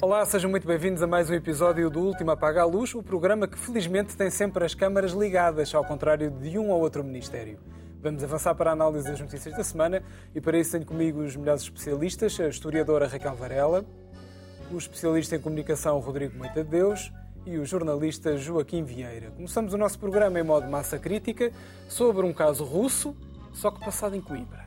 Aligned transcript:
Olá, 0.00 0.24
sejam 0.24 0.50
muito 0.50 0.66
bem-vindos 0.66 1.02
a 1.02 1.06
mais 1.06 1.28
um 1.28 1.34
episódio 1.34 1.90
do 1.90 2.00
Último 2.00 2.30
Apaga 2.30 2.62
a 2.62 2.64
Luz, 2.64 2.94
o 2.94 3.02
programa 3.02 3.46
que 3.46 3.58
felizmente 3.58 4.16
tem 4.16 4.30
sempre 4.30 4.64
as 4.64 4.74
câmaras 4.74 5.12
ligadas, 5.12 5.74
ao 5.74 5.84
contrário 5.84 6.30
de 6.30 6.58
um 6.58 6.70
ou 6.70 6.80
outro 6.80 7.04
ministério. 7.04 7.58
Vamos 8.00 8.24
avançar 8.24 8.54
para 8.54 8.70
a 8.70 8.72
análise 8.72 9.06
das 9.06 9.20
notícias 9.20 9.54
da 9.54 9.64
semana 9.64 10.02
e 10.34 10.40
para 10.40 10.58
isso 10.58 10.72
tenho 10.72 10.86
comigo 10.86 11.20
os 11.20 11.36
melhores 11.36 11.60
especialistas, 11.60 12.40
a 12.40 12.48
historiadora 12.48 13.06
Raquel 13.06 13.34
Varela, 13.34 13.84
o 14.72 14.78
especialista 14.78 15.36
em 15.36 15.40
comunicação 15.40 15.98
Rodrigo 15.98 16.38
Moita 16.38 16.64
de 16.64 16.70
Deus 16.70 17.12
e 17.46 17.58
o 17.58 17.64
jornalista 17.64 18.36
Joaquim 18.36 18.82
Vieira. 18.82 19.30
Começamos 19.30 19.72
o 19.72 19.78
nosso 19.78 19.98
programa 19.98 20.40
em 20.40 20.42
modo 20.42 20.68
massa 20.68 20.98
crítica 20.98 21.52
sobre 21.88 22.26
um 22.26 22.32
caso 22.32 22.64
russo, 22.64 23.16
só 23.52 23.70
que 23.70 23.78
passado 23.78 24.16
em 24.16 24.20
Coimbra. 24.20 24.66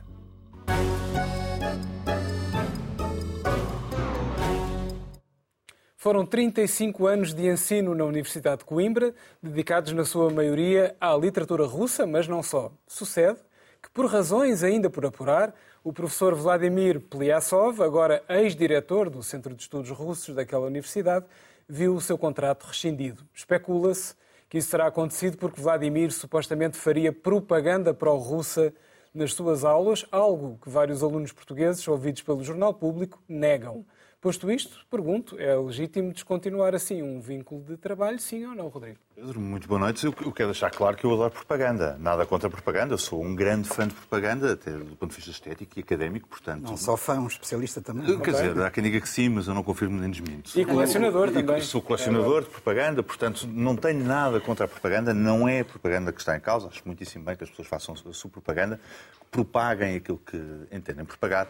Foram 5.94 6.24
35 6.24 7.06
anos 7.06 7.34
de 7.34 7.46
ensino 7.46 7.94
na 7.94 8.06
Universidade 8.06 8.60
de 8.60 8.64
Coimbra, 8.64 9.14
dedicados 9.42 9.92
na 9.92 10.06
sua 10.06 10.30
maioria 10.30 10.96
à 10.98 11.14
literatura 11.14 11.66
russa, 11.66 12.06
mas 12.06 12.26
não 12.26 12.42
só. 12.42 12.72
Sucede 12.86 13.38
que, 13.82 13.90
por 13.90 14.06
razões 14.06 14.62
ainda 14.62 14.88
por 14.88 15.04
apurar, 15.04 15.54
o 15.84 15.92
professor 15.92 16.34
Vladimir 16.34 17.00
Pliasov, 17.00 17.82
agora 17.82 18.22
ex-diretor 18.28 19.10
do 19.10 19.22
Centro 19.22 19.54
de 19.54 19.62
Estudos 19.62 19.90
Russos 19.90 20.34
daquela 20.34 20.66
universidade, 20.66 21.26
viu 21.70 21.94
o 21.94 22.00
seu 22.00 22.18
contrato 22.18 22.64
rescindido. 22.66 23.22
Especula-se 23.32 24.14
que 24.48 24.58
isso 24.58 24.70
terá 24.70 24.88
acontecido 24.88 25.38
porque 25.38 25.60
Vladimir 25.60 26.10
supostamente 26.10 26.76
faria 26.76 27.12
propaganda 27.12 27.94
pró-russa 27.94 28.72
nas 29.14 29.32
suas 29.32 29.64
aulas, 29.64 30.04
algo 30.10 30.58
que 30.60 30.68
vários 30.68 31.02
alunos 31.02 31.32
portugueses, 31.32 31.86
ouvidos 31.86 32.22
pelo 32.22 32.42
Jornal 32.42 32.74
Público, 32.74 33.22
negam. 33.28 33.84
Posto 34.20 34.50
isto, 34.50 34.84
pergunto, 34.90 35.38
é 35.38 35.56
legítimo 35.56 36.12
descontinuar 36.12 36.74
assim 36.74 37.02
um 37.02 37.22
vínculo 37.22 37.64
de 37.64 37.78
trabalho, 37.78 38.18
sim 38.18 38.44
ou 38.44 38.54
não, 38.54 38.68
Rodrigo? 38.68 38.98
Pedro, 39.14 39.40
muito 39.40 39.66
boa 39.66 39.80
noite. 39.80 40.04
Eu 40.04 40.12
quero 40.12 40.50
deixar 40.50 40.70
claro 40.70 40.94
que 40.94 41.06
eu 41.06 41.14
adoro 41.14 41.30
propaganda. 41.30 41.96
Nada 41.98 42.26
contra 42.26 42.46
a 42.46 42.50
propaganda. 42.50 42.92
Eu 42.92 42.98
sou 42.98 43.24
um 43.24 43.34
grande 43.34 43.66
fã 43.66 43.88
de 43.88 43.94
propaganda, 43.94 44.52
até 44.52 44.72
do 44.72 44.94
ponto 44.94 45.08
de 45.08 45.16
vista 45.16 45.30
estético 45.30 45.78
e 45.78 45.80
académico, 45.80 46.28
portanto... 46.28 46.68
Não 46.68 46.76
só 46.76 46.98
fã, 46.98 47.18
um 47.18 47.28
especialista 47.28 47.80
também. 47.80 48.04
Quer 48.04 48.16
okay. 48.16 48.32
dizer, 48.34 48.62
há 48.62 48.70
quem 48.70 48.84
diga 48.84 49.00
que 49.00 49.08
sim, 49.08 49.30
mas 49.30 49.48
eu 49.48 49.54
não 49.54 49.62
confirmo 49.62 49.98
nem 49.98 50.10
desminto. 50.10 50.50
E 50.54 50.66
colecionador 50.66 51.28
eu, 51.28 51.32
também. 51.32 51.62
Sou 51.62 51.80
colecionador 51.80 52.42
é 52.42 52.44
de 52.44 52.50
propaganda, 52.50 53.02
portanto 53.02 53.46
não 53.46 53.74
tenho 53.74 54.04
nada 54.04 54.38
contra 54.38 54.66
a 54.66 54.68
propaganda. 54.68 55.14
Não 55.14 55.48
é 55.48 55.60
a 55.60 55.64
propaganda 55.64 56.12
que 56.12 56.20
está 56.20 56.36
em 56.36 56.40
causa. 56.40 56.68
Acho 56.68 56.82
muitíssimo 56.84 57.24
bem 57.24 57.36
que 57.36 57.44
as 57.44 57.48
pessoas 57.48 57.68
façam 57.68 57.94
a 57.94 58.12
sua 58.12 58.30
propaganda, 58.30 58.78
que 59.18 59.26
propaguem 59.30 59.96
aquilo 59.96 60.18
que 60.18 60.36
entendem 60.70 61.06
propagar. 61.06 61.48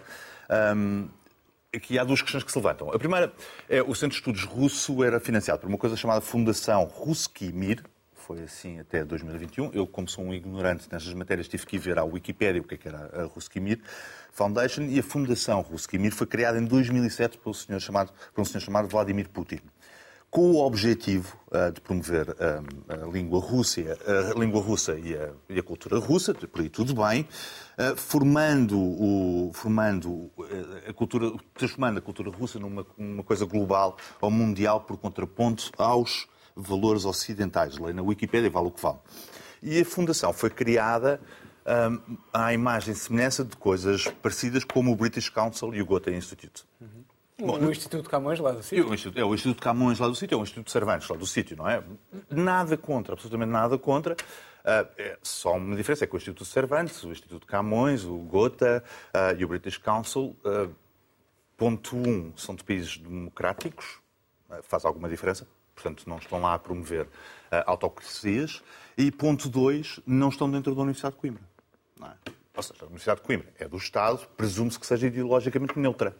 Um, 0.76 1.08
Aqui 1.72 2.00
há 2.00 2.02
duas 2.02 2.20
questões 2.20 2.42
que 2.42 2.50
se 2.50 2.58
levantam. 2.58 2.90
A 2.90 2.98
primeira 2.98 3.32
é 3.68 3.80
o 3.80 3.94
Centro 3.94 4.08
de 4.08 4.16
Estudos 4.16 4.42
Russo 4.42 5.04
era 5.04 5.20
financiado 5.20 5.60
por 5.60 5.68
uma 5.68 5.78
coisa 5.78 5.94
chamada 5.94 6.20
Fundação 6.20 6.82
Ruski 6.82 7.52
Mir, 7.52 7.80
foi 8.12 8.42
assim 8.42 8.80
até 8.80 9.04
2021. 9.04 9.70
Eu, 9.72 9.86
como 9.86 10.08
sou 10.08 10.24
um 10.24 10.34
ignorante 10.34 10.88
nestas 10.90 11.14
matérias, 11.14 11.46
tive 11.46 11.64
que 11.64 11.76
ir 11.76 11.78
ver 11.78 11.96
à 11.96 12.02
Wikipédia 12.02 12.60
o 12.60 12.64
que, 12.64 12.74
é 12.74 12.76
que 12.76 12.88
era 12.88 13.22
a 13.22 13.22
Ruskimir 13.26 13.78
Foundation 14.32 14.82
e 14.82 14.98
a 14.98 15.02
Fundação 15.02 15.60
Ruskimir 15.60 16.12
foi 16.12 16.26
criada 16.26 16.58
em 16.58 16.64
2007 16.64 17.38
por 17.38 17.50
um 17.50 17.54
senhor 17.54 17.78
chamado, 17.78 18.12
por 18.34 18.40
um 18.40 18.44
senhor 18.44 18.62
chamado 18.62 18.88
Vladimir 18.88 19.28
Putin 19.28 19.60
com 20.30 20.52
o 20.52 20.64
objetivo 20.64 21.36
uh, 21.48 21.72
de 21.72 21.80
promover 21.80 22.28
uh, 22.30 22.34
a, 22.88 23.12
língua 23.12 23.40
russa, 23.40 23.80
a 23.80 24.38
língua 24.38 24.60
russa 24.60 24.96
e 24.96 25.14
a, 25.14 25.30
e 25.48 25.58
a 25.58 25.62
cultura 25.62 25.98
russa, 25.98 26.32
por 26.32 26.60
aí 26.60 26.68
tudo 26.68 26.94
bem, 26.94 27.26
uh, 27.76 27.96
formando, 27.96 28.78
o, 28.78 29.50
formando 29.52 30.30
a 30.88 30.92
cultura, 30.92 31.32
transformando 31.54 31.98
a 31.98 32.00
cultura 32.00 32.30
russa 32.30 32.58
numa, 32.60 32.84
coisa 33.24 33.44
global 33.44 33.96
ou 34.20 34.30
mundial 34.30 34.82
por 34.82 34.96
contraponto 34.98 35.72
aos 35.76 36.28
valores 36.54 37.04
ocidentais. 37.04 37.76
Lei 37.78 37.92
na 37.92 38.02
Wikipédia 38.02 38.50
vale 38.50 38.68
o 38.68 38.70
que 38.70 38.80
vale. 38.80 38.98
E 39.62 39.80
a 39.80 39.84
fundação 39.84 40.32
foi 40.32 40.50
criada 40.50 41.20
um, 41.66 42.16
à 42.32 42.52
imagem 42.52 42.92
e 42.92 42.96
semelhança 42.96 43.44
de 43.44 43.56
coisas 43.56 44.06
parecidas 44.22 44.64
como 44.64 44.92
o 44.92 44.96
British 44.96 45.28
Council 45.28 45.74
e 45.74 45.82
o 45.82 45.86
Goethe 45.86 46.10
Institute. 46.10 46.64
Uhum. 46.80 46.99
Bom, 47.40 47.58
no 47.58 47.70
Instituto 47.70 48.08
Camões 48.08 48.38
lá 48.38 48.52
do 48.52 48.62
sítio? 48.62 48.84
É 49.16 49.24
o 49.24 49.34
Instituto 49.34 49.62
Camões 49.62 49.98
lá 49.98 50.08
do 50.08 50.14
sítio, 50.14 50.34
é 50.34 50.38
o 50.38 50.42
Instituto 50.42 50.70
Cervantes 50.70 51.08
lá 51.08 51.16
do 51.16 51.26
sítio, 51.26 51.56
não 51.56 51.68
é? 51.68 51.82
Nada 52.28 52.76
contra, 52.76 53.14
absolutamente 53.14 53.50
nada 53.50 53.78
contra. 53.78 54.14
Uh, 54.14 54.86
é 54.98 55.18
só 55.22 55.56
uma 55.56 55.74
diferença 55.74 56.04
é 56.04 56.06
que 56.06 56.14
o 56.14 56.18
Instituto 56.18 56.44
Cervantes, 56.44 57.02
o 57.02 57.10
Instituto 57.10 57.46
Camões, 57.46 58.04
o 58.04 58.16
Gotha 58.18 58.84
uh, 59.14 59.38
e 59.38 59.44
o 59.44 59.48
British 59.48 59.78
Council, 59.78 60.36
uh, 60.44 60.70
ponto 61.56 61.96
um, 61.96 62.32
são 62.36 62.54
de 62.54 62.62
países 62.62 62.98
democráticos, 62.98 63.98
faz 64.62 64.84
alguma 64.84 65.08
diferença, 65.08 65.46
portanto 65.74 66.04
não 66.06 66.18
estão 66.18 66.40
lá 66.40 66.54
a 66.54 66.58
promover 66.58 67.06
autocracias, 67.66 68.62
e 68.96 69.10
ponto 69.10 69.48
dois, 69.48 70.00
não 70.06 70.28
estão 70.28 70.50
dentro 70.50 70.74
da 70.74 70.82
Universidade 70.82 71.14
de 71.14 71.20
Coimbra. 71.20 71.42
É? 72.02 72.30
Ou 72.56 72.62
seja, 72.62 72.80
a 72.82 72.86
Universidade 72.86 73.20
de 73.20 73.26
Coimbra 73.26 73.48
é 73.58 73.68
do 73.68 73.76
Estado, 73.76 74.26
presume-se 74.36 74.80
que 74.80 74.86
seja 74.86 75.06
ideologicamente 75.06 75.78
neutra. 75.78 76.16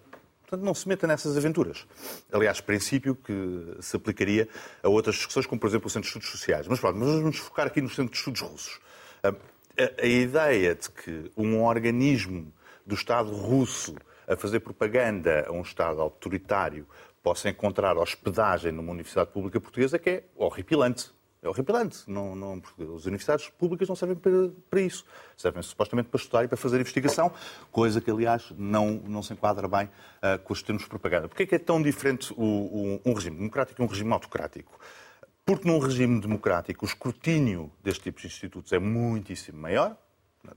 Portanto, 0.51 0.67
não 0.67 0.75
se 0.75 0.89
meta 0.89 1.07
nessas 1.07 1.37
aventuras. 1.37 1.87
Aliás, 2.33 2.61
princípio 2.61 3.15
que 3.15 3.77
se 3.81 3.97
aplicaria 3.97 4.49
a 4.83 4.89
outras 4.89 5.15
discussões, 5.15 5.47
como 5.47 5.61
por 5.61 5.69
exemplo 5.69 5.87
o 5.87 5.91
Centro 5.91 6.11
de 6.11 6.17
Estudos 6.17 6.29
Sociais. 6.29 6.67
Mas 6.67 6.81
pronto, 6.81 6.99
mas 6.99 7.09
vamos 7.09 7.39
focar 7.39 7.69
aqui 7.69 7.81
no 7.81 7.89
Centro 7.89 8.11
de 8.11 8.17
Estudos 8.17 8.41
Russos. 8.41 8.81
A, 9.23 9.29
a, 9.29 10.03
a 10.03 10.07
ideia 10.07 10.75
de 10.75 10.91
que 10.91 11.31
um 11.37 11.63
organismo 11.63 12.53
do 12.85 12.97
Estado 12.97 13.31
russo 13.31 13.95
a 14.27 14.35
fazer 14.35 14.59
propaganda 14.59 15.47
a 15.47 15.53
um 15.53 15.63
Estado 15.63 16.01
autoritário 16.01 16.85
possa 17.23 17.49
encontrar 17.49 17.97
hospedagem 17.97 18.73
numa 18.73 18.91
universidade 18.91 19.31
pública 19.31 19.61
portuguesa 19.61 19.97
é 19.97 19.99
que 20.01 20.11
é 20.11 20.25
horripilante. 20.35 21.13
É 21.43 21.49
horripilante. 21.49 22.03
Não, 22.07 22.37
não, 22.37 22.63
as 22.97 23.07
universidades 23.07 23.49
públicas 23.49 23.89
não 23.89 23.97
servem 23.97 24.17
para, 24.17 24.51
para 24.69 24.81
isso. 24.81 25.05
Servem 25.37 25.63
supostamente 25.63 26.09
para 26.09 26.21
estudar 26.21 26.45
e 26.45 26.49
para 26.49 26.57
fazer 26.57 26.77
investigação, 26.77 27.33
coisa 27.73 28.01
que, 28.01 28.11
aliás, 28.11 28.53
não, 28.59 29.03
não 29.07 29.23
se 29.23 29.33
enquadra 29.33 29.67
bem 29.67 29.87
uh, 29.87 30.39
com 30.45 30.53
os 30.53 30.63
termos 30.63 30.83
de 30.83 30.89
propaganda. 30.89 31.29
Porquê 31.29 31.45
é 31.45 31.47
que 31.47 31.55
é 31.55 31.59
tão 31.59 31.81
diferente 31.81 32.33
o, 32.37 32.45
o, 32.45 33.01
um 33.07 33.15
regime 33.15 33.37
democrático 33.37 33.81
e 33.81 33.85
um 33.85 33.89
regime 33.89 34.13
autocrático? 34.13 34.79
Porque 35.45 35.67
num 35.67 35.79
regime 35.79 36.21
democrático 36.21 36.85
o 36.85 36.89
escrutínio 36.89 37.73
deste 37.83 38.05
tipo 38.05 38.21
de 38.21 38.27
institutos 38.27 38.73
é 38.73 38.79
muitíssimo 38.79 39.59
maior, 39.59 39.97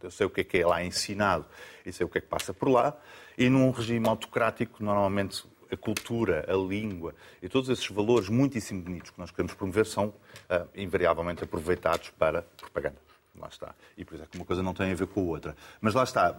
eu 0.01 0.11
sei 0.11 0.25
o 0.25 0.29
que 0.29 0.41
é 0.41 0.43
que 0.43 0.57
é 0.57 0.65
lá 0.65 0.83
ensinado 0.83 1.45
e 1.85 1.91
sei 1.91 2.05
o 2.05 2.09
que 2.09 2.17
é 2.17 2.21
que 2.21 2.27
passa 2.27 2.53
por 2.53 2.69
lá. 2.69 2.95
E 3.37 3.49
num 3.49 3.71
regime 3.71 4.07
autocrático, 4.07 4.83
normalmente 4.83 5.45
a 5.73 5.77
cultura, 5.77 6.45
a 6.47 6.53
língua 6.55 7.13
e 7.41 7.49
todos 7.49 7.69
esses 7.69 7.87
valores 7.87 8.29
muitíssimo 8.29 8.81
bonitos 8.81 9.11
que 9.11 9.19
nós 9.19 9.31
queremos 9.31 9.53
promover 9.53 9.85
são 9.85 10.07
uh, 10.07 10.67
invariavelmente 10.75 11.43
aproveitados 11.43 12.09
para 12.11 12.43
propaganda. 12.43 12.97
Lá 13.39 13.47
está. 13.47 13.73
E 13.97 14.05
por 14.05 14.13
isso 14.13 14.23
é 14.23 14.27
que 14.27 14.37
uma 14.37 14.45
coisa 14.45 14.61
não 14.61 14.73
tem 14.73 14.91
a 14.91 14.95
ver 14.95 15.07
com 15.07 15.21
a 15.21 15.23
outra. 15.23 15.55
Mas 15.81 15.93
lá 15.93 16.03
está. 16.03 16.37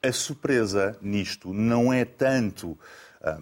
A 0.00 0.12
surpresa 0.12 0.96
nisto 1.02 1.52
não 1.52 1.92
é 1.92 2.04
tanto 2.04 2.68
um, 2.68 2.76
ah, 3.20 3.40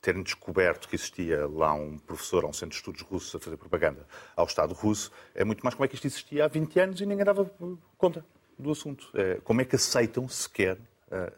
terem 0.00 0.22
descoberto 0.22 0.88
que 0.88 0.96
existia 0.96 1.46
lá 1.46 1.72
um 1.72 1.96
professor 1.96 2.44
um 2.44 2.52
centro 2.52 2.70
de 2.70 2.76
estudos 2.76 3.00
russos 3.02 3.34
a 3.34 3.38
fazer 3.38 3.56
propaganda 3.56 4.04
ao 4.36 4.44
Estado 4.44 4.74
russo, 4.74 5.10
é 5.34 5.44
muito 5.44 5.62
mais 5.62 5.74
como 5.74 5.84
é 5.84 5.88
que 5.88 5.94
isto 5.94 6.06
existia 6.06 6.44
há 6.44 6.48
20 6.48 6.80
anos 6.80 7.00
e 7.00 7.06
ninguém 7.06 7.24
dava 7.24 7.50
conta 7.96 8.24
do 8.58 8.72
assunto. 8.72 9.08
É, 9.14 9.40
como 9.44 9.60
é 9.60 9.64
que 9.64 9.76
aceitam 9.76 10.28
sequer 10.28 10.76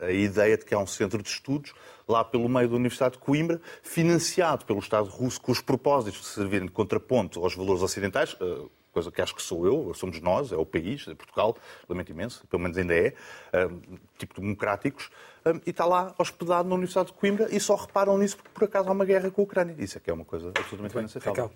a, 0.00 0.10
ideia 0.10 0.56
de 0.56 0.64
que 0.64 0.74
há 0.74 0.78
um 0.78 0.86
centro 0.86 1.22
de 1.22 1.28
estudos 1.28 1.74
lá 2.08 2.24
pelo 2.24 2.48
meio 2.48 2.68
da 2.68 2.76
Universidade 2.76 3.14
de 3.14 3.18
Coimbra, 3.18 3.60
financiado 3.82 4.64
pelo 4.64 4.78
Estado 4.78 5.08
russo 5.08 5.40
com 5.40 5.52
os 5.52 5.60
propósitos 5.60 6.20
de 6.20 6.26
servirem 6.26 6.66
de 6.66 6.72
contraponto 6.72 7.42
aos 7.42 7.54
valores 7.54 7.82
ocidentais, 7.82 8.36
eh, 8.40 8.66
coisa 8.92 9.10
que 9.10 9.20
acho 9.20 9.34
que 9.34 9.42
sou 9.42 9.66
eu, 9.66 9.92
somos 9.92 10.20
nós, 10.20 10.52
é 10.52 10.56
o 10.56 10.64
país, 10.64 11.06
é 11.06 11.14
Portugal, 11.14 11.54
lamento 11.86 12.10
imenso, 12.10 12.46
pelo 12.46 12.62
menos 12.62 12.78
ainda 12.78 12.94
é, 12.94 13.12
eh, 13.52 13.68
tipo 14.16 14.40
democráticos, 14.40 15.10
eh, 15.44 15.60
e 15.66 15.70
está 15.70 15.84
lá 15.84 16.14
hospedado 16.16 16.66
na 16.66 16.74
Universidade 16.74 17.08
de 17.08 17.12
Coimbra 17.12 17.46
e 17.50 17.60
só 17.60 17.74
reparam 17.74 18.16
nisso 18.16 18.38
porque 18.38 18.50
por 18.54 18.64
acaso 18.64 18.88
há 18.88 18.92
uma 18.92 19.04
guerra 19.04 19.30
com 19.30 19.42
a 19.42 19.44
Ucrânia. 19.44 19.74
Isso 19.78 19.98
é 19.98 20.00
que 20.00 20.08
é 20.08 20.14
uma 20.14 20.24
coisa 20.24 20.48
absolutamente 20.48 20.96
inaceitável. 20.96 21.52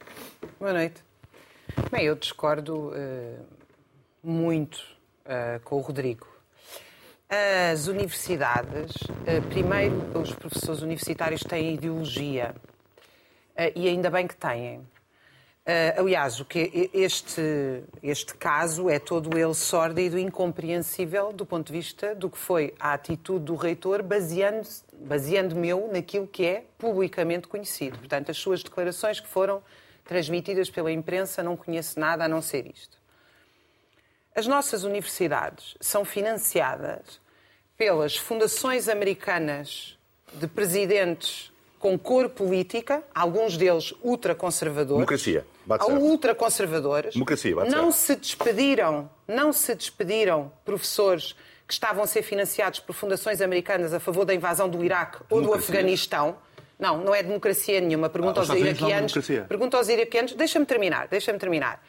Boa 0.58 0.72
noite. 0.74 1.02
Bem, 1.90 2.04
eu 2.04 2.14
discordo 2.14 2.88
uh, 2.88 3.46
muito 4.22 4.76
uh, 5.24 5.60
com 5.64 5.76
o 5.76 5.80
Rodrigo. 5.80 6.26
As 7.32 7.86
universidades, 7.86 8.92
eh, 9.24 9.40
primeiro, 9.40 9.94
os 10.18 10.34
professores 10.34 10.82
universitários 10.82 11.44
têm 11.44 11.74
ideologia. 11.74 12.56
Eh, 13.54 13.72
e 13.76 13.88
ainda 13.88 14.10
bem 14.10 14.26
que 14.26 14.34
têm. 14.34 14.80
Eh, 15.64 15.94
aliás, 15.96 16.40
o 16.40 16.44
que 16.44 16.90
este, 16.92 17.84
este 18.02 18.34
caso 18.34 18.90
é 18.90 18.98
todo 18.98 19.38
ele 19.38 19.54
sórdido 19.54 20.18
e 20.18 20.22
incompreensível 20.22 21.32
do 21.32 21.46
ponto 21.46 21.68
de 21.68 21.72
vista 21.72 22.16
do 22.16 22.28
que 22.28 22.36
foi 22.36 22.74
a 22.80 22.94
atitude 22.94 23.44
do 23.44 23.54
reitor, 23.54 24.02
baseando-me 24.02 24.66
baseando 25.06 25.54
naquilo 25.92 26.26
que 26.26 26.44
é 26.44 26.64
publicamente 26.76 27.46
conhecido. 27.46 27.96
Portanto, 27.96 28.32
as 28.32 28.38
suas 28.38 28.60
declarações 28.64 29.20
que 29.20 29.28
foram 29.28 29.62
transmitidas 30.04 30.68
pela 30.68 30.90
imprensa, 30.90 31.44
não 31.44 31.56
conheço 31.56 32.00
nada 32.00 32.24
a 32.24 32.28
não 32.28 32.42
ser 32.42 32.66
isto. 32.66 32.99
As 34.40 34.46
nossas 34.46 34.84
universidades 34.84 35.76
são 35.80 36.04
financiadas 36.04 37.20
pelas 37.76 38.16
fundações 38.16 38.88
americanas 38.88 39.96
de 40.32 40.46
presidentes 40.46 41.50
com 41.78 41.98
cor 41.98 42.28
política, 42.28 43.02
alguns 43.14 43.56
deles 43.56 43.92
ultraconservadores. 44.02 44.96
Democracia, 44.98 45.46
bate 45.64 45.84
certo. 45.86 46.00
Ultraconservadores. 46.00 47.12
Democracia, 47.14 47.54
bate 47.56 47.70
Não 47.70 47.90
certo. 47.92 48.24
se 48.24 48.34
despediram, 48.34 49.10
não 49.28 49.52
se 49.52 49.74
despediram 49.74 50.52
professores 50.64 51.34
que 51.66 51.72
estavam 51.72 52.02
a 52.02 52.06
ser 52.06 52.22
financiados 52.22 52.80
por 52.80 52.92
fundações 52.94 53.40
americanas 53.40 53.92
a 53.94 54.00
favor 54.00 54.24
da 54.24 54.34
invasão 54.34 54.68
do 54.68 54.82
Iraque 54.84 55.18
ou 55.30 55.38
do 55.38 55.46
Democracia. 55.46 55.74
Afeganistão. 55.74 56.36
Não, 56.78 56.98
não 56.98 57.14
é 57.14 57.22
democracia 57.22 57.78
nenhuma. 57.80 58.08
Pergunta 58.08 58.40
Ah, 58.40 58.42
aos 58.42 58.50
é 58.50 58.58
iraquianos. 58.58 59.12
democracia. 59.12 59.44
Pergunta 59.48 59.76
aos 59.76 59.88
iraquianos. 59.88 60.32
Deixa-me 60.34 60.64
terminar, 60.66 61.08
deixa-me 61.08 61.38
terminar. 61.38 61.82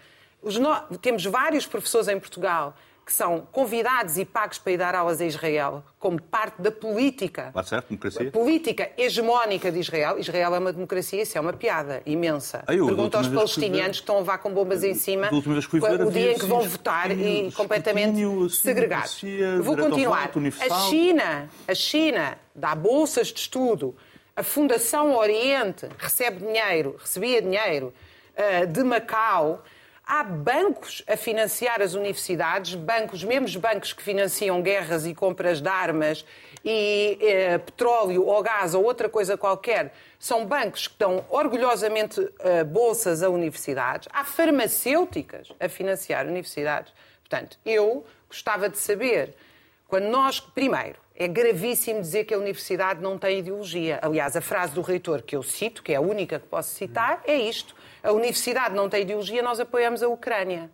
No- 0.44 0.98
Temos 0.98 1.26
vários 1.26 1.66
professores 1.66 2.08
em 2.08 2.20
Portugal 2.20 2.76
que 3.04 3.12
são 3.12 3.48
convidados 3.52 4.18
e 4.20 4.24
pagos 4.24 4.60
para 4.60 4.72
ir 4.74 4.78
dar 4.78 4.94
aulas 4.94 5.20
a 5.20 5.26
Israel 5.26 5.84
como 6.00 6.22
parte 6.22 6.62
da 6.62 6.72
política 6.72 7.50
Bate 7.54 7.68
certo, 7.70 7.88
democracia. 7.90 8.32
política 8.32 8.92
hegemónica 8.96 9.72
de 9.72 9.80
Israel. 9.80 10.20
Israel 10.20 10.56
é 10.56 10.60
uma 10.60 10.72
democracia, 10.72 11.24
isso 11.24 11.36
é 11.36 11.42
uma 11.42 11.52
piada 11.52 12.02
imensa. 12.06 12.64
Ah, 12.68 12.76
eu, 12.76 12.86
Pergunta 12.86 13.18
aos 13.18 13.28
palestinianos 13.28 13.98
que 13.98 14.04
estão 14.04 14.18
a 14.18 14.20
levar 14.20 14.38
com 14.38 14.52
bombas 14.54 14.84
em 14.84 14.94
cima 14.94 15.30
o 15.34 16.12
dia 16.12 16.34
em 16.34 16.38
que 16.38 16.46
vão 16.46 16.62
votar 16.62 17.12
e 17.12 17.52
completamente 17.52 18.24
assim, 18.24 18.50
segregados. 18.50 19.22
Vou 19.62 19.76
continuar. 19.76 20.32
A 20.70 20.80
China, 20.90 21.50
a 21.68 21.74
China 21.76 22.38
dá 22.56 22.76
bolsas 22.76 23.28
de 23.28 23.40
estudo. 23.40 23.96
A 24.36 24.44
Fundação 24.44 25.16
Oriente 25.18 25.88
recebe 25.98 26.46
dinheiro, 26.46 26.96
recebia 27.00 27.42
dinheiro 27.42 27.92
eh, 28.36 28.66
de 28.68 28.84
Macau. 28.84 29.64
Há 30.14 30.26
bancos 30.26 31.02
a 31.08 31.16
financiar 31.16 31.82
as 31.82 31.94
universidades, 31.94 32.76
bancos, 32.76 33.20
os 33.20 33.24
mesmos 33.24 33.56
bancos 33.56 33.94
que 33.94 34.04
financiam 34.04 34.62
guerras 34.62 35.06
e 35.06 35.16
compras 35.16 35.62
de 35.62 35.70
armas 35.70 36.26
e 36.66 37.18
eh, 37.22 37.58
petróleo 37.60 38.26
ou 38.26 38.44
gás 38.44 38.74
ou 38.74 38.84
outra 38.84 39.08
coisa 39.08 39.38
qualquer, 39.38 39.94
são 40.20 40.46
bancos 40.46 40.90
que 40.90 40.96
dão 41.00 41.24
orgulhosamente 41.30 42.30
eh, 42.40 42.66
bolsas 42.66 43.24
a 43.24 43.30
universidades. 43.30 44.10
Há 44.12 44.26
farmacêuticas 44.26 45.48
a 45.58 45.70
financiar 45.70 46.28
universidades. 46.28 46.92
Portanto, 47.22 47.58
eu 47.66 48.06
gostava 48.28 48.68
de 48.68 48.80
saber, 48.80 49.34
quando 49.88 50.10
nós, 50.10 50.42
primeiro, 50.42 51.00
é 51.16 51.26
gravíssimo 51.26 52.02
dizer 52.02 52.26
que 52.26 52.34
a 52.34 52.38
universidade 52.38 53.02
não 53.02 53.18
tem 53.18 53.40
ideologia. 53.40 53.98
Aliás, 54.02 54.36
a 54.36 54.42
frase 54.42 54.74
do 54.74 54.82
reitor 54.82 55.22
que 55.22 55.38
eu 55.38 55.42
cito, 55.42 55.82
que 55.82 55.94
é 55.94 55.96
a 55.96 56.02
única 56.02 56.38
que 56.38 56.48
posso 56.48 56.76
citar, 56.76 57.22
é 57.26 57.38
isto. 57.38 57.80
A 58.04 58.12
universidade 58.12 58.74
não 58.76 58.90
tem 58.90 59.04
ideologia, 59.04 59.42
nós 59.44 59.60
apoiamos 59.60 60.02
a 60.02 60.08
Ucrânia. 60.08 60.72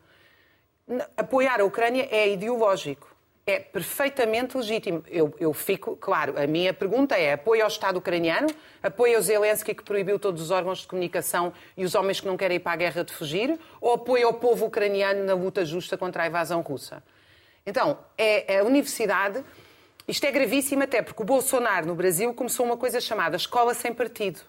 Apoiar 1.17 1.59
a 1.59 1.65
Ucrânia 1.65 2.07
é 2.09 2.31
ideológico. 2.31 3.15
É 3.45 3.59
perfeitamente 3.59 4.57
legítimo. 4.57 5.03
Eu, 5.07 5.33
eu 5.39 5.53
fico, 5.53 5.95
claro, 5.95 6.37
a 6.37 6.47
minha 6.47 6.73
pergunta 6.73 7.17
é: 7.17 7.33
apoio 7.33 7.61
ao 7.61 7.67
Estado 7.67 7.97
ucraniano? 7.97 8.47
Apoio 8.81 9.15
ao 9.15 9.21
Zelensky 9.21 9.73
que 9.73 9.83
proibiu 9.83 10.19
todos 10.19 10.41
os 10.41 10.51
órgãos 10.51 10.79
de 10.79 10.87
comunicação 10.87 11.53
e 11.75 11.85
os 11.85 11.95
homens 11.95 12.19
que 12.19 12.27
não 12.27 12.37
querem 12.37 12.57
ir 12.57 12.59
para 12.59 12.73
a 12.73 12.75
guerra 12.75 13.03
de 13.03 13.13
fugir? 13.13 13.57
Ou 13.79 13.93
apoio 13.93 14.27
ao 14.27 14.33
povo 14.33 14.65
ucraniano 14.65 15.23
na 15.23 15.33
luta 15.33 15.65
justa 15.65 15.97
contra 15.97 16.23
a 16.23 16.27
invasão 16.27 16.61
russa? 16.61 17.03
Então, 17.65 17.97
é 18.17 18.59
a 18.59 18.63
universidade. 18.63 19.43
Isto 20.07 20.25
é 20.25 20.31
gravíssimo 20.31 20.83
até 20.83 21.01
porque 21.01 21.21
o 21.21 21.25
Bolsonaro 21.25 21.85
no 21.85 21.95
Brasil 21.95 22.33
começou 22.33 22.65
uma 22.65 22.77
coisa 22.77 23.01
chamada 23.01 23.35
escola 23.35 23.73
sem 23.73 23.93
partido 23.93 24.39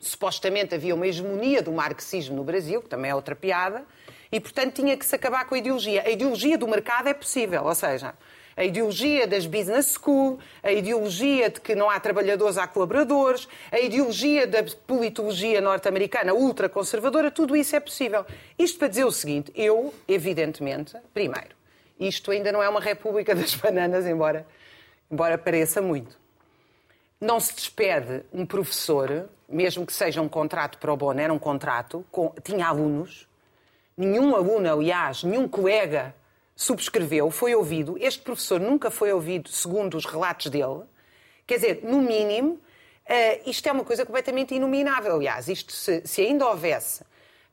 supostamente 0.00 0.74
havia 0.74 0.94
uma 0.94 1.06
hegemonia 1.06 1.62
do 1.62 1.70
marxismo 1.70 2.34
no 2.34 2.42
Brasil, 2.42 2.80
que 2.80 2.88
também 2.88 3.10
é 3.10 3.14
outra 3.14 3.36
piada, 3.36 3.84
e 4.32 4.40
portanto 4.40 4.74
tinha 4.74 4.96
que 4.96 5.04
se 5.04 5.14
acabar 5.14 5.44
com 5.44 5.54
a 5.54 5.58
ideologia. 5.58 6.02
A 6.04 6.10
ideologia 6.10 6.56
do 6.56 6.66
mercado 6.66 7.08
é 7.08 7.14
possível, 7.14 7.64
ou 7.64 7.74
seja, 7.74 8.14
a 8.56 8.64
ideologia 8.64 9.26
das 9.26 9.46
business 9.46 9.96
school, 9.98 10.38
a 10.62 10.72
ideologia 10.72 11.50
de 11.50 11.60
que 11.60 11.74
não 11.74 11.88
há 11.88 12.00
trabalhadores, 12.00 12.58
há 12.58 12.66
colaboradores, 12.66 13.48
a 13.70 13.78
ideologia 13.78 14.46
da 14.46 14.64
politologia 14.86 15.60
norte-americana 15.60 16.32
ultraconservadora, 16.34 17.30
tudo 17.30 17.54
isso 17.54 17.76
é 17.76 17.80
possível. 17.80 18.24
Isto 18.58 18.78
para 18.78 18.88
dizer 18.88 19.04
o 19.04 19.12
seguinte, 19.12 19.52
eu, 19.54 19.94
evidentemente, 20.08 20.96
primeiro, 21.14 21.54
isto 21.98 22.30
ainda 22.30 22.50
não 22.50 22.62
é 22.62 22.68
uma 22.68 22.80
república 22.80 23.34
das 23.36 23.54
bananas, 23.54 24.06
embora, 24.06 24.46
embora 25.10 25.38
pareça 25.38 25.80
muito 25.80 26.19
não 27.20 27.38
se 27.38 27.54
despede 27.54 28.24
um 28.32 28.46
professor, 28.46 29.28
mesmo 29.48 29.84
que 29.84 29.92
seja 29.92 30.22
um 30.22 30.28
contrato 30.28 30.78
pro 30.78 30.96
bono, 30.96 31.20
era 31.20 31.32
um 31.32 31.38
contrato, 31.38 32.04
com- 32.10 32.32
tinha 32.42 32.66
alunos, 32.66 33.28
nenhum 33.96 34.34
aluno, 34.34 34.72
aliás, 34.72 35.22
nenhum 35.22 35.46
colega 35.46 36.14
subscreveu, 36.56 37.30
foi 37.30 37.54
ouvido. 37.54 37.96
Este 37.98 38.22
professor 38.22 38.60
nunca 38.60 38.90
foi 38.90 39.12
ouvido, 39.12 39.48
segundo 39.48 39.96
os 39.96 40.04
relatos 40.04 40.46
dele. 40.46 40.82
Quer 41.46 41.56
dizer, 41.56 41.80
no 41.82 42.00
mínimo, 42.00 42.58
eh, 43.04 43.40
isto 43.48 43.68
é 43.68 43.72
uma 43.72 43.84
coisa 43.84 44.06
completamente 44.06 44.54
inominável. 44.54 45.14
Aliás, 45.16 45.48
isto 45.48 45.72
se, 45.72 46.02
se 46.06 46.22
ainda 46.22 46.46
houvesse 46.46 47.02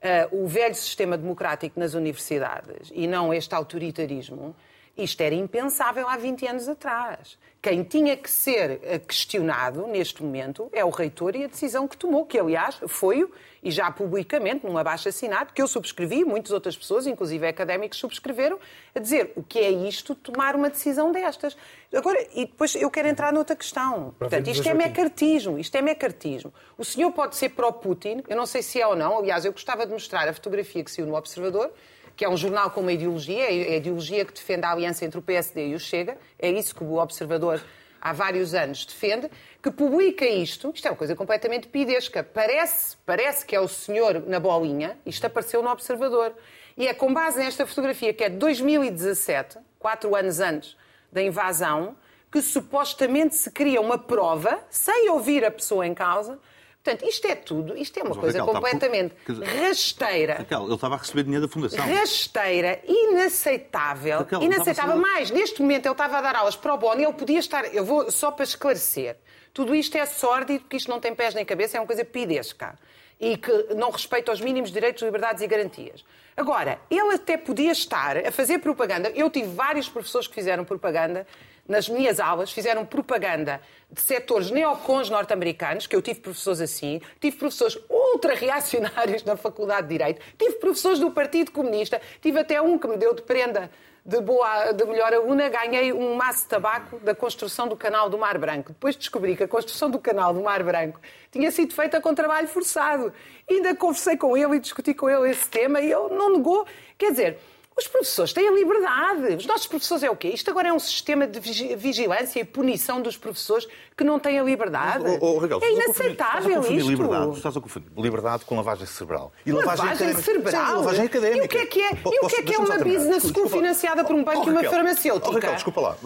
eh, 0.02 0.28
o 0.32 0.48
velho 0.48 0.76
sistema 0.76 1.18
democrático 1.18 1.80
nas 1.80 1.94
universidades 1.94 2.92
e 2.94 3.08
não 3.08 3.34
este 3.34 3.56
autoritarismo, 3.56 4.56
isto 4.98 5.22
era 5.22 5.36
impensável 5.36 6.08
há 6.08 6.18
20 6.18 6.48
anos 6.48 6.68
atrás. 6.68 7.38
Quem 7.62 7.84
tinha 7.84 8.16
que 8.16 8.30
ser 8.30 8.80
eh, 8.84 9.00
questionado 9.00 9.88
neste 9.88 10.24
momento 10.24 10.70
é 10.72 10.86
o 10.86 10.90
reitor 10.90 11.36
e 11.36 11.44
a 11.44 11.48
decisão 11.48 11.88
que 11.88 11.98
tomou, 11.98 12.26
que 12.26 12.40
aliás 12.40 12.80
foi, 12.88 13.30
e 13.64 13.72
já 13.72 13.92
publicamente, 13.92 14.66
num 14.66 14.78
abaixo 14.78 15.10
assinado, 15.10 15.52
que 15.54 15.62
eu 15.62 15.68
subscrevi, 15.68 16.24
muitas 16.24 16.52
outras 16.52 16.78
pessoas, 16.78 17.08
inclusive 17.08 17.46
académicos, 17.48 17.98
subscreveram, 17.98 18.60
a 18.96 19.00
dizer 19.00 19.34
o 19.36 19.44
que 19.44 19.60
é 19.60 19.70
isto, 19.70 20.16
tomar 20.16 20.56
uma 20.56 20.70
decisão 20.70 21.12
destas. 21.12 21.58
Agora, 21.94 22.26
e 22.34 22.46
depois 22.46 22.76
eu 22.76 22.90
quero 22.90 23.08
entrar 23.08 23.34
noutra 23.34 23.56
questão. 23.56 24.16
Portanto, 24.18 24.48
isto 24.50 24.70
é 24.70 24.74
mecartismo, 24.74 25.60
isto 25.60 25.76
é 25.76 25.82
mecartismo. 25.82 26.54
O 26.78 26.86
senhor 26.86 27.12
pode 27.12 27.36
ser 27.36 27.50
pró-Putin, 27.50 28.24
eu 28.30 28.38
não 28.38 28.46
sei 28.46 28.62
se 28.62 28.80
é 28.80 28.88
ou 28.88 28.96
não, 28.96 29.18
aliás, 29.18 29.44
eu 29.44 29.52
gostava 29.52 29.86
de 29.86 29.92
mostrar 29.92 30.28
a 30.30 30.34
fotografia 30.34 30.84
que 30.84 30.92
saiu 30.92 31.08
no 31.08 31.16
Observador, 31.16 31.72
que 32.18 32.26
é 32.26 32.30
um 32.30 32.36
jornal 32.36 32.72
com 32.72 32.82
uma 32.82 32.92
ideologia, 32.92 33.44
é 33.44 33.74
a 33.74 33.78
ideologia 33.78 34.26
que 34.26 34.34
defende 34.34 34.66
a 34.66 34.72
aliança 34.72 35.06
entre 35.06 35.20
o 35.20 35.22
PSD 35.22 35.68
e 35.68 35.76
o 35.76 35.80
Chega, 35.80 36.18
é 36.40 36.50
isso 36.50 36.74
que 36.74 36.84
o 36.84 36.96
Observador 36.96 37.64
há 38.02 38.12
vários 38.12 38.56
anos 38.56 38.86
defende, 38.86 39.30
que 39.62 39.70
publica 39.70 40.26
isto, 40.26 40.72
isto 40.74 40.88
é 40.88 40.92
uma 40.92 40.98
coisa 40.98 41.16
completamente 41.16 41.68
pidesca, 41.68 42.24
parece, 42.24 42.98
parece 43.06 43.46
que 43.46 43.56
é 43.56 43.60
o 43.60 43.68
senhor 43.68 44.24
na 44.28 44.40
bolinha, 44.40 44.98
isto 45.06 45.26
apareceu 45.26 45.62
no 45.62 45.70
Observador. 45.70 46.34
E 46.76 46.88
é 46.88 46.94
com 46.94 47.14
base 47.14 47.38
nesta 47.38 47.68
fotografia, 47.68 48.14
que 48.14 48.24
é 48.24 48.30
de 48.30 48.38
2017, 48.38 49.60
quatro 49.78 50.16
anos 50.16 50.40
antes 50.40 50.76
da 51.12 51.22
invasão, 51.22 51.96
que 52.32 52.42
supostamente 52.42 53.36
se 53.36 53.52
cria 53.52 53.80
uma 53.80 53.98
prova, 53.98 54.60
sem 54.70 55.10
ouvir 55.10 55.46
a 55.46 55.52
pessoa 55.52 55.86
em 55.86 55.94
causa. 55.94 56.40
Portanto, 56.88 57.10
isto 57.10 57.28
é 57.28 57.36
tudo, 57.36 57.78
isto 57.78 57.98
é 58.00 58.02
uma 58.04 58.10
Mas, 58.12 58.18
coisa 58.20 58.40
Raquel, 58.40 58.54
por- 58.54 58.62
completamente 58.62 59.14
rasteira 59.60 60.36
Raquel, 60.36 60.64
ele 60.64 60.74
estava 60.74 60.96
a 60.96 60.98
receber 60.98 61.24
dinheiro 61.24 61.46
da 61.46 61.52
Fundação. 61.52 61.86
rasteira, 61.86 62.80
inaceitável. 62.88 64.20
Raquel, 64.20 64.42
inaceitável. 64.44 64.94
a 64.94 64.96
Mais, 64.96 65.30
neste 65.30 65.62
momento 65.62 65.86
ele 65.86 65.92
estava 65.94 66.18
a 66.18 66.22
dar 66.22 66.36
aulas 66.38 66.56
para 66.56 66.74
o 66.74 66.78
Bono 66.78 67.02
e 67.02 67.04
ele 67.04 67.12
podia 67.14 67.40
estar. 67.40 67.66
Eu 67.76 67.84
vou 67.84 68.10
só 68.10 68.32
para 68.32 68.46
esclarecer. 68.46 69.18
Tudo 69.54 69.76
isto 69.76 69.98
é 69.98 70.06
sórdido, 70.06 70.62
porque 70.62 70.78
isto 70.78 70.90
não 70.90 71.00
tem 71.02 71.14
pés 71.14 71.34
nem 71.34 71.44
cabeça, 71.44 71.76
é 71.78 71.80
uma 71.82 71.88
coisa 71.88 72.06
pidesca. 72.06 72.78
E 73.20 73.36
que 73.36 73.52
não 73.76 73.90
respeita 73.92 74.32
os 74.32 74.40
mínimos 74.40 74.72
direitos, 74.72 75.02
liberdades 75.04 75.42
e 75.42 75.48
garantias. 75.48 76.06
Agora, 76.38 76.80
ele 76.90 77.16
até 77.16 77.36
podia 77.36 77.72
estar 77.72 78.16
a 78.18 78.32
fazer 78.32 78.60
propaganda. 78.60 79.10
Eu 79.16 79.30
tive 79.30 79.48
vários 79.48 79.90
professores 79.90 80.28
que 80.28 80.36
fizeram 80.36 80.64
propaganda 80.64 81.26
nas 81.68 81.90
minhas 81.90 82.20
aulas, 82.20 82.52
fizeram 82.52 82.86
propaganda 82.86 83.62
de 83.92 84.02
setores 84.02 84.52
neocons 84.52 85.10
norte-americanos, 85.10 85.88
que 85.88 85.96
eu 85.96 86.02
tive 86.02 86.20
professores 86.20 86.62
assim, 86.62 87.02
tive 87.20 87.38
professores 87.38 87.78
ultra-reacionários 87.90 89.24
na 89.24 89.36
Faculdade 89.36 89.88
de 89.88 89.98
Direito, 89.98 90.22
tive 90.38 90.54
professores 90.56 91.00
do 91.00 91.12
Partido 91.12 91.52
Comunista, 91.52 92.02
tive 92.22 92.40
até 92.40 92.62
um 92.62 92.78
que 92.78 92.88
me 92.88 92.98
deu 92.98 93.14
de 93.14 93.22
prenda 93.22 93.70
de, 94.08 94.22
boa, 94.22 94.72
de 94.72 94.86
melhor 94.86 95.14
aluna, 95.14 95.50
ganhei 95.50 95.92
um 95.92 96.16
maço 96.16 96.44
de 96.44 96.48
tabaco 96.48 96.98
da 97.00 97.14
construção 97.14 97.68
do 97.68 97.76
canal 97.76 98.10
do 98.10 98.18
Mar 98.18 98.38
Branco. 98.38 98.72
Depois 98.72 98.96
descobri 98.96 99.36
que 99.36 99.44
a 99.44 99.48
construção 99.50 99.90
do 99.90 100.00
canal 100.00 100.34
do 100.34 100.42
Mar 100.42 100.64
Branco 100.64 101.02
tinha 101.30 101.52
sido 101.52 101.74
feita 101.74 102.00
com 102.00 102.16
trabalho 102.16 102.48
forçado. 102.48 103.12
Ainda 103.50 103.76
conversei 103.76 104.16
com 104.16 104.38
ele 104.38 104.56
e 104.56 104.60
discuti 104.62 104.94
com 104.94 105.10
ele 105.10 105.30
esse 105.30 105.50
tema 105.50 105.82
e 105.82 105.92
ele 105.92 106.16
não 106.16 106.38
negou. 106.38 106.66
Quer 106.98 107.12
dizer, 107.12 107.40
os 107.78 107.88
professores 107.88 108.34
têm 108.34 108.48
a 108.48 108.52
liberdade. 108.52 109.36
Os 109.36 109.46
nossos 109.46 109.68
professores 109.68 110.04
é 110.04 110.10
o 110.10 110.16
quê? 110.16 110.30
Isto 110.30 110.50
agora 110.50 110.70
é 110.70 110.74
um 110.74 110.80
sistema 110.80 111.28
de 111.28 111.40
vigi- 111.40 111.76
vigilância 111.76 112.40
e 112.40 112.44
punição 112.44 113.02
dos 113.02 113.16
professores 113.16 113.68
que 113.98 114.04
não 114.04 114.20
têm 114.20 114.38
a 114.40 114.44
liberdade. 114.44 115.04
Oh, 115.20 115.26
oh, 115.26 115.38
Raquel, 115.40 115.60
é 115.64 115.74
inaceitável 115.74 116.62
estás 116.62 116.76
isto. 116.78 116.88
Liberdade, 116.90 117.32
estás 117.38 117.58
a 117.58 117.62
confundir 117.62 117.90
liberdade 117.98 118.46
com 118.46 118.56
lavagem 118.56 118.86
cerebral. 118.86 119.34
E 119.44 119.52
Lavagem 119.52 119.86
académica. 119.90 120.22
cerebral? 120.22 120.66
Sim, 120.68 120.74
lavagem 120.76 121.06
académica. 121.06 121.42
E 121.44 121.46
o 121.46 121.50
que 121.50 121.58
é 121.58 121.66
que 121.66 121.82
é, 121.82 121.92
e 121.92 122.26
o 122.26 122.28
que 122.28 122.36
é, 122.36 122.42
que 122.44 122.54
é 122.54 122.58
uma 122.60 122.78
business 122.78 123.24
school 123.24 123.32
Desculpa 123.48 123.50
financiada 123.50 124.04
por 124.04 124.16
um 124.16 124.24
banco 124.24 124.42
Oh, 124.42 124.48
e 124.48 124.50
uma 124.52 124.56
Raquel, 124.62 124.72
farmacêutica? 124.72 125.30
oh, 125.30 125.34
Raquel, 125.34 125.54
desculpa 125.56 125.82
lá. 125.82 125.98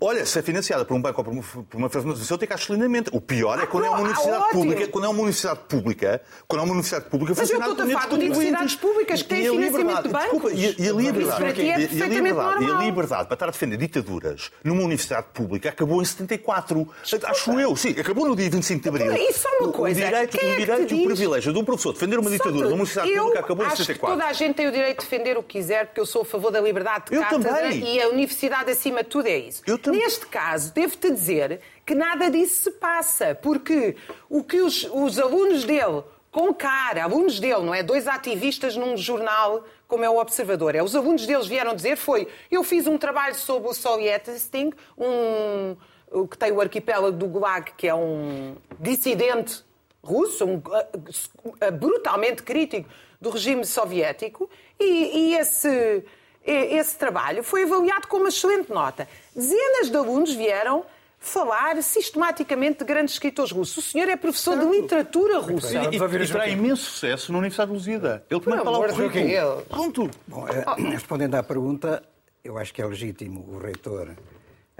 Olha, 0.00 0.26
se 0.26 0.38
é 0.38 0.42
financiada 0.42 0.84
por 0.84 0.94
um 0.96 1.00
banco 1.00 1.20
ou 1.20 1.24
por 1.24 1.76
uma, 1.76 1.88
farmacêutica, 1.88 2.54
acho 2.54 2.72
lindamente. 2.72 3.10
O 3.12 3.20
pior 3.20 3.60
é 3.62 3.66
quando 3.66 3.84
é 3.86 3.88
uma 3.90 3.98
Ah, 3.98 4.02
universidade 4.02 4.36
ótimo. 4.42 4.62
pública. 4.62 4.88
Quando 4.88 5.04
é 5.04 5.08
uma 5.08 5.18
universidade 5.20 5.60
pública, 5.68 6.22
quando 6.48 6.60
é 6.60 6.64
uma 6.64 6.72
universidade 6.72 7.04
pública 7.10 7.34
Mas 7.38 7.50
eu 7.50 7.58
estou 7.60 7.72
a 7.72 7.76
falar 7.86 8.06
de 8.08 8.14
universidades 8.14 8.74
públicas 8.74 9.22
que 9.22 9.28
têm 9.28 9.50
financiamento 9.50 10.02
de 10.02 10.08
bancos. 10.08 10.52
E, 10.52 10.88
a- 10.88 10.92
liberdade, 10.92 11.60
é 11.60 11.64
e, 11.64 12.02
a 12.02 12.06
liberdade, 12.08 12.64
e 12.64 12.70
a 12.70 12.74
liberdade 12.78 13.24
para 13.26 13.34
estar 13.34 13.46
a 13.46 13.50
defender 13.52 13.76
ditaduras 13.76 14.50
numa 14.64 14.82
universidade 14.82 15.26
pública 15.32 15.68
acabou 15.68 16.02
em 16.02 16.04
74. 16.04 16.88
Acho 17.24 17.58
eu, 17.60 17.74
sim, 17.76 17.90
acabou 17.98 18.26
no 18.26 18.34
dia 18.36 18.50
25 18.50 18.82
de 18.82 18.88
Abril. 18.88 19.12
Então, 19.12 19.28
isso 19.28 19.46
é 19.46 19.50
uma 19.58 19.68
O- 19.68 19.72
coisa. 19.72 20.00
O 20.00 20.04
direito, 20.04 20.20
é 20.20 20.24
o 20.24 20.28
que 20.28 20.38
te 20.38 20.56
direito 20.66 20.94
e 20.94 21.02
o 21.02 21.06
privilégio 21.06 21.52
de 21.52 21.58
um 21.58 21.64
professor 21.64 21.92
defender 21.92 22.18
uma 22.18 22.30
ditadura 22.30 22.64
numa 22.64 22.74
universidade 22.74 23.12
pública 23.12 23.40
acabou 23.40 23.64
em 23.64 23.68
acho 23.68 23.76
que 23.76 23.82
74. 23.84 24.16
toda 24.18 24.30
a 24.30 24.32
gente 24.32 24.54
tem 24.56 24.68
o 24.68 24.72
direito 24.72 24.98
de 24.98 25.04
defender 25.04 25.36
o 25.38 25.42
que 25.42 25.58
quiser, 25.58 25.86
porque 25.86 26.00
eu 26.00 26.06
sou 26.06 26.22
a 26.22 26.24
favor 26.24 26.50
da 26.50 26.60
liberdade 26.60 27.06
de 27.10 27.14
Eu 27.16 27.22
cátedra 27.22 27.52
também. 27.54 27.96
e 27.96 28.00
a 28.02 28.08
universidade, 28.08 28.70
acima 28.70 29.02
de 29.02 29.08
tudo, 29.08 29.26
é 29.26 29.36
isso. 29.38 29.62
Eu 29.66 29.78
também. 29.78 30.00
Neste 30.00 30.26
caso, 30.26 30.72
devo-te 30.72 31.10
dizer 31.10 31.60
que 31.84 31.94
nada 31.94 32.30
disso 32.30 32.62
se 32.64 32.70
passa, 32.72 33.34
porque 33.34 33.96
o 34.28 34.42
que 34.44 34.60
os, 34.60 34.84
os 34.92 35.18
alunos 35.18 35.64
dele, 35.64 36.02
com 36.30 36.54
cara, 36.54 37.02
alunos 37.04 37.40
dele, 37.40 37.60
não 37.62 37.74
é? 37.74 37.82
Dois 37.82 38.06
ativistas 38.06 38.76
num 38.76 38.96
jornal 38.96 39.64
como 39.88 40.04
é 40.04 40.08
o 40.08 40.18
Observador, 40.18 40.76
é 40.76 40.82
os 40.84 40.94
alunos 40.94 41.26
deles 41.26 41.48
vieram 41.48 41.74
dizer 41.74 41.96
foi 41.96 42.28
eu 42.48 42.62
fiz 42.62 42.86
um 42.86 42.96
trabalho 42.96 43.34
sobre 43.34 43.68
o 43.68 43.74
Sovietisting, 43.74 44.72
um 44.96 45.76
o 45.99 45.99
que 46.30 46.36
tem 46.36 46.52
o 46.52 46.60
arquipélago 46.60 47.16
do 47.16 47.26
Gulag, 47.26 47.72
que 47.76 47.86
é 47.86 47.94
um 47.94 48.56
dissidente 48.78 49.64
russo, 50.02 50.44
um, 50.44 50.56
uh, 50.56 51.72
brutalmente 51.72 52.42
crítico 52.42 52.88
do 53.20 53.30
regime 53.30 53.64
soviético, 53.64 54.48
e, 54.78 54.84
e 55.32 55.36
esse, 55.36 56.02
e- 56.46 56.76
esse 56.76 56.96
trabalho 56.96 57.42
foi 57.42 57.64
avaliado 57.64 58.08
com 58.08 58.16
uma 58.16 58.28
excelente 58.28 58.70
nota. 58.72 59.06
Dezenas 59.36 59.90
de 59.90 59.96
alunos 59.96 60.32
vieram 60.34 60.84
falar 61.18 61.80
sistematicamente 61.82 62.78
de 62.78 62.84
grandes 62.86 63.14
escritores 63.14 63.52
russos. 63.52 63.76
O 63.76 63.82
senhor 63.82 64.08
é 64.08 64.16
professor 64.16 64.58
de 64.58 64.64
literatura 64.64 65.38
russa. 65.38 65.74
E, 65.74 66.00
o 66.00 66.22
e 66.22 66.26
terá 66.26 66.48
imenso 66.48 66.82
sucesso 66.90 67.30
na 67.30 67.38
Universidade 67.38 67.70
de 67.70 67.76
Lusíada. 67.76 68.24
Ele 68.30 68.40
também 68.40 68.64
fala 68.64 68.78
o 68.78 68.88
currículo. 68.88 69.62
Pronto. 69.68 70.10
Bom, 70.26 70.48
eh, 70.48 70.64
respondendo 70.90 71.34
à 71.34 71.42
pergunta, 71.42 72.02
eu 72.42 72.56
acho 72.56 72.72
que 72.72 72.80
é 72.80 72.86
legítimo 72.86 73.46
o 73.52 73.58
reitor 73.58 74.16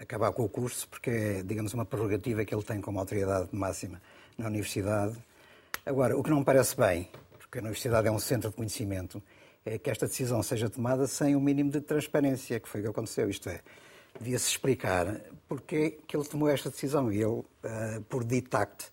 acabar 0.00 0.32
com 0.32 0.44
o 0.44 0.48
curso, 0.48 0.88
porque 0.88 1.10
é, 1.10 1.42
digamos, 1.42 1.74
uma 1.74 1.84
prerrogativa 1.84 2.44
que 2.44 2.54
ele 2.54 2.62
tem 2.62 2.80
como 2.80 2.98
autoridade 2.98 3.48
máxima 3.52 4.00
na 4.36 4.46
universidade. 4.46 5.16
Agora, 5.84 6.16
o 6.16 6.22
que 6.22 6.30
não 6.30 6.38
me 6.38 6.44
parece 6.44 6.76
bem, 6.76 7.08
porque 7.38 7.58
a 7.58 7.60
universidade 7.60 8.08
é 8.08 8.10
um 8.10 8.18
centro 8.18 8.50
de 8.50 8.56
conhecimento, 8.56 9.22
é 9.64 9.78
que 9.78 9.90
esta 9.90 10.06
decisão 10.06 10.42
seja 10.42 10.70
tomada 10.70 11.06
sem 11.06 11.36
o 11.36 11.40
mínimo 11.40 11.70
de 11.70 11.80
transparência, 11.80 12.58
que 12.58 12.68
foi 12.68 12.80
o 12.80 12.84
que 12.84 12.90
aconteceu. 12.90 13.28
Isto 13.28 13.50
é, 13.50 13.60
devia-se 14.18 14.48
explicar 14.48 15.20
porque 15.48 15.98
que 16.06 16.16
ele 16.16 16.24
tomou 16.24 16.48
esta 16.48 16.70
decisão. 16.70 17.12
E 17.12 17.22
ele, 17.22 17.42
eh, 17.62 18.00
por 18.08 18.24
ditact, 18.24 18.86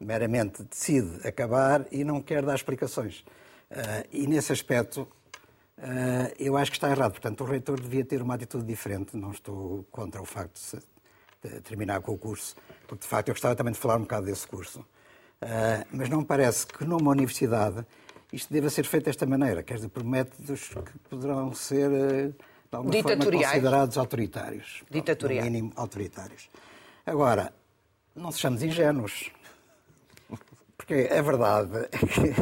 meramente 0.00 0.62
decide 0.62 1.26
acabar 1.26 1.86
e 1.90 2.04
não 2.04 2.22
quer 2.22 2.44
dar 2.44 2.54
explicações. 2.54 3.24
Eh, 3.70 4.06
e 4.12 4.26
nesse 4.26 4.52
aspecto, 4.52 5.08
eh, 5.78 6.34
eu 6.38 6.56
acho 6.56 6.70
que 6.70 6.76
está 6.76 6.90
errado. 6.90 7.12
Portanto, 7.12 7.42
o 7.42 7.46
reitor 7.46 7.80
devia 7.80 8.04
ter 8.04 8.22
uma 8.22 8.34
atitude 8.34 8.64
diferente. 8.64 9.16
Não 9.16 9.30
estou 9.30 9.84
contra 9.90 10.20
o 10.20 10.24
facto 10.24 10.58
de, 11.42 11.60
terminar 11.60 12.00
com 12.00 12.12
o 12.12 12.18
curso, 12.18 12.56
porque 12.88 13.02
de 13.02 13.08
facto 13.08 13.28
eu 13.28 13.34
gostava 13.34 13.54
também 13.54 13.72
de 13.72 13.78
falar 13.78 13.96
um 13.96 14.00
bocado 14.02 14.26
desse 14.26 14.46
curso. 14.46 14.84
Eh, 15.40 15.86
mas 15.92 16.08
não 16.08 16.18
me 16.18 16.24
parece 16.24 16.66
que 16.66 16.84
numa 16.84 17.10
universidade 17.10 17.86
isto 18.32 18.52
deva 18.52 18.68
ser 18.70 18.84
feito 18.84 19.04
desta 19.04 19.26
maneira, 19.26 19.62
quer 19.62 19.74
dizer, 19.74 19.88
por 19.88 20.02
métodos 20.02 20.68
que 20.68 20.98
poderão 21.10 21.54
ser 21.54 21.90
eh, 21.92 22.28
de 22.28 22.34
alguma 22.72 23.02
forma 23.02 23.24
considerados 23.24 23.98
autoritários. 23.98 24.82
Ditatoriais. 24.90 25.44
No 25.44 25.50
mínimo 25.50 25.72
autoritários. 25.76 26.48
Agora, 27.04 27.52
não 28.14 28.32
sejamos 28.32 28.62
ingênuos. 28.62 29.30
Porque 30.76 31.08
a 31.10 31.22
verdade 31.22 31.88
é 31.92 31.98
que 31.98 32.34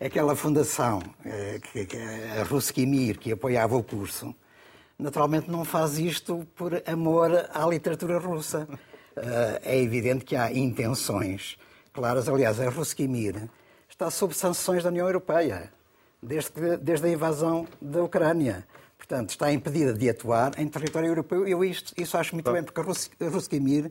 aquela 0.00 0.34
fundação, 0.36 1.00
eh, 1.24 1.60
que, 1.72 1.86
que 1.86 1.96
a 1.96 2.42
Ruskimir, 2.44 3.18
que 3.18 3.32
apoiava 3.32 3.76
o 3.76 3.82
curso, 3.82 4.34
naturalmente 4.98 5.50
não 5.50 5.64
faz 5.64 5.98
isto 5.98 6.46
por 6.56 6.82
amor 6.86 7.30
à 7.52 7.66
literatura 7.66 8.18
russa. 8.18 8.68
Eh, 9.16 9.60
É 9.64 9.78
evidente 9.80 10.24
que 10.24 10.36
há 10.36 10.52
intenções 10.52 11.56
claras. 11.92 12.28
Aliás, 12.28 12.60
a 12.60 12.68
Ruskimir 12.68 13.48
está 13.88 14.10
sob 14.10 14.34
sanções 14.34 14.82
da 14.82 14.90
União 14.90 15.06
Europeia, 15.06 15.72
desde, 16.22 16.50
que- 16.50 16.76
desde 16.76 17.06
a 17.06 17.10
invasão 17.10 17.66
da 17.80 18.02
Ucrânia. 18.02 18.66
Portanto, 18.96 19.30
está 19.30 19.52
impedida 19.52 19.92
de 19.94 20.08
atuar 20.10 20.58
em 20.58 20.68
território 20.68 21.08
europeu. 21.08 21.46
Eu 21.46 21.64
isto, 21.64 21.94
isso 21.96 22.16
acho 22.16 22.34
muito 22.34 22.50
bem, 22.52 22.62
porque 22.62 22.80
a 22.80 23.28
Ruskimir 23.28 23.90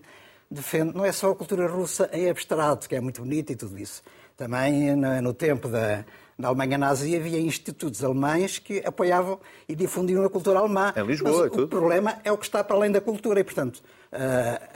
defende, 0.50 0.96
não 0.96 1.04
é 1.04 1.12
só 1.12 1.32
a 1.32 1.36
cultura 1.36 1.68
russa 1.68 2.10
em 2.14 2.30
abstrato, 2.30 2.88
que 2.88 2.96
é 2.96 3.02
muito 3.02 3.22
bonita 3.22 3.52
e 3.52 3.56
tudo 3.56 3.78
isso. 3.80 4.02
Também 4.38 4.96
no, 4.96 5.34
tempo 5.34 5.68
da, 5.68 6.06
da 6.38 6.48
Alemanha 6.48 6.78
nazi 6.78 7.16
havia 7.16 7.40
institutos 7.40 8.04
alemães 8.04 8.60
que 8.60 8.84
apoiavam 8.86 9.40
e 9.68 9.76
difundiam 9.76 10.24
a 10.24 10.30
cultura 10.30 10.60
alemã. 10.60 10.94
Em 10.96 11.04
Lisboa 11.04 11.42
Mas 11.42 11.52
tudo. 11.52 11.64
O 11.64 11.68
problema 11.68 12.20
é 12.24 12.32
o 12.32 12.38
que 12.38 12.46
está 12.46 12.64
para 12.64 12.76
além 12.76 12.92
da 12.92 13.02
cultura 13.02 13.40
e, 13.40 13.44
portanto, 13.44 13.82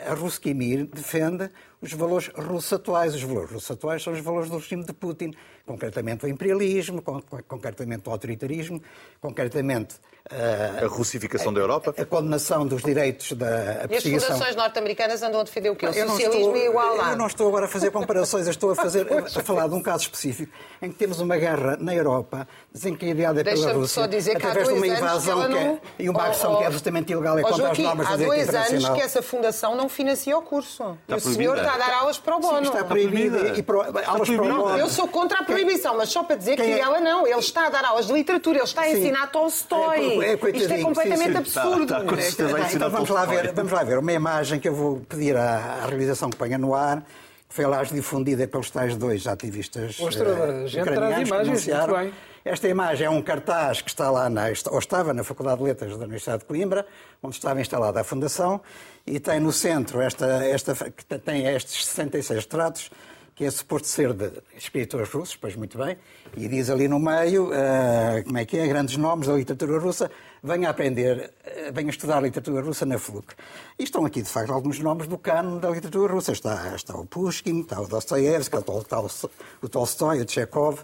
a 0.08 0.14
Ruskimir 0.16 0.88
defende 0.88 1.48
os 1.82 1.92
valores 1.94 2.28
russos 2.36 2.72
atuais. 2.74 3.16
Os 3.16 3.22
valores 3.24 3.52
russos 3.52 3.72
atuais 3.72 4.04
são 4.04 4.14
os 4.14 4.20
valores 4.20 4.50
do 4.50 4.58
regime 4.58 4.84
de 4.86 4.94
Putin, 4.94 5.34
concretamente 5.66 6.26
o 6.26 6.28
imperialismo, 6.30 7.02
con- 7.02 7.22
concretamente 7.48 8.08
o 8.08 8.12
autoritarismo, 8.12 8.82
concretamente 9.20 9.96
eh, 10.30 10.84
A 10.84 10.88
russificação 10.88 11.52
da 11.54 11.60
Europa. 11.60 11.94
a 11.98 12.06
condenação 12.06 12.66
dos 12.68 12.84
direitos 12.84 13.32
da 13.34 13.48
a 13.48 13.50
E 13.52 13.80
as 13.82 13.88
perseguição. 13.88 14.30
fundações 14.34 14.56
norte-americanas 14.56 15.24
andam 15.24 15.40
a 15.42 15.44
defender 15.44 15.70
o 15.72 15.76
quê? 15.76 15.88
O 15.88 15.90
Eu 15.90 16.06
não 16.06 16.16
socialismo 16.16 16.56
estou- 16.56 16.70
igual 16.70 16.96
lá. 16.98 17.12
Eu 17.12 17.18
não 17.18 17.28
estou 17.28 17.48
agora 17.48 17.66
a 17.66 17.70
fazer 17.70 17.90
comparações, 17.92 18.46
eu 18.46 18.52
estou 18.52 18.72
a, 18.72 18.76
fazer, 18.76 19.08
a 19.12 19.44
falar 19.44 19.68
de 19.68 19.74
um 19.76 19.82
caso 19.82 20.04
específico 20.04 20.52
em 20.82 20.92
que 20.92 20.98
temos 20.98 21.20
uma 21.20 21.38
guerra 21.38 21.78
na 21.80 21.94
Europa 21.96 22.48
desencadeada 22.72 23.44
pela 23.44 23.56
Deixa-me 23.56 23.74
Rússia 23.80 24.02
só 24.04 24.08
dizer 24.08 24.38
que 24.40 24.46
há 24.46 24.50
através 24.50 24.68
de 24.68 24.74
uma 24.74 24.86
dois 24.88 24.92
anos 25.02 25.12
invasão 25.26 25.40
que 25.50 25.58
é, 25.58 25.64
não... 25.66 25.82
e 26.00 26.10
uma 26.10 26.24
agressão 26.24 26.52
Oh, 26.54 26.58
que 26.58 26.62
é 26.62 26.66
oh, 26.66 26.68
absolutamente 26.68 27.12
ilegal 27.14 27.40
e 27.40 27.44
oh, 27.44 27.48
contra 27.48 27.72
as 27.72 27.78
normas 27.78 28.08
da 28.08 28.14
há 28.14 28.18
dois 28.18 28.50
anos 28.56 28.90
que 28.90 29.02
essa 29.02 29.22
fundação 29.22 29.76
não 29.76 29.90
financia 29.90 30.38
o 30.38 30.42
curso. 30.42 30.98
e 31.08 31.14
o 31.14 31.20
senhor 31.20 31.56
proibida. 31.56 31.71
Está 31.72 31.86
a 31.86 31.88
dar 31.90 31.98
aulas 32.00 32.18
para 32.18 32.36
o 32.36 32.40
bono. 32.40 32.62
Está 32.62 32.84
proibido 32.84 33.38
proibida. 33.38 33.60
e 33.60 33.64
pro, 33.64 33.82
aulas 33.82 34.04
para 34.04 34.14
o 34.22 34.26
proibida. 34.26 34.54
bono. 34.54 34.78
Eu 34.78 34.90
sou 34.90 35.08
contra 35.08 35.40
a 35.40 35.44
proibição, 35.44 35.98
mas 35.98 36.10
só 36.10 36.24
para 36.24 36.36
dizer 36.36 36.56
Quem 36.56 36.66
que 36.66 36.72
é? 36.72 36.80
ela 36.80 37.00
não. 37.00 37.26
Ele 37.28 37.40
está 37.40 37.68
a 37.68 37.70
dar 37.70 37.86
aulas 37.86 38.08
de 38.08 38.14
literatura, 38.14 38.58
ele 38.60 38.66
está 38.66 38.82
a 38.82 38.86
Sim. 38.86 38.92
ensinar 39.00 39.28
Tolstói. 39.32 40.24
É, 40.24 40.32
é, 40.34 40.34
Isto 40.58 40.74
é 40.74 40.82
completamente 40.82 41.28
sim, 41.28 41.32
sim. 41.52 41.60
absurdo. 41.60 41.84
Está- 41.84 42.16
está 42.48 42.74
Então, 42.74 42.90
vamos 42.90 43.10
lá, 43.10 43.26
ver, 43.26 43.52
vamos 43.54 43.72
lá 43.72 43.84
ver 43.84 43.98
uma 43.98 44.12
imagem 44.14 44.60
que 44.60 44.68
eu 44.68 44.74
vou 44.76 45.02
pedir 45.08 45.36
à, 45.38 45.80
à 45.84 45.86
realização 45.88 46.30
que 46.30 46.38
ponha 46.38 46.58
no 46.58 46.74
ar, 46.76 47.04
foi 47.52 47.66
lá 47.66 47.84
difundida 47.84 48.48
pelos 48.48 48.72
tais 48.72 48.96
dois 48.96 49.28
ativistas 49.28 50.00
Mostra, 50.00 50.64
a 50.64 50.68
gente 50.68 50.82
ucranianos 50.82 51.30
traz 51.30 51.64
que 51.64 51.72
muito 51.72 51.94
bem. 51.94 52.14
Esta 52.44 52.68
imagem 52.68 53.06
é 53.06 53.10
um 53.10 53.22
cartaz 53.22 53.82
que 53.82 53.90
está 53.90 54.10
lá, 54.10 54.28
na, 54.30 54.46
ou 54.72 54.80
estava 54.80 55.14
na 55.14 55.24
Faculdade 55.24 55.58
de 55.60 55.64
Letras 55.66 55.92
da 55.92 56.06
Universidade 56.06 56.40
de 56.40 56.46
Coimbra, 56.46 56.88
onde 57.22 57.36
estava 57.36 57.62
instalada 57.62 58.02
a 58.02 58.04
Fundação, 58.04 58.62
e 59.06 59.20
tem 59.20 59.40
no 59.40 59.52
centro 59.52 60.02
esta, 60.02 60.26
esta, 60.46 60.74
que 60.74 61.04
tem 61.20 61.46
estes 61.46 61.86
66 61.86 62.46
tratos, 62.48 62.90
que 63.36 63.46
é 63.46 63.52
suposto 63.52 63.88
ser 63.88 64.14
de 64.14 64.32
escritores 64.56 65.10
russos, 65.10 65.36
pois 65.36 65.56
muito 65.56 65.78
bem, 65.78 65.98
e 66.36 66.48
diz 66.48 66.70
ali 66.70 66.88
no 66.88 67.00
meio, 67.00 67.54
eh, 67.54 68.24
como 68.26 68.38
é 68.38 68.46
que 68.46 68.58
é, 68.58 68.68
grandes 68.68 68.98
nomes 68.98 69.28
da 69.28 69.34
literatura 69.34 69.80
russa, 69.80 70.10
venha 70.44 70.70
aprender, 70.70 71.34
eh, 71.44 71.72
venha 71.72 71.90
estudar 71.90 72.18
a 72.18 72.22
literatura 72.22 72.62
russa 72.62 72.86
na 72.86 72.98
FLUC. 72.98 73.34
E 73.78 73.84
estão 73.84 74.06
aqui, 74.06 74.22
de 74.22 74.30
facto, 74.30 74.52
alguns 74.52 74.80
nomes 74.80 75.08
do 75.08 75.18
cano 75.18 75.60
da 75.60 75.70
literatura 75.70 76.14
russa. 76.14 76.32
Está, 76.32 76.76
está 76.76 76.96
o 76.98 77.06
Pushkin, 77.06 77.62
está 77.62 77.80
o 77.80 77.88
Dostoiévski, 77.88 78.56
está 78.58 78.72
o, 78.72 78.84
Tol- 78.84 79.32
o 79.62 79.70
Tolstói, 79.70 80.22
o 80.22 80.28
Chekhov. 80.30 80.80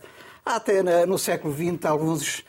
Há 0.45 0.55
até 0.57 0.81
no 1.05 1.17
século 1.17 1.53
XX 1.53 1.85
alguns 1.85 2.43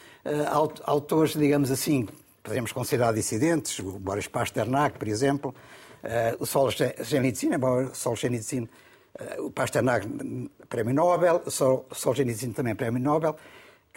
aut- 0.53 0.81
autores, 0.85 1.33
digamos 1.35 1.71
assim, 1.71 2.07
podemos 2.43 2.71
considerar 2.73 3.13
dissidentes, 3.13 3.79
o 3.81 3.93
Boris 3.99 4.29
Pasternak, 4.29 4.99
por 4.99 5.09
exemplo, 5.09 5.55
eh, 6.03 6.37
o 6.39 6.47
Solzhenitsyn, 6.47 7.53
embora 7.55 7.93
Solzhenitsyn 7.93 8.69
eh, 9.19 9.41
o 9.41 9.51
Pasternak, 9.51 10.07
prémio 10.69 10.95
Nobel, 10.95 11.43
o 11.45 11.51
Sol- 11.51 11.87
Solzhenitsyn 11.93 12.53
também 12.53 12.75
prémio 12.77 13.03
Nobel, 13.03 13.37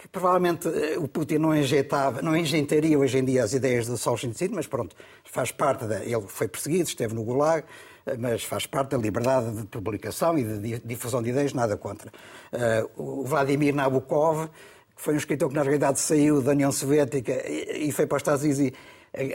que 0.02 0.08
provavelmente 0.08 0.66
eh, 0.68 0.98
o 0.98 1.06
Putin 1.06 1.38
não 1.38 1.54
injetava, 1.56 2.20
não 2.22 2.36
injetaria 2.36 2.98
hoje 2.98 3.18
em 3.18 3.24
dia 3.24 3.44
as 3.44 3.52
ideias 3.52 3.86
do 3.86 3.96
Solzhenitsyn, 3.96 4.48
mas 4.52 4.66
pronto, 4.66 4.96
faz 5.24 5.52
parte 5.52 5.86
da... 5.86 6.04
Ele 6.04 6.24
foi 6.26 6.48
perseguido, 6.48 6.88
esteve 6.88 7.14
no 7.14 7.22
Gulag, 7.22 7.64
eh, 8.04 8.16
mas 8.18 8.42
faz 8.42 8.66
parte 8.66 8.90
da 8.90 8.98
liberdade 8.98 9.52
de 9.62 9.66
publicação 9.68 10.36
e 10.36 10.42
de 10.42 10.58
di- 10.58 10.82
difusão 10.84 11.22
de 11.22 11.30
ideias, 11.30 11.52
nada 11.52 11.76
contra. 11.76 12.10
Eh, 12.52 12.84
O 12.96 13.24
Vladimir 13.24 13.72
Nabokov, 13.74 14.48
que 14.96 15.02
foi 15.02 15.14
um 15.14 15.18
escritor 15.18 15.48
que 15.48 15.54
na 15.54 15.62
realidade 15.62 16.00
saiu 16.00 16.42
da 16.42 16.50
União 16.50 16.72
Soviética 16.72 17.32
e 17.48 17.90
foi 17.92 18.04
para 18.06 18.16
os 18.16 18.20
Estados 18.22 18.42
Unidos 18.42 18.60
e 18.60 18.74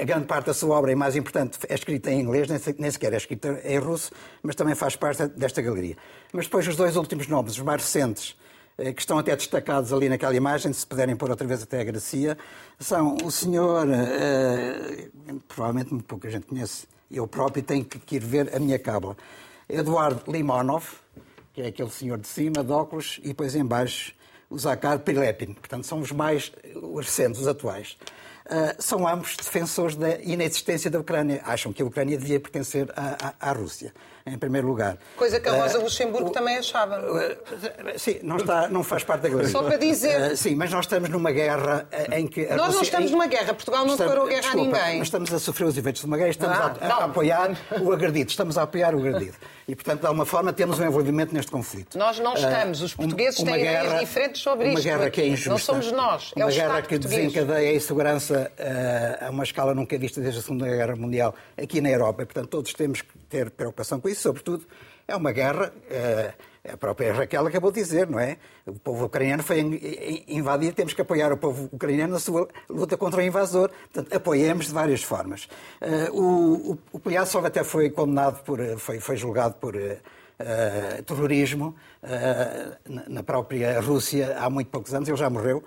a 0.02 0.04
grande 0.06 0.26
parte 0.26 0.48
da 0.48 0.54
sua 0.56 0.76
obra, 0.76 0.92
e 0.92 0.96
mais 0.96 1.16
importante, 1.16 1.60
é 1.70 1.76
escrita 1.76 2.12
em 2.12 2.20
inglês, 2.20 2.48
nem 2.50 2.58
se- 2.58 2.76
nem 2.80 2.90
sequer 2.92 3.14
é 3.14 3.18
escrita 3.18 3.62
em 3.64 3.78
russo, 3.78 4.12
mas 4.44 4.56
também 4.56 4.74
faz 4.76 4.96
parte 4.98 5.28
desta 5.28 5.62
galeria. 5.62 5.96
Mas 6.34 6.46
depois 6.46 6.68
os 6.68 6.76
dois 6.76 6.96
últimos 6.98 7.28
nomes, 7.28 7.54
os 7.54 7.60
mais 7.60 7.82
recentes, 7.84 8.36
que 8.78 9.02
estão 9.02 9.18
até 9.18 9.36
destacados 9.36 9.92
ali 9.92 10.08
naquela 10.08 10.36
imagem, 10.36 10.72
se 10.72 10.86
puderem 10.86 11.16
pôr 11.16 11.30
outra 11.32 11.48
vez 11.48 11.64
até 11.64 11.82
a 11.82 11.84
Gracia, 11.84 12.38
são 12.80 13.18
o 13.24 13.32
senhor, 13.32 13.88
eh, 13.90 15.08
provavelmente 15.48 15.92
muito 15.92 16.06
pouca 16.06 16.30
gente 16.30 16.46
conhece, 16.46 16.88
eu 17.10 17.28
próprio 17.28 17.64
tenho 17.64 17.84
que 17.84 18.16
ir 18.16 18.24
ver 18.24 18.56
a 18.56 18.60
minha 18.60 18.78
cábula, 18.78 19.18
Eduardo 19.68 20.32
Limonov, 20.32 20.86
que 21.54 21.62
é 21.64 21.68
aquele 21.68 21.90
senhor 21.90 22.20
de 22.20 22.28
cima, 22.28 22.64
de 22.64 22.72
óculos, 22.72 23.20
e 23.24 23.30
depois 23.30 23.56
em 23.56 23.66
baixo 23.66 24.14
o 24.50 24.58
Zakhar 24.60 25.00
Prilepin. 25.00 25.54
Portanto, 25.54 25.86
são 25.86 26.00
os 26.00 26.12
mais 26.12 26.52
recentes, 27.02 27.42
os 27.42 27.48
atuais. 27.48 27.98
uh, 28.48 28.82
são 28.82 29.08
ambos 29.08 29.36
defensores 29.36 29.96
da 29.96 30.20
inexistência 30.22 30.90
da 30.90 31.00
Ucrânia. 31.00 31.42
Acham 31.46 31.74
que 31.74 31.82
a 31.82 31.86
Ucrânia 31.86 32.18
devia 32.18 32.40
pertencer 32.40 32.92
à, 32.96 33.34
à, 33.40 33.50
à 33.50 33.54
Rússia, 33.54 33.94
em 34.28 34.38
primeiro 34.38 34.68
lugar. 34.68 34.98
Coisa 35.16 35.40
que 35.40 35.50
a 35.50 35.54
Rosa 35.54 35.80
uh, 35.80 35.84
Luxemburgo 35.84 36.30
uh, 36.30 36.32
também 36.32 36.58
achava. 36.58 37.02
sim, 37.98 38.20
não, 38.24 38.38
está, 38.38 38.68
não 38.68 38.84
faz 38.84 39.04
parte 39.04 39.22
da 39.22 39.30
guerra. 39.30 39.48
Só 39.48 39.64
para 39.64 39.78
dizer. 39.78 40.36
sim, 40.38 40.56
mas 40.56 40.72
nós 40.72 40.86
estamos 40.86 41.10
numa 41.10 41.32
guerra 41.32 41.88
em 42.12 42.28
que. 42.28 42.46
nós 42.46 42.58
Rússia, 42.60 42.74
não 42.74 42.82
estamos 42.82 43.10
em, 43.10 43.14
numa 43.14 43.28
guerra. 43.28 43.54
Portugal 43.54 43.86
não 43.86 43.96
declarou 43.96 44.28
guerra 44.28 44.42
desculpa, 44.42 44.78
a 44.78 44.82
ninguém. 44.82 44.98
Nós 45.00 45.08
estamos 45.08 45.34
a 45.34 45.40
sofrer 45.40 45.66
os 45.68 45.78
efeitos 45.78 46.02
de 46.02 46.08
uma 46.08 46.18
guerra, 46.18 46.30
estamos 46.30 46.58
ah, 46.58 46.76
a, 46.82 46.88
a, 46.88 47.06
apoiar 47.06 47.58
o 47.82 47.92
agredido. 47.92 48.30
Estamos 48.30 48.58
a 48.58 48.64
apoiar 48.64 48.94
o 48.96 49.00
agredido. 49.00 49.36
E, 49.68 49.76
portanto, 49.76 50.02
de 50.02 50.08
alguma 50.08 50.26
forma, 50.26 50.54
temos 50.54 50.80
um 50.80 50.86
envolvimento 50.86 51.34
neste 51.34 51.52
conflito. 51.52 51.98
Nós 51.98 52.20
não 52.20 52.34
estamos. 52.34 52.82
Os 52.82 52.94
portugueses 52.94 53.44
têm 53.44 53.58
guerra, 53.58 53.86
ideias 53.86 54.00
diferentes 54.00 54.42
sobre 54.42 54.68
isto. 54.68 54.78
Uma 54.78 54.84
guerra 54.84 55.10
que 55.10 55.22
é 55.22 55.28
injusta. 55.28 55.50
Não 55.50 55.58
somos 55.58 55.92
nós. 55.92 56.32
É 56.36 56.46
uma 56.46 56.52
guerra 56.52 56.82
que 56.82 56.90
português. 56.90 57.34
desencadeia 57.34 57.72
a 57.72 57.76
insegurança 57.76 58.52
uh, 58.58 59.26
a 59.26 59.30
uma 59.30 59.44
escala 59.44 59.76
nunca 59.76 59.98
vista 59.98 60.22
desde 60.22 60.40
a 60.40 60.44
Segunda 60.44 60.66
Guerra 60.66 60.96
Mundial 60.96 61.36
aqui 61.62 61.82
na 61.82 61.90
Europa. 61.90 62.24
E, 62.24 62.26
portanto, 62.26 62.48
todos 62.48 62.74
temos 62.74 63.02
que 63.02 63.18
ter 63.30 63.52
preocupação 63.52 64.00
com 64.00 64.08
isso. 64.08 64.17
Sobretudo, 64.18 64.66
é 65.08 65.16
uma 65.16 65.32
guerra. 65.32 65.74
Uh, 65.90 66.58
a 66.74 66.76
própria 66.76 67.14
Raquel 67.14 67.48
acabou 67.48 67.72
de 67.72 67.82
dizer, 67.82 68.10
não 68.10 68.20
é? 68.20 68.38
O 68.66 68.74
povo 68.74 69.06
ucraniano 69.06 69.42
foi 69.42 69.60
invadido, 70.28 70.76
temos 70.76 70.94
que 70.94 71.02
apoiar 71.02 71.32
o 71.32 71.38
povo 71.38 71.70
ucraniano 71.72 72.14
na 72.14 72.20
sua 72.20 72.48
luta 72.70 72.98
contra 72.98 73.22
o 73.22 73.24
invasor. 73.24 73.70
Portanto, 73.94 74.14
apoiemos 74.14 74.68
de 74.68 74.74
várias 74.74 75.02
formas. 75.02 75.48
Uh, 75.82 76.22
o, 76.22 76.80
o, 76.92 77.02
o 77.02 77.46
até 77.46 77.64
foi 77.64 77.90
condenado 77.90 78.44
por, 78.44 78.60
foi, 78.78 79.00
foi 79.00 79.16
julgado 79.16 79.56
por 79.56 79.76
uh, 79.76 81.04
terrorismo 81.06 81.76
uh, 82.04 83.10
na 83.10 83.24
própria 83.24 83.80
Rússia 83.80 84.38
há 84.38 84.50
muito 84.50 84.70
poucos 84.70 84.94
anos, 84.94 85.08
ele 85.08 85.18
já 85.18 85.30
morreu, 85.30 85.64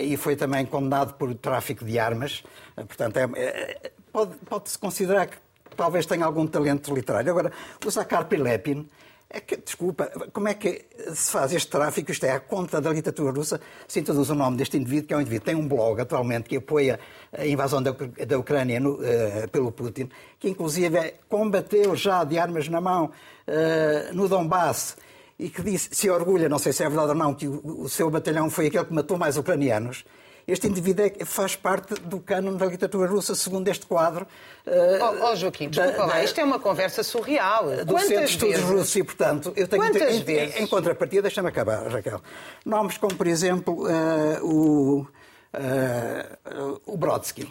e 0.00 0.16
foi 0.16 0.34
também 0.36 0.66
condenado 0.66 1.14
por 1.14 1.32
tráfico 1.34 1.84
de 1.84 1.98
armas. 1.98 2.42
portanto, 2.74 3.16
é, 3.18 3.24
é, 3.36 3.90
pode-se 4.12 4.38
pode 4.46 4.78
considerar 4.78 5.26
que 5.26 5.36
talvez 5.74 6.06
tenha 6.06 6.24
algum 6.24 6.46
talento 6.46 6.94
literário. 6.94 7.30
Agora, 7.30 7.52
o 7.84 7.90
Zakhar 7.90 8.26
Pilepin 8.26 8.88
é 9.34 9.40
que, 9.40 9.56
desculpa, 9.56 10.06
como 10.32 10.46
é 10.46 10.54
que 10.54 10.84
se 11.12 11.32
faz 11.32 11.52
este 11.52 11.68
tráfico? 11.68 12.12
Isto 12.12 12.24
é, 12.24 12.30
a 12.30 12.40
conta 12.40 12.80
da 12.80 12.92
literatura 12.92 13.32
russa 13.32 13.60
se 13.88 13.98
introduz 13.98 14.30
o 14.30 14.34
nome 14.34 14.56
deste 14.56 14.76
indivíduo, 14.76 15.08
que 15.08 15.14
é 15.14 15.16
um 15.16 15.20
indivíduo 15.20 15.44
tem 15.46 15.56
um 15.56 15.66
blog 15.66 16.00
atualmente 16.00 16.48
que 16.48 16.56
apoia 16.56 17.00
a 17.36 17.44
invasão 17.44 17.82
da, 17.82 17.90
da 17.92 18.38
Ucrânia 18.38 18.78
no, 18.78 18.94
uh, 18.94 19.48
pelo 19.50 19.72
Putin, 19.72 20.08
que 20.38 20.48
inclusive 20.48 21.14
combateu 21.28 21.96
já 21.96 22.22
de 22.22 22.38
armas 22.38 22.68
na 22.68 22.80
mão 22.80 23.06
uh, 23.06 24.14
no 24.14 24.28
Donbass 24.28 24.96
e 25.36 25.48
que 25.48 25.62
disse, 25.62 25.88
se 25.90 26.08
orgulha, 26.08 26.48
não 26.48 26.58
sei 26.58 26.72
se 26.72 26.84
é 26.84 26.88
verdade 26.88 27.08
ou 27.08 27.16
não, 27.16 27.34
que 27.34 27.48
o, 27.48 27.82
o 27.82 27.88
seu 27.88 28.08
batalhão 28.08 28.48
foi 28.48 28.68
aquele 28.68 28.84
que 28.84 28.92
matou 28.92 29.18
mais 29.18 29.36
ucranianos. 29.36 30.04
Este 30.46 30.66
indivíduo 30.66 31.06
é, 31.06 31.24
faz 31.24 31.56
parte 31.56 31.94
do 31.94 32.20
cânone 32.20 32.58
da 32.58 32.66
literatura 32.66 33.08
russa, 33.08 33.34
segundo 33.34 33.66
este 33.68 33.86
quadro. 33.86 34.26
Uh, 34.66 35.30
oh, 35.30 35.36
Joaquim, 35.36 35.68
desculpa 35.68 35.98
da, 35.98 36.06
lá, 36.06 36.24
isto 36.24 36.38
é 36.40 36.44
uma 36.44 36.58
conversa 36.58 37.02
surreal. 37.02 37.64
Do 37.84 37.94
Quantas 37.94 38.08
Centro 38.08 38.24
de 38.26 38.30
Estudos 38.30 38.60
Russos 38.60 38.96
e, 38.96 39.04
portanto, 39.04 39.52
eu 39.56 39.66
tenho 39.66 39.82
Quantas 39.82 40.14
em, 40.14 40.22
vezes? 40.22 40.60
Em, 40.60 40.66
contrapartida, 40.66 41.22
deixa-me 41.22 41.48
acabar, 41.48 41.86
Raquel. 41.88 42.20
Nomes 42.64 42.98
como, 42.98 43.14
por 43.14 43.26
exemplo, 43.26 43.86
uh, 43.86 44.44
o, 44.44 45.00
uh, 45.00 46.80
o 46.86 46.96
Brodsky. 46.96 47.48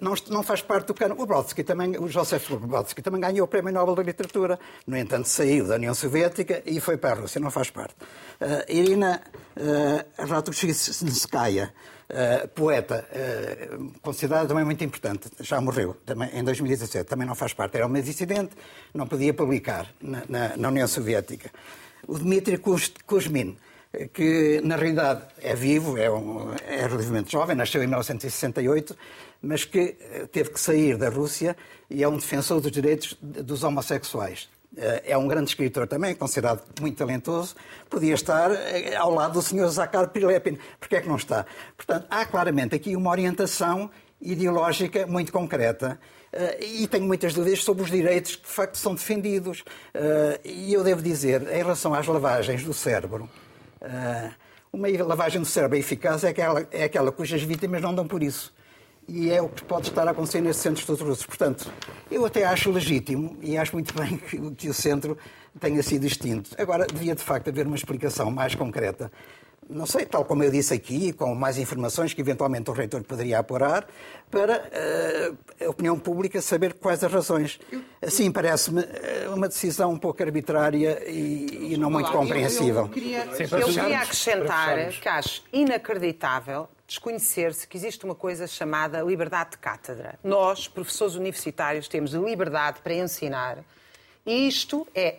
Não, 0.00 0.14
não, 0.28 0.42
faz 0.42 0.62
parte 0.62 0.88
do 0.88 0.94
cano. 0.94 1.14
O 1.16 1.24
Brodsky 1.24 1.62
também, 1.62 1.96
o 1.96 2.08
Joseph 2.08 2.50
Brodsky 2.50 3.00
também 3.02 3.20
ganhou 3.20 3.44
o 3.44 3.48
Prémio 3.48 3.72
Nobel 3.72 3.94
da 3.94 4.02
Literatura. 4.02 4.58
No 4.86 4.96
entanto, 4.96 5.28
saiu 5.28 5.68
da 5.68 5.76
União 5.76 5.94
Soviética 5.94 6.60
e 6.66 6.80
foi 6.80 6.96
para 6.96 7.12
a 7.12 7.20
Rússia, 7.20 7.40
não 7.40 7.50
faz 7.50 7.70
parte. 7.70 7.94
Uh, 8.40 8.72
Irina 8.72 9.22
uh, 9.56 10.26
Ratushkinskaya, 10.26 11.72
uh, 12.10 12.48
poeta, 12.48 13.06
uh, 13.12 13.92
considerada 14.00 14.48
também 14.48 14.64
muito 14.64 14.82
importante, 14.82 15.30
já 15.40 15.60
morreu 15.60 15.96
também, 16.04 16.30
em 16.34 16.42
2017, 16.42 17.08
também 17.08 17.26
não 17.26 17.34
faz 17.34 17.52
parte. 17.52 17.76
Era 17.76 17.86
uma 17.86 18.02
dissidente, 18.02 18.54
não 18.92 19.06
podia 19.06 19.32
publicar 19.32 19.86
na, 20.00 20.22
na, 20.28 20.56
na 20.56 20.68
União 20.68 20.88
Soviética. 20.88 21.50
O 22.06 22.18
Dmitry 22.18 22.58
Kuzmin, 23.06 23.56
que 24.12 24.60
na 24.62 24.76
realidade 24.76 25.22
é 25.42 25.54
vivo, 25.54 25.98
é, 25.98 26.10
um, 26.10 26.54
é 26.66 26.86
relativamente 26.86 27.32
jovem, 27.32 27.56
nasceu 27.56 27.82
em 27.82 27.86
1968, 27.86 28.96
mas 29.42 29.64
que 29.64 29.96
eh, 30.00 30.26
teve 30.30 30.50
que 30.50 30.60
sair 30.60 30.96
da 30.96 31.08
Rússia 31.08 31.56
e 31.88 32.02
é 32.02 32.08
um 32.08 32.16
defensor 32.16 32.60
dos 32.60 32.70
direitos 32.70 33.16
dos 33.20 33.62
homossexuais. 33.64 34.48
Eh, 34.76 35.02
é 35.06 35.18
um 35.18 35.26
grande 35.26 35.50
escritor 35.50 35.88
também, 35.88 36.14
considerado 36.14 36.62
muito 36.80 36.96
talentoso. 36.96 37.56
Podia 37.88 38.14
estar 38.14 38.52
eh, 38.52 38.94
ao 38.94 39.12
lado 39.12 39.34
do 39.34 39.42
Sr. 39.42 39.68
Zakhar 39.68 40.08
Prilepin. 40.10 40.58
Porquê 40.78 40.96
é 40.96 41.00
que 41.00 41.08
não 41.08 41.16
está? 41.16 41.44
Portanto, 41.76 42.06
há 42.08 42.24
claramente 42.24 42.76
aqui 42.76 42.94
uma 42.94 43.10
orientação 43.10 43.90
ideológica 44.20 45.06
muito 45.06 45.32
concreta. 45.32 45.98
e 46.60 46.86
tenho 46.86 47.06
muitas 47.06 47.34
dúvidas 47.34 47.64
sobre 47.64 47.82
os 47.82 47.90
direitos 47.90 48.36
que 48.36 48.46
de 48.46 48.52
facto 48.52 48.76
são 48.76 48.94
defendidos. 48.94 49.64
e 50.44 50.72
eu 50.72 50.84
devo 50.84 51.02
dizer, 51.02 51.42
em 51.42 51.56
relação 51.56 51.94
às 51.94 52.06
lavagens 52.06 52.62
do 52.62 52.74
cérebro, 52.74 53.28
uma 54.72 54.88
lavagem 55.04 55.40
do 55.40 55.46
cérebro 55.46 55.76
eficaz 55.76 56.24
é 56.24 56.28
aquela, 56.28 56.66
é 56.70 56.84
aquela 56.84 57.10
cujas 57.10 57.42
vítimas 57.42 57.82
não 57.82 57.94
dão 57.94 58.06
por 58.06 58.22
isso 58.22 58.52
e 59.08 59.30
é 59.30 59.42
o 59.42 59.48
que 59.48 59.64
pode 59.64 59.88
estar 59.88 60.06
a 60.06 60.12
acontecer 60.12 60.40
nesses 60.40 60.62
centros 60.62 61.00
russos. 61.00 61.26
Portanto, 61.26 61.70
eu 62.10 62.24
até 62.24 62.44
acho 62.44 62.70
legítimo 62.70 63.36
e 63.42 63.58
acho 63.58 63.72
muito 63.72 63.92
bem 63.98 64.16
que, 64.16 64.38
que 64.52 64.68
o 64.68 64.74
centro 64.74 65.18
tenha 65.58 65.82
sido 65.82 66.06
extinto. 66.06 66.50
Agora, 66.56 66.86
devia 66.86 67.14
de 67.14 67.22
facto 67.22 67.48
haver 67.48 67.66
uma 67.66 67.74
explicação 67.74 68.30
mais 68.30 68.54
concreta 68.54 69.10
não 69.70 69.86
sei, 69.86 70.04
tal 70.04 70.24
como 70.24 70.42
eu 70.42 70.50
disse 70.50 70.74
aqui, 70.74 71.12
com 71.12 71.34
mais 71.34 71.56
informações 71.58 72.12
que 72.12 72.20
eventualmente 72.20 72.68
o 72.68 72.72
reitor 72.72 73.02
poderia 73.04 73.38
apurar, 73.38 73.86
para 74.30 74.58
uh, 74.58 75.64
a 75.64 75.70
opinião 75.70 75.98
pública 75.98 76.40
saber 76.42 76.74
quais 76.74 77.02
as 77.02 77.12
razões. 77.12 77.60
Assim, 78.02 78.30
parece-me 78.30 78.82
eh, 78.82 79.28
uma 79.28 79.48
decisão 79.48 79.92
um 79.92 79.98
pouco 79.98 80.22
arbitrária 80.22 81.02
e, 81.08 81.72
e 81.74 81.76
não 81.76 81.90
muito 81.90 82.10
compreensível. 82.10 82.82
Eu, 82.82 82.86
eu, 82.86 82.88
queria, 82.88 83.24
eu 83.24 83.66
queria 83.66 83.98
acrescentar 84.00 84.88
que 84.90 85.08
acho 85.08 85.42
inacreditável 85.52 86.68
desconhecer-se 86.86 87.68
que 87.68 87.76
existe 87.76 88.04
uma 88.04 88.16
coisa 88.16 88.48
chamada 88.48 89.00
liberdade 89.02 89.50
de 89.50 89.58
cátedra. 89.58 90.18
Nós, 90.24 90.66
professores 90.66 91.14
universitários, 91.14 91.86
temos 91.86 92.12
liberdade 92.12 92.80
para 92.82 92.94
ensinar. 92.94 93.58
E 94.26 94.46
isto 94.46 94.86
é. 94.94 95.16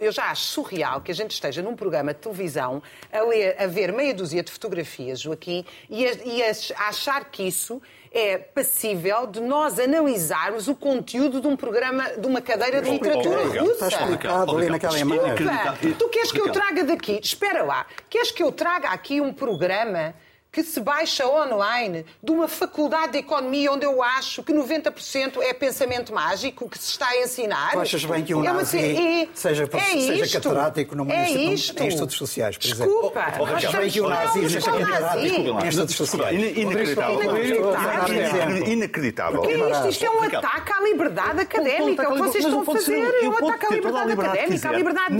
Eu 0.00 0.10
já 0.10 0.30
acho 0.30 0.42
surreal 0.42 1.00
que 1.00 1.10
a 1.10 1.14
gente 1.14 1.32
esteja 1.32 1.62
num 1.62 1.76
programa 1.76 2.14
de 2.14 2.20
televisão 2.20 2.82
a, 3.12 3.22
ler, 3.22 3.56
a 3.60 3.66
ver 3.66 3.92
meia 3.92 4.14
dúzia 4.14 4.42
de 4.42 4.50
fotografias, 4.50 5.20
Joaquim, 5.20 5.64
e 5.88 6.06
a, 6.06 6.12
e 6.24 6.42
a 6.42 6.50
achar 6.88 7.26
que 7.26 7.42
isso 7.42 7.80
é 8.10 8.38
passível 8.38 9.26
de 9.26 9.40
nós 9.40 9.78
analisarmos 9.78 10.66
o 10.66 10.74
conteúdo 10.74 11.40
de 11.40 11.46
um 11.46 11.56
programa, 11.56 12.04
de 12.16 12.26
uma 12.26 12.40
cadeira 12.40 12.80
de 12.80 12.90
literatura 12.90 13.44
russa. 13.44 13.86
Está 13.86 14.02
explicado 14.02 14.56
ali 14.56 14.70
naquela 14.70 14.98
imagem. 14.98 15.94
Tu 15.98 16.08
queres 16.08 16.32
que 16.32 16.40
eu 16.40 16.50
traga 16.50 16.84
daqui? 16.84 17.20
Espera 17.22 17.62
lá. 17.62 17.86
Queres 18.08 18.30
que 18.30 18.42
eu 18.42 18.50
traga 18.50 18.88
aqui 18.88 19.20
um 19.20 19.32
programa 19.32 20.14
que 20.50 20.62
se 20.62 20.80
baixa 20.80 21.26
online 21.26 22.06
de 22.22 22.32
uma 22.32 22.48
faculdade 22.48 23.12
de 23.12 23.18
economia 23.18 23.70
onde 23.70 23.84
eu 23.84 24.02
acho 24.02 24.42
que 24.42 24.52
90% 24.52 25.42
é 25.42 25.52
pensamento 25.52 26.12
mágico 26.12 26.68
que 26.68 26.78
se 26.78 26.90
está 26.90 27.08
a 27.08 27.22
ensinar. 27.22 27.72
Tu 27.72 27.80
achas 27.80 28.04
bem 28.04 28.24
que 28.24 28.34
um 28.34 28.44
é 28.44 28.52
nazi 28.52 28.78
é, 28.78 29.28
seja, 29.34 29.64
é 29.64 30.00
seja 30.00 30.40
catedrático 30.40 30.96
numa 30.96 31.12
é 31.12 31.30
em 31.30 31.54
estudos 31.54 32.16
sociais, 32.16 32.56
por 32.56 32.66
exemplo? 32.66 32.92
Desculpa. 32.92 33.34
Oh, 33.38 33.42
oh, 33.42 33.46
achas 33.46 33.74
bem 33.74 33.90
que 33.90 34.00
um 34.00 34.08
nazi 34.08 34.40
seja 34.40 34.60
catedrático 34.62 35.64
em 35.64 35.68
estudos 35.68 35.94
sociais? 35.94 36.56
Inacreditável. 36.56 38.66
Inacreditável. 38.66 39.44
Isto, 39.44 39.88
isto 39.88 40.06
é 40.06 40.10
um 40.10 40.22
ataque 40.22 40.72
à 40.72 40.82
liberdade 40.82 41.40
académica. 41.40 42.08
O 42.08 42.12
que 42.12 42.18
vocês 42.18 42.44
estão 42.44 42.62
a 42.62 42.64
fazer 42.64 42.98
é 42.98 43.28
um 43.28 43.32
ataque 43.32 43.66
à 43.66 43.70
liberdade 43.70 44.12
académica, 44.12 44.68
à 44.68 44.72
liberdade 44.72 45.14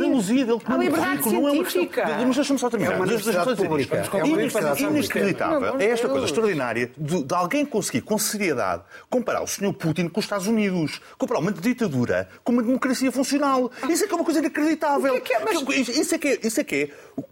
à 0.64 0.76
liberdade 0.76 1.22
científica. 1.22 2.06
Mas 2.26 2.36
deixa-me 2.36 2.58
só 2.58 2.70
terminar. 2.70 2.92
É 2.92 2.96
uma 2.96 3.04
universidade 3.04 3.56
pública. 3.56 3.96
É 3.96 4.24
uma 4.24 4.34
universidade 4.34 4.82
pública 4.82 5.27
inacreditável 5.28 5.80
é 5.80 5.86
esta 5.86 6.08
coisa 6.08 6.26
extraordinária 6.26 6.90
de, 6.96 7.24
de, 7.24 7.34
alguém 7.34 7.64
conseguir, 7.64 8.02
com 8.02 8.18
seriedade, 8.18 8.82
comparar 9.08 9.42
o 9.42 9.46
Sr. 9.46 9.72
Putin 9.72 10.08
com 10.08 10.20
os 10.20 10.26
Estados 10.26 10.46
Unidos, 10.46 11.00
comparar 11.16 11.40
uma 11.40 11.52
ditadura 11.52 12.28
com 12.42 12.52
uma 12.52 12.62
democracia 12.62 13.10
funcional. 13.12 13.70
Isso 13.88 14.04
é 14.04 14.06
que 14.06 14.12
é 14.12 14.16
uma 14.16 14.24
coisa 14.24 14.40
inacreditável. 14.40 15.14
É 15.14 15.20
que 15.20 15.32
é? 15.32 15.40
Mas... 15.40 15.88
Isso, 15.88 16.14
é 16.14 16.18
que 16.18 16.28
é, 16.28 16.38
isso 16.42 16.60
é 16.60 16.64
que 16.64 16.76
é 16.76 16.90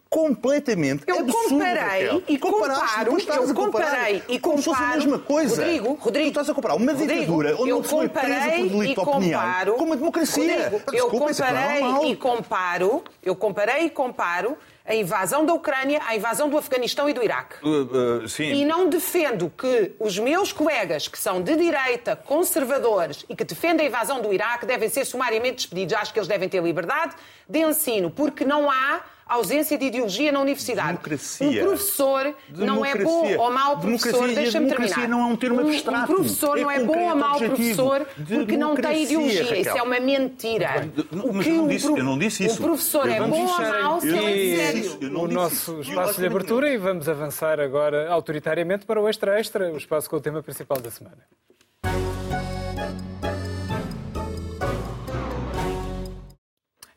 completamente 0.09 1.03
eu 1.07 1.19
absurdo, 1.19 1.49
comparei 1.51 2.23
e 2.29 2.39
comparo, 2.39 3.19
eu 3.19 3.55
comparei 3.55 4.23
e 4.29 4.39
comparo, 4.39 4.41
como 4.41 4.59
se 4.59 4.65
fosse 4.65 4.83
a 4.83 4.97
mesma 4.97 5.19
coisa. 5.19 5.63
Rodrigo, 5.63 5.95
Rodrigo, 5.95 6.27
tu 6.27 6.29
estás 6.29 6.51
a 6.51 6.55
comparar 6.55 6.75
uma 6.75 6.95
ditadura 6.95 7.57
onde 7.59 7.71
não 7.71 7.83
foi 7.83 8.09
presa 8.09 8.51
por 8.51 8.69
delito 8.69 9.03
de 9.03 9.09
opinião 9.09 9.43
com 9.77 9.85
uma 9.85 9.97
democracia. 9.97 10.71
Rodrigo, 10.71 10.93
eu 10.93 11.07
é 11.07 11.11
comparei 11.11 12.11
e 12.11 12.17
comparo, 12.17 13.05
eu 13.23 13.37
comparei 13.37 13.85
e 13.87 13.91
comparo 13.91 14.57
a 14.87 14.95
invasão 14.95 15.45
da 15.45 15.53
Ucrânia, 15.53 16.01
a 16.07 16.15
invasão 16.15 16.49
do 16.49 16.57
Afeganistão 16.57 17.09
e 17.09 17.13
do 17.13 17.23
Iraque. 17.23 17.57
Uh, 17.63 18.23
uh, 18.23 18.43
e 18.43 18.65
não 18.65 18.89
defendo 18.89 19.51
que 19.51 19.93
os 19.99 20.19
meus 20.19 20.53
colegas, 20.53 21.09
que 21.09 21.19
são 21.19 21.43
de 21.43 21.57
direita, 21.57 22.15
conservadores 22.15 23.25
e 23.29 23.35
que 23.35 23.45
defendem 23.45 23.87
a 23.87 23.89
invasão 23.89 24.23
do 24.23 24.33
Iraque, 24.33 24.65
devem 24.65 24.89
ser 24.89 25.05
sumariamente 25.05 25.57
despedidos. 25.57 25.95
Acho 25.95 26.13
que 26.13 26.19
eles 26.19 26.29
devem 26.29 26.49
ter 26.49 26.63
liberdade 26.63 27.15
de 27.49 27.59
ensino, 27.59 28.11
porque 28.11 28.45
não 28.45 28.71
há 28.71 29.03
ausência 29.27 29.77
de 29.77 29.87
ideologia 29.87 30.31
na 30.31 30.41
universidade. 30.41 30.89
Democracia. 30.89 31.47
Um 31.63 31.67
professor 31.67 32.35
não 32.55 32.85
é 32.85 32.93
bom 32.95 32.99
Democracia. 33.23 33.41
ou 33.41 33.51
mau 33.51 33.79
professor, 33.79 34.11
Democracia. 34.13 34.35
Deixa-me 34.37 34.65
democracia 34.67 34.95
terminar. 34.97 35.17
não 35.19 35.29
é 35.29 35.33
um 35.33 35.37
termo 35.37 35.61
Um- 35.63 35.69
abstrato. 35.69 36.13
Um 36.13 36.17
professor 36.17 36.59
É 36.59 36.63
não 36.63 36.71
é 36.71 36.85
bom 36.85 36.99
ou 37.11 37.17
mau 37.17 37.39
professor 37.39 38.07
porque 38.17 38.57
não 38.57 38.75
tem 38.77 38.83
Democracia, 38.85 39.03
ideologia. 39.03 39.43
Isso 39.43 39.69
Raquel. 39.71 39.77
é 39.77 39.83
uma 39.83 40.01
mentira. 40.01 40.89
Não, 41.11 41.25
O 41.25 41.35
mas 41.35 41.45
que 41.47 41.51
eu 41.53 41.57
não 41.57 41.65
um 41.65 41.69
disse- 41.69 41.87
pro- 41.87 41.99
eu 41.99 42.05
não 42.05 42.19
disse 42.19 42.45
isso. 42.47 42.59
O 42.61 42.63
professor 42.67 43.09
é 43.09 43.21
bom 43.21 43.41
ou 43.47 43.59
mau 43.59 44.01
se 44.01 44.09
ele 44.09 44.53
é 44.55 44.57
sério. 44.57 44.81
isso. 44.81 44.99
O 45.03 45.29
nosso 45.29 45.81
isso. 45.81 45.91
espaço 45.91 46.21
de 46.21 46.27
abertura 46.27 46.71
e 46.71 46.77
vamos 46.77 47.09
avançar 47.09 47.59
agora 47.61 48.09
autoritariamente 48.11 48.87
para 48.87 49.01
o 49.01 49.09
Extra 49.09 49.39
Extra, 49.41 49.73
o 49.73 49.77
espaço 49.77 50.09
com 50.09 50.17
o 50.17 50.21
tema 50.21 50.43
principal 50.43 50.79
da 50.81 50.91
semana. 50.91 51.19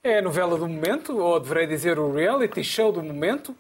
É 0.09 0.17
a 0.17 0.21
novela 0.23 0.57
do 0.57 0.67
momento, 0.67 1.19
ou 1.19 1.39
deverei 1.39 1.67
dizer 1.67 1.99
o 1.99 2.11
reality 2.11 2.63
show 2.63 2.91
do 2.91 3.03
momento, 3.03 3.55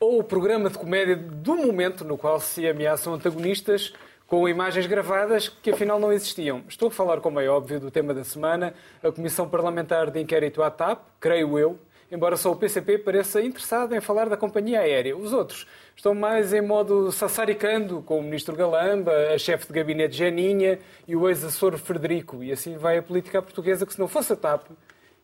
ou 0.00 0.18
o 0.18 0.24
programa 0.24 0.68
de 0.68 0.76
comédia 0.76 1.14
do 1.14 1.54
momento 1.54 2.04
no 2.04 2.18
qual 2.18 2.40
se 2.40 2.66
ameaçam 2.66 3.14
antagonistas 3.14 3.92
com 4.26 4.48
imagens 4.48 4.84
gravadas 4.88 5.48
que 5.48 5.70
afinal 5.70 6.00
não 6.00 6.12
existiam. 6.12 6.64
Estou 6.68 6.88
a 6.88 6.90
falar, 6.90 7.20
como 7.20 7.38
é 7.38 7.48
óbvio, 7.48 7.78
do 7.78 7.88
tema 7.88 8.12
da 8.12 8.24
semana, 8.24 8.74
a 9.00 9.12
Comissão 9.12 9.48
Parlamentar 9.48 10.10
de 10.10 10.20
Inquérito 10.20 10.60
à 10.60 10.72
TAP, 10.72 11.06
creio 11.20 11.56
eu, 11.56 11.78
embora 12.10 12.36
só 12.36 12.50
o 12.50 12.56
PCP 12.56 12.98
pareça 12.98 13.40
interessado 13.40 13.94
em 13.94 14.00
falar 14.00 14.28
da 14.28 14.36
companhia 14.36 14.80
aérea. 14.80 15.16
Os 15.16 15.32
outros 15.32 15.68
estão 15.94 16.16
mais 16.16 16.52
em 16.52 16.62
modo 16.62 17.12
sassaricando, 17.12 18.02
com 18.02 18.18
o 18.18 18.22
Ministro 18.24 18.56
Galamba, 18.56 19.12
a 19.32 19.38
chefe 19.38 19.68
de 19.68 19.72
gabinete 19.72 20.16
Janinha 20.16 20.80
e 21.06 21.14
o 21.14 21.28
ex-assessor 21.28 21.78
Frederico. 21.78 22.42
E 22.42 22.50
assim 22.50 22.76
vai 22.76 22.98
a 22.98 23.02
política 23.04 23.40
portuguesa, 23.40 23.86
que 23.86 23.92
se 23.92 24.00
não 24.00 24.08
fosse 24.08 24.32
a 24.32 24.36
TAP, 24.36 24.66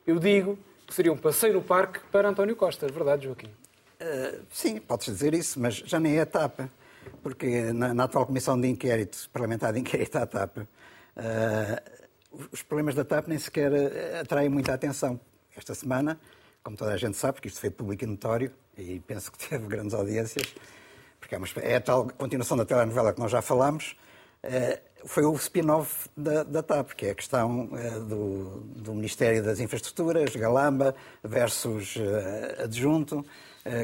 eu 0.06 0.18
digo 0.18 0.58
que 0.86 0.94
seria 0.94 1.12
um 1.12 1.16
passeio 1.16 1.54
no 1.54 1.62
parque 1.62 2.00
para 2.10 2.28
António 2.28 2.56
Costa. 2.56 2.86
Verdade, 2.88 3.24
Joaquim? 3.24 3.48
Uh, 3.48 4.42
sim, 4.50 4.78
podes 4.78 5.06
dizer 5.06 5.32
isso, 5.32 5.60
mas 5.60 5.76
já 5.76 6.00
nem 6.00 6.18
é 6.18 6.22
a 6.22 6.26
TAP, 6.26 6.60
porque 7.22 7.72
na, 7.72 7.94
na 7.94 8.04
atual 8.04 8.26
Comissão 8.26 8.60
de 8.60 8.68
Inquérito, 8.68 9.30
Parlamentar 9.32 9.72
de 9.72 9.78
Inquérito 9.80 10.16
à 10.16 10.26
TAP, 10.26 10.58
uh, 10.58 10.66
os 12.50 12.62
problemas 12.62 12.94
da 12.94 13.04
TAP 13.04 13.28
nem 13.28 13.38
sequer 13.38 13.70
uh, 13.72 14.20
atraem 14.20 14.48
muita 14.48 14.74
atenção. 14.74 15.20
Esta 15.56 15.74
semana, 15.74 16.18
como 16.64 16.76
toda 16.76 16.92
a 16.92 16.96
gente 16.96 17.16
sabe, 17.16 17.34
porque 17.34 17.48
isto 17.48 17.60
foi 17.60 17.70
público 17.70 18.04
e 18.04 18.06
notório, 18.06 18.52
e 18.76 19.00
penso 19.00 19.30
que 19.30 19.38
teve 19.48 19.66
grandes 19.66 19.94
audiências, 19.94 20.54
porque 21.20 21.34
é, 21.36 21.38
uma, 21.38 21.46
é 21.60 21.76
a 21.76 21.80
tal 21.80 22.08
continuação 22.18 22.56
da 22.56 22.64
telenovela 22.64 23.12
que 23.12 23.20
nós 23.20 23.30
já 23.30 23.40
falámos, 23.40 23.96
foi 25.04 25.24
o 25.24 25.34
spin-off 25.34 26.08
da, 26.16 26.42
da 26.42 26.62
TAP, 26.62 26.92
que 26.92 27.06
é 27.06 27.10
a 27.10 27.14
questão 27.14 27.64
uh, 27.72 28.00
do, 28.04 28.60
do 28.76 28.94
Ministério 28.94 29.42
das 29.42 29.60
Infraestruturas, 29.60 30.34
Galamba 30.36 30.94
versus 31.22 31.96
uh, 31.96 32.62
adjunto, 32.64 33.24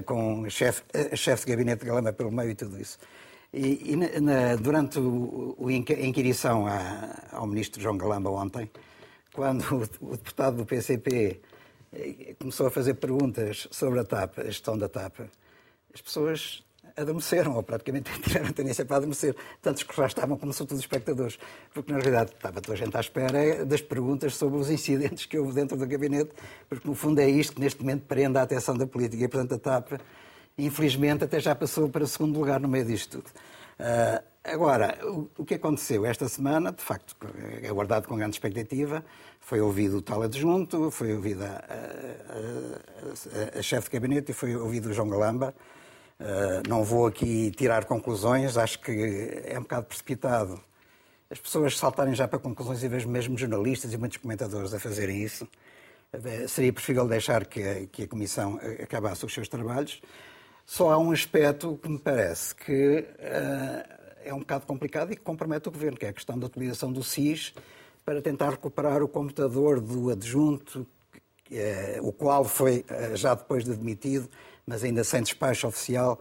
com 0.06 0.48
chefe 0.50 0.82
chefe 1.16 1.46
de 1.46 1.52
gabinete 1.52 1.80
de 1.82 1.86
Galamba 1.86 2.12
pelo 2.12 2.32
meio 2.32 2.50
e 2.50 2.54
tudo 2.56 2.80
isso. 2.80 2.98
E, 3.52 3.92
e 3.92 3.96
na- 4.20 4.56
durante 4.56 4.98
o, 4.98 5.54
o 5.56 5.68
a 5.68 5.72
inquirição 5.72 6.66
à- 6.66 7.28
ao 7.32 7.46
ministro 7.46 7.80
João 7.80 7.96
Galamba 7.96 8.28
ontem, 8.30 8.68
quando 9.32 9.62
o, 10.00 10.12
o 10.12 10.16
deputado 10.16 10.56
do 10.56 10.66
PCP 10.66 11.40
eh, 11.92 12.34
começou 12.40 12.66
a 12.66 12.70
fazer 12.72 12.94
perguntas 12.94 13.68
sobre 13.70 14.00
a 14.00 14.04
TAP, 14.04 14.40
a 14.40 14.44
gestão 14.44 14.76
da 14.76 14.88
TAP, 14.88 15.20
as 15.94 16.00
pessoas 16.00 16.62
adormeceram, 16.98 17.54
ou 17.56 17.62
praticamente 17.62 18.10
tiveram 18.20 18.52
tendência 18.52 18.84
para 18.84 18.96
adormecer, 18.96 19.34
tantos 19.62 19.82
que 19.82 19.96
já 19.96 20.06
estavam 20.06 20.36
como 20.36 20.52
sobretudo 20.52 20.80
espectadores, 20.80 21.38
porque 21.72 21.92
na 21.92 21.98
realidade 21.98 22.32
estava 22.34 22.60
toda 22.60 22.74
a 22.74 22.76
gente 22.76 22.96
à 22.96 23.00
espera 23.00 23.64
das 23.64 23.80
perguntas 23.80 24.34
sobre 24.36 24.58
os 24.58 24.70
incidentes 24.70 25.26
que 25.26 25.38
houve 25.38 25.52
dentro 25.52 25.76
do 25.76 25.86
gabinete, 25.86 26.30
porque 26.68 26.86
no 26.88 26.94
fundo 26.94 27.20
é 27.20 27.28
isto 27.28 27.54
que 27.54 27.60
neste 27.60 27.80
momento 27.80 28.02
prende 28.06 28.38
a 28.38 28.42
atenção 28.42 28.76
da 28.76 28.86
política. 28.86 29.24
E 29.24 29.28
portanto 29.28 29.54
a 29.54 29.58
TAP, 29.58 30.00
infelizmente, 30.56 31.24
até 31.24 31.40
já 31.40 31.54
passou 31.54 31.88
para 31.88 32.06
segundo 32.06 32.38
lugar 32.38 32.60
no 32.60 32.68
meio 32.68 32.84
disto 32.84 33.18
tudo. 33.18 33.30
Ah, 33.78 34.22
agora, 34.42 34.98
o, 35.04 35.28
o 35.38 35.44
que 35.44 35.54
aconteceu? 35.54 36.04
Esta 36.04 36.28
semana, 36.28 36.72
de 36.72 36.82
facto, 36.82 37.14
é 37.62 37.68
aguardado 37.68 38.08
com 38.08 38.16
grande 38.16 38.34
expectativa, 38.34 39.04
foi 39.40 39.60
ouvido 39.60 39.98
o 39.98 40.02
tal 40.02 40.22
adjunto, 40.22 40.90
foi 40.90 41.14
ouvido 41.14 41.44
a, 41.44 41.46
a- 41.46 43.56
a- 43.56 43.58
a 43.58 43.62
chefe 43.62 43.88
de 43.88 43.92
gabinete 43.98 44.32
e 44.32 44.34
foi 44.34 44.56
ouvido 44.56 44.90
o 44.90 44.92
João 44.92 45.08
Galamba. 45.08 45.54
Uh, 46.20 46.68
não 46.68 46.82
vou 46.82 47.06
aqui 47.06 47.50
tirar 47.52 47.84
conclusões, 47.84 48.56
acho 48.56 48.80
que 48.80 49.42
é 49.44 49.56
um 49.58 49.62
bocado 49.62 49.86
precipitado 49.86 50.60
as 51.30 51.38
pessoas 51.38 51.76
saltarem 51.76 52.14
já 52.14 52.26
para 52.26 52.38
conclusões 52.38 52.82
e 52.82 52.88
vejo 52.88 53.08
mesmo 53.08 53.36
jornalistas 53.36 53.92
e 53.92 53.98
muitos 53.98 54.16
comentadores 54.16 54.72
a 54.72 54.80
fazerem 54.80 55.22
isso. 55.22 55.46
Uh, 56.12 56.48
Seria 56.48 56.72
preferível 56.72 57.06
deixar 57.06 57.46
que 57.46 57.62
a, 57.62 57.86
que 57.86 58.02
a 58.04 58.08
Comissão 58.08 58.54
uh, 58.54 58.82
acabasse 58.82 59.24
os 59.24 59.32
seus 59.32 59.48
trabalhos. 59.48 60.00
Só 60.64 60.90
há 60.90 60.98
um 60.98 61.12
aspecto 61.12 61.78
que 61.82 61.88
me 61.88 61.98
parece 61.98 62.54
que 62.54 62.98
uh, 63.00 63.98
é 64.24 64.34
um 64.34 64.40
bocado 64.40 64.66
complicado 64.66 65.12
e 65.12 65.16
que 65.16 65.22
compromete 65.22 65.68
o 65.68 65.72
Governo, 65.72 65.96
que 65.96 66.06
é 66.06 66.10
a 66.10 66.12
questão 66.12 66.38
da 66.38 66.46
utilização 66.46 66.92
do 66.92 67.02
SIS 67.02 67.54
para 68.04 68.22
tentar 68.22 68.50
recuperar 68.50 69.02
o 69.02 69.08
computador 69.08 69.80
do 69.80 70.10
adjunto, 70.10 70.86
eh, 71.50 71.98
o 72.02 72.12
qual 72.12 72.44
foi, 72.44 72.84
eh, 72.88 73.16
já 73.16 73.34
depois 73.34 73.64
de 73.64 73.74
demitido, 73.74 74.28
mas 74.68 74.84
ainda 74.84 75.02
sem 75.02 75.22
despacho 75.22 75.66
oficial, 75.66 76.20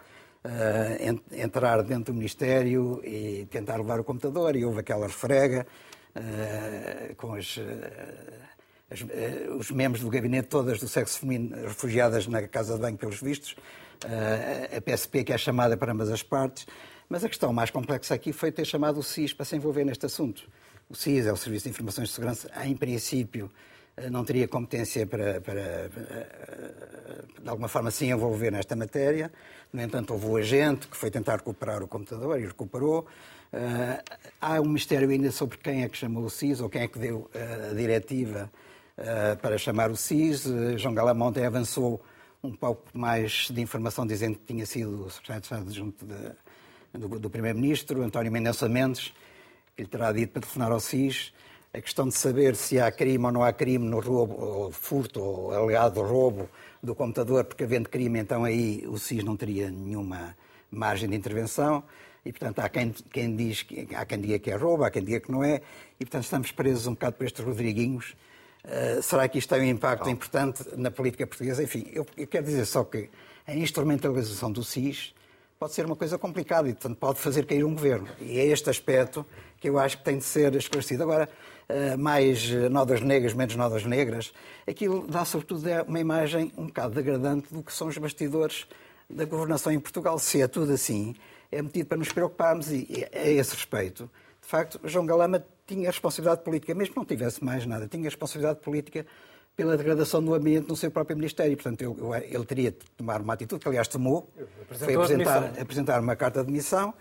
en- 1.02 1.22
entrar 1.44 1.84
dentro 1.84 2.14
do 2.14 2.18
Ministério 2.18 3.02
e 3.04 3.46
tentar 3.52 3.76
levar 3.76 4.00
o 4.00 4.04
computador. 4.04 4.56
E 4.56 4.64
houve 4.64 4.80
aquela 4.80 5.06
refrega 5.08 5.68
eh, 6.16 7.14
com 7.18 7.34
as, 7.34 7.58
eh, 7.58 8.40
as, 8.90 9.06
os 9.60 9.72
membros 9.72 10.02
do 10.02 10.10
gabinete, 10.10 10.48
todas 10.48 10.80
do 10.80 10.88
sexo 10.88 11.20
feminino, 11.20 11.56
refugiadas 11.68 12.26
na 12.28 12.48
Casa 12.48 12.76
de 12.76 12.80
Banho, 12.82 12.98
pelos 12.98 13.20
vistos, 13.22 13.56
a 14.78 14.80
PSP, 14.80 15.24
que 15.26 15.34
é 15.34 15.38
chamada 15.38 15.76
para 15.76 15.92
ambas 15.92 16.10
as 16.10 16.24
partes. 16.24 16.66
Mas 17.10 17.24
a 17.26 17.28
questão 17.28 17.52
mais 17.52 17.70
complexa 17.70 18.14
aqui 18.14 18.32
foi 18.32 18.52
ter 18.52 18.64
chamado 18.66 19.00
o 19.00 19.04
SIS 19.04 19.34
para 19.34 19.46
se 19.46 19.56
envolver 19.56 19.84
neste 19.84 20.06
assunto. 20.06 20.48
O 20.90 20.96
SIS 20.96 21.26
é 21.26 21.34
o 21.34 21.38
Serviço 21.38 21.64
de 21.66 21.72
Informações 21.72 22.10
de 22.10 22.14
Segurança, 22.14 22.50
em 22.64 22.76
princípio, 22.76 23.52
não 24.12 24.24
teria 24.24 24.48
competência 24.48 25.08
para, 25.08 25.42
para, 25.42 25.60
eh, 25.60 27.24
de 27.42 27.50
alguma 27.50 27.68
forma, 27.68 27.90
se 27.90 28.06
envolver 28.06 28.52
nesta 28.52 28.76
matéria. 28.76 29.32
No 29.74 29.82
entanto, 29.82 30.14
houve 30.14 30.26
o 30.28 30.38
agente 30.38 30.88
que 30.88 30.96
foi 30.96 31.10
tentar 31.10 31.38
recuperar 31.38 31.82
o 31.82 31.88
computador 31.88 32.40
e 32.40 32.46
recuperou. 32.46 33.08
Eh, 33.52 34.04
Há 34.40 34.62
um 34.62 34.70
mistério 34.70 35.10
ainda 35.10 35.32
sobre 35.32 35.58
quem 35.58 35.84
é 35.84 35.90
que 35.90 35.98
chamou 35.98 36.24
o 36.26 36.30
SIS 36.30 36.62
ou 36.62 36.70
quem 36.70 36.84
é 36.84 36.88
que 36.88 37.00
deu 37.00 37.30
eh, 37.34 37.70
a 37.72 37.74
diretiva 37.74 38.52
eh, 38.98 39.36
para 39.36 39.58
chamar 39.58 39.90
o 39.90 39.96
SIS. 39.96 40.46
Eh, 40.46 40.78
João 40.78 40.94
Galama 40.94 41.26
ontem 41.26 41.46
avançou 41.46 42.02
um 42.44 42.52
pouco 42.52 42.86
mais 42.94 43.48
de 43.50 43.60
informação 43.62 44.06
dizendo 44.06 44.38
que 44.38 44.46
tinha 44.46 44.66
sido 44.66 45.06
o 45.06 45.10
secretário 45.10 45.42
de 45.42 45.48
Estado 45.48 45.74
junto 45.74 46.06
de, 46.06 47.00
do, 47.00 47.20
do 47.20 47.30
Primeiro-Ministro, 47.30 48.04
António 48.04 48.32
Mendonça 48.32 48.70
Mendes, 48.70 49.12
que 49.76 49.84
lhe 49.84 49.90
terá 49.90 50.12
dito 50.12 50.34
para 50.34 50.42
telefonar 50.42 50.72
ao 50.72 50.80
SIS. 50.80 51.34
A 51.78 51.82
questão 51.82 52.08
de 52.08 52.16
saber 52.16 52.56
se 52.56 52.80
há 52.80 52.92
crime 52.92 53.24
ou 53.24 53.32
não 53.32 53.44
há 53.44 53.54
crime 53.54 53.88
no 53.88 54.00
roubo, 54.00 54.34
ou 54.44 54.72
furto, 54.72 55.22
ou 55.22 55.54
alegado 55.54 56.02
roubo 56.02 56.50
do 56.82 56.96
computador, 56.96 57.44
porque 57.44 57.66
havendo 57.66 57.88
crime, 57.88 58.18
então 58.18 58.44
aí 58.44 58.84
o 58.88 58.98
SIS 58.98 59.24
não 59.24 59.38
teria 59.38 59.70
nenhuma 59.70 60.36
margem 60.72 61.08
de 61.08 61.16
intervenção. 61.16 61.84
E, 62.26 62.32
portanto, 62.32 62.62
há 62.62 62.68
quem, 62.68 62.90
quem 63.12 63.36
diz 63.36 63.62
que, 63.62 63.88
há 63.94 64.04
quem 64.08 64.20
diga 64.20 64.40
que 64.40 64.50
é 64.50 64.56
roubo, 64.56 64.86
há 64.86 64.90
quem 64.90 65.04
diga 65.04 65.20
que 65.20 65.32
não 65.32 65.44
é. 65.44 65.62
E, 66.00 66.06
portanto, 66.06 66.24
estamos 66.24 66.52
presos 66.52 66.88
um 66.88 66.94
bocado 66.94 67.16
por 67.16 67.28
estes 67.28 67.46
Rodriguinhos. 67.46 68.16
Uh, 68.66 69.04
será 69.04 69.28
que 69.28 69.38
isto 69.38 69.48
tem 69.48 69.62
um 69.62 69.70
impacto 69.70 70.10
importante 70.10 70.64
na 70.76 70.90
política 70.90 71.28
portuguesa? 71.28 71.62
Enfim, 71.62 71.88
eu, 71.94 72.08
eu 72.18 72.26
quero 72.26 72.44
dizer 72.44 72.66
só 72.66 72.84
que 72.84 73.08
a 73.46 73.54
instrumentalização 73.54 74.52
do 74.52 74.64
SIS 74.64 75.14
pode 75.60 75.74
ser 75.74 75.86
uma 75.86 75.96
coisa 75.96 76.18
complicada 76.18 76.70
e, 76.70 76.74
portanto, 76.74 76.98
pode 76.98 77.20
fazer 77.20 77.46
cair 77.46 77.64
um 77.64 77.74
governo. 77.74 78.08
E 78.20 78.40
é 78.40 78.46
este 78.46 78.70
aspecto 78.70 79.26
que 79.60 79.70
eu 79.70 79.80
acho 79.80 79.98
que 79.98 80.04
tem 80.04 80.18
de 80.18 80.24
ser 80.24 80.54
esclarecido. 80.56 81.04
Agora, 81.04 81.28
uh, 81.70 81.98
mais 81.98 82.50
nodas 82.70 83.02
negras, 83.02 83.34
menos 83.34 83.56
nodas 83.56 83.84
negras, 83.84 84.34
aquilo 84.68 85.08
dá, 85.08 85.26
sobretudo, 85.26 85.68
é 85.68 85.82
uma 85.82 86.00
imagem 86.00 86.52
um 86.58 86.68
bocado 86.68 86.94
degradante 86.94 87.54
do 87.54 87.64
que 87.64 87.74
são 87.74 87.88
os 87.88 87.98
bastidores 87.98 88.68
da 89.10 89.26
governação 89.26 89.72
em 89.72 89.80
Portugal. 89.80 90.20
Se 90.20 90.42
é 90.42 90.48
tudo 90.48 90.74
assim, 90.74 91.16
é 91.52 91.62
metido 91.62 91.88
para 91.88 91.98
nos 91.98 92.12
preocuparmos 92.12 92.72
e, 92.72 93.08
a 93.14 93.28
esse 93.28 93.56
respeito, 93.56 94.10
de 94.42 94.48
facto, 94.48 94.80
João 94.84 95.06
Galama 95.06 95.44
tinha 95.66 95.90
responsabilidade 95.90 96.44
política, 96.44 96.74
mesmo 96.74 96.94
que 96.94 97.00
não 97.00 97.06
tivesse 97.06 97.44
mais 97.44 97.66
nada, 97.66 97.88
tinha 97.88 98.04
responsabilidade 98.04 98.60
política 98.60 99.06
pela 99.58 99.76
degradação 99.76 100.24
do 100.24 100.36
ambiente 100.36 100.70
no 100.70 100.76
seu 100.76 100.92
próprio 100.92 101.18
Ministério. 101.18 101.58
Portanto, 101.58 101.82
eu, 101.82 101.98
eu, 101.98 102.14
ele 102.14 102.46
teria 102.46 102.72
de 102.72 102.78
tomar 102.96 103.20
uma 103.20 103.34
atitude, 103.34 103.60
que 103.60 103.68
aliás 103.68 103.88
tomou, 103.88 104.30
foi 104.70 104.94
apresentar, 104.94 105.60
apresentar 105.60 106.00
uma 106.00 106.16
carta 106.16 106.42
de 106.42 106.46
demissão, 106.46 106.94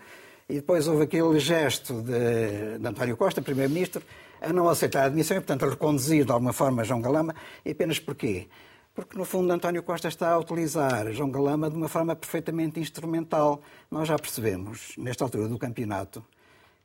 e 0.49 0.55
depois 0.55 0.87
houve 0.87 1.03
aquele 1.03 1.39
gesto 1.39 2.01
de, 2.01 2.79
de 2.79 2.87
António 2.87 3.15
Costa, 3.15 3.43
Primeiro-Ministro, 3.43 4.01
a 4.41 4.51
não 4.51 4.67
aceitar 4.67 5.03
a 5.03 5.05
admissão 5.05 5.37
e, 5.37 5.39
portanto, 5.39 5.65
a 5.65 5.69
reconduzir 5.69 6.25
de 6.25 6.31
alguma 6.31 6.51
forma 6.51 6.83
João 6.83 6.99
Galama, 6.99 7.35
e 7.63 7.71
apenas 7.71 7.99
porquê? 7.99 8.47
Porque, 8.95 9.15
no 9.15 9.25
fundo, 9.25 9.53
António 9.53 9.83
Costa 9.83 10.07
está 10.07 10.31
a 10.31 10.39
utilizar 10.39 11.11
João 11.11 11.29
Galama 11.29 11.69
de 11.69 11.75
uma 11.75 11.87
forma 11.87 12.15
perfeitamente 12.15 12.79
instrumental. 12.79 13.61
Nós 13.91 14.07
já 14.07 14.17
percebemos, 14.17 14.93
nesta 14.97 15.23
altura 15.23 15.47
do 15.47 15.59
campeonato, 15.59 16.25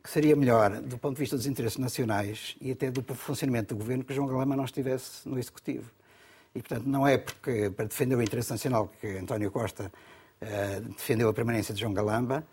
que 0.03 0.11
seria 0.11 0.35
melhor, 0.35 0.81
do 0.81 0.99
ponto 0.99 1.15
de 1.15 1.21
vista 1.21 1.37
dos 1.37 1.47
interesses 1.47 1.79
nacionais 1.79 2.57
e 2.61 2.73
até 2.73 2.91
do 2.91 3.03
funcionamento 3.15 3.75
do 3.75 3.79
governo, 3.79 4.03
que 4.03 4.13
João 4.13 4.27
Galama 4.27 4.57
não 4.57 4.65
estivesse 4.65 5.29
no 5.29 5.39
Executivo. 5.39 5.91
E, 6.55 6.61
portanto, 6.61 6.87
não 6.87 7.07
é 7.07 7.17
porque 7.17 7.71
para 7.71 7.87
defender 7.87 8.17
o 8.17 8.23
interesse 8.23 8.51
nacional 8.51 8.91
que 9.01 9.07
António 9.07 9.51
Costa 9.51 9.91
uh, 10.43 10.81
defendeu 10.91 11.29
a 11.29 11.33
permanência 11.33 11.73
de 11.73 11.81
João 11.81 11.95
Galamba, 11.95 12.45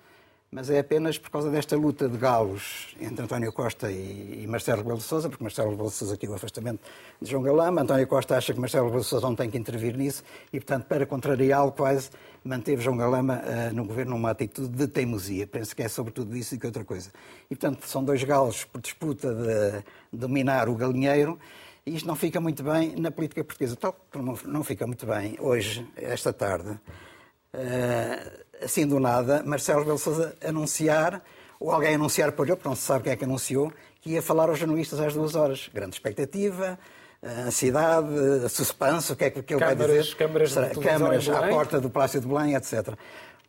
mas 0.52 0.70
é 0.70 0.80
apenas 0.80 1.18
por 1.18 1.30
causa 1.30 1.52
desta 1.52 1.76
luta 1.76 2.08
de 2.08 2.18
galos 2.18 2.96
entre 3.00 3.24
António 3.24 3.52
Costa 3.52 3.92
e, 3.92 4.42
e 4.44 4.48
Marcelo 4.48 4.80
Rebelo 4.80 4.98
de 4.98 5.04
Sousa, 5.04 5.30
porque 5.30 5.44
Marcelo 5.44 5.72
Rebelo 5.72 5.90
de 5.90 5.96
Sousa 5.96 6.18
queria 6.18 6.34
o 6.34 6.36
afastamento 6.36 6.82
de 7.22 7.30
João 7.30 7.44
Galamba, 7.44 7.82
António 7.82 8.08
Costa 8.08 8.38
acha 8.38 8.54
que 8.54 8.60
Marcelo 8.60 8.86
Rebelo 8.86 9.04
de 9.04 9.10
Sousa 9.10 9.28
não 9.28 9.36
tem 9.36 9.50
que 9.50 9.58
intervir 9.58 9.96
nisso 9.96 10.24
e, 10.52 10.60
portanto, 10.60 10.86
para 10.86 11.06
contrariá-lo, 11.06 11.72
quase 11.72 12.10
manteve 12.43 12.82
João 12.82 12.97
Galamba 12.97 13.41
uh, 13.43 13.75
no 13.75 13.86
governo 13.86 14.12
numa 14.12 14.32
atitude 14.32 14.69
de 14.69 14.88
teimosia. 14.88 15.45
Penso 15.47 15.75
que 15.75 15.84
é 15.84 15.88
sobretudo 15.88 16.36
isso 16.36 16.56
e 16.56 16.60
que 16.60 16.65
outra 16.65 16.84
coisa. 16.84 17.12
E, 17.49 17.56
portanto, 17.56 17.86
são 17.88 18.04
dois 18.04 18.23
galos 18.23 18.63
por 18.63 18.82
disputa 18.82 19.34
de 19.34 19.84
dominar 20.12 20.69
o 20.69 20.75
galinheiro 20.75 21.39
e 21.86 21.95
isto 21.95 22.08
não 22.08 22.15
fica 22.15 22.39
muito 22.39 22.63
bem 22.63 22.95
na 22.95 23.10
política 23.12 23.43
portuguesa. 23.43 23.75
Tal 23.75 23.93
como 24.12 24.38
não 24.45 24.63
fica 24.63 24.86
muito 24.86 25.06
bem 25.06 25.36
hoje, 25.39 25.88
esta 25.95 26.32
tarde, 26.32 26.69
uh, 26.69 28.43
assim 28.63 28.86
do 28.86 28.99
nada, 28.99 29.43
Marcelo 29.43 29.80
Rebelo 29.80 29.99
anunciar, 30.45 31.23
ou 31.60 31.71
alguém 31.71 31.95
anunciar 31.95 32.32
por 32.34 32.47
ele, 32.47 32.56
porque 32.56 32.69
não 32.69 32.75
se 32.75 32.84
sabe 32.84 33.06
quem 33.06 33.13
é 33.13 33.15
que 33.15 33.25
anunciou, 33.25 33.73
que 34.02 34.12
ia 34.12 34.21
falar 34.21 34.49
aos 34.49 34.60
jornalistas 34.60 34.99
às 34.99 35.13
duas 35.13 35.36
horas. 35.36 35.69
Grande 35.73 35.95
expectativa, 35.95 36.80
ansiedade, 37.23 38.49
suspense, 38.49 39.12
o 39.12 39.15
que 39.15 39.25
é 39.25 39.29
que 39.29 39.39
ele 39.39 39.60
câmaras, 39.60 39.77
vai 39.77 39.99
dizer? 39.99 40.15
Câmaras, 40.15 40.53
câmaras 40.77 41.29
à 41.29 41.47
porta 41.47 41.82
do 41.82 41.89
Palácio 41.89 42.21
de 42.21 42.27
Belém, 42.27 42.55
etc. 42.55 42.93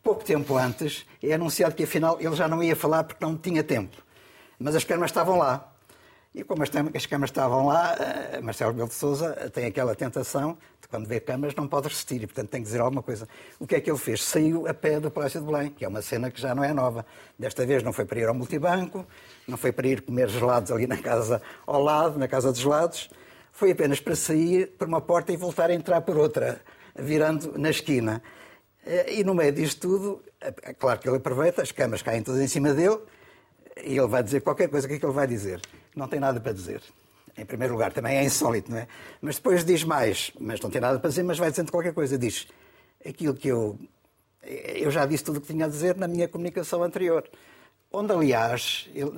Pouco 0.03 0.25
tempo 0.25 0.57
antes, 0.57 1.07
é 1.23 1.35
anunciado 1.35 1.75
que 1.75 1.85
afinal 1.85 2.17
ele 2.21 2.35
já 2.35 2.49
não 2.49 2.63
ia 2.63 2.75
falar 2.75 3.05
porque 3.05 3.25
não 3.25 3.37
tinha 3.37 3.63
tempo. 3.63 3.97
Mas 4.59 4.75
as 4.75 4.85
câmaras 4.85 5.11
estavam 5.11 5.39
lá. 5.39 5.71
E 6.33 6.45
como 6.45 6.63
as 6.63 7.07
câmaras 7.07 7.31
estavam 7.31 7.67
lá, 7.67 7.97
eh, 7.99 8.41
Marcelo 8.41 8.71
Rebelo 8.71 8.89
de 8.89 8.95
Sousa 8.95 9.51
tem 9.53 9.67
aquela 9.67 9.97
tentação 9.97 10.57
de 10.81 10.87
quando 10.87 11.05
vê 11.07 11.19
câmaras 11.19 11.57
não 11.57 11.67
pode 11.67 11.89
resistir 11.89 12.23
e, 12.23 12.27
portanto, 12.27 12.51
tem 12.51 12.61
que 12.61 12.67
dizer 12.67 12.81
alguma 12.81 13.03
coisa. 13.03 13.29
O 13.59 13.67
que 13.67 13.75
é 13.75 13.81
que 13.81 13.91
ele 13.91 13.99
fez? 13.99 14.23
Saiu 14.23 14.69
a 14.69 14.73
pé 14.73 15.01
do 15.01 15.11
Palácio 15.11 15.41
de 15.41 15.47
Belém, 15.47 15.71
que 15.71 15.85
é 15.85 15.89
uma 15.89 16.01
cena 16.01 16.31
que 16.31 16.41
já 16.41 16.55
não 16.55 16.63
é 16.63 16.73
nova. 16.73 17.05
Desta 17.37 17.67
vez 17.67 17.83
não 17.83 17.93
foi 17.93 18.05
para 18.05 18.21
ir 18.21 18.29
ao 18.29 18.35
multibanco, 18.35 19.05
não 19.49 19.57
foi 19.57 19.73
para 19.73 19.89
ir 19.89 20.03
comer 20.03 20.29
gelados 20.29 20.71
ali 20.71 20.87
na 20.87 20.99
casa 20.99 21.43
ao 21.67 21.83
lado, 21.83 22.17
na 22.17 22.29
casa 22.29 22.53
dos 22.53 22.61
gelados, 22.61 23.11
foi 23.53 23.73
apenas 23.73 24.01
para 24.01 24.17
sair 24.17 24.69
por 24.79 24.89
uma 24.89 25.01
porta 25.01 25.33
e 25.33 25.37
voltar 25.37 25.71
a 25.71 25.75
entrar 25.75 26.01
por 26.01 26.17
outra, 26.17 26.61
virando 26.97 27.59
na 27.59 27.71
esquina. 27.71 28.23
Eh, 28.87 29.21
e 29.21 29.25
no 29.25 29.35
meio 29.35 29.53
disto 29.53 29.81
tudo, 29.81 30.23
é 30.41 30.73
claro 30.73 30.99
que 30.99 31.09
ele 31.09 31.19
aproveita, 31.19 31.63
as 31.63 31.73
câmaras 31.73 32.03
caem 32.03 32.23
todas 32.23 32.41
em 32.41 32.49
cima 32.49 32.73
dele 32.73 32.99
e 33.85 33.97
ele 33.97 34.09
vai 34.09 34.23
dizer 34.23 34.41
qualquer 34.41 34.69
coisa. 34.69 34.87
O 34.87 34.89
que 34.89 34.97
é 34.97 34.99
que 34.99 35.05
ele 35.05 35.13
vai 35.13 35.27
dizer? 35.27 35.61
não 35.95 36.09
tem 36.09 36.21
nada 36.21 36.41
para 36.41 36.53
dizer. 36.53 36.83
Em 37.37 37.45
primeiro 37.45 37.75
lugar, 37.75 37.93
também 37.93 38.17
é 38.17 38.25
insólito, 38.25 38.71
não 38.71 38.79
é? 38.79 38.89
Mas 39.21 39.37
depois 39.37 39.65
diz 39.65 39.85
mais, 39.85 40.33
mas 40.39 40.61
não 40.61 40.71
tem 40.71 40.81
nada 40.81 40.99
para 40.99 41.09
dizer, 41.09 41.23
mas 41.23 41.39
vai 41.39 41.51
dizendo 41.51 41.71
qualquer 41.71 41.93
coisa. 41.93 42.19
Diz 42.19 42.47
aquilo 43.07 43.35
que 43.35 43.49
eu. 43.49 43.79
Eu 44.43 44.91
já 44.91 45.05
disse 45.07 45.25
tudo 45.25 45.37
o 45.37 45.41
que 45.41 45.53
tinha 45.53 45.67
a 45.67 45.69
dizer 45.69 45.97
na 45.97 46.09
minha 46.09 46.27
comunicação 46.27 46.83
anterior. 46.83 47.29
Onde, 47.93 48.13
aliás, 48.13 48.89
ele, 48.95 49.11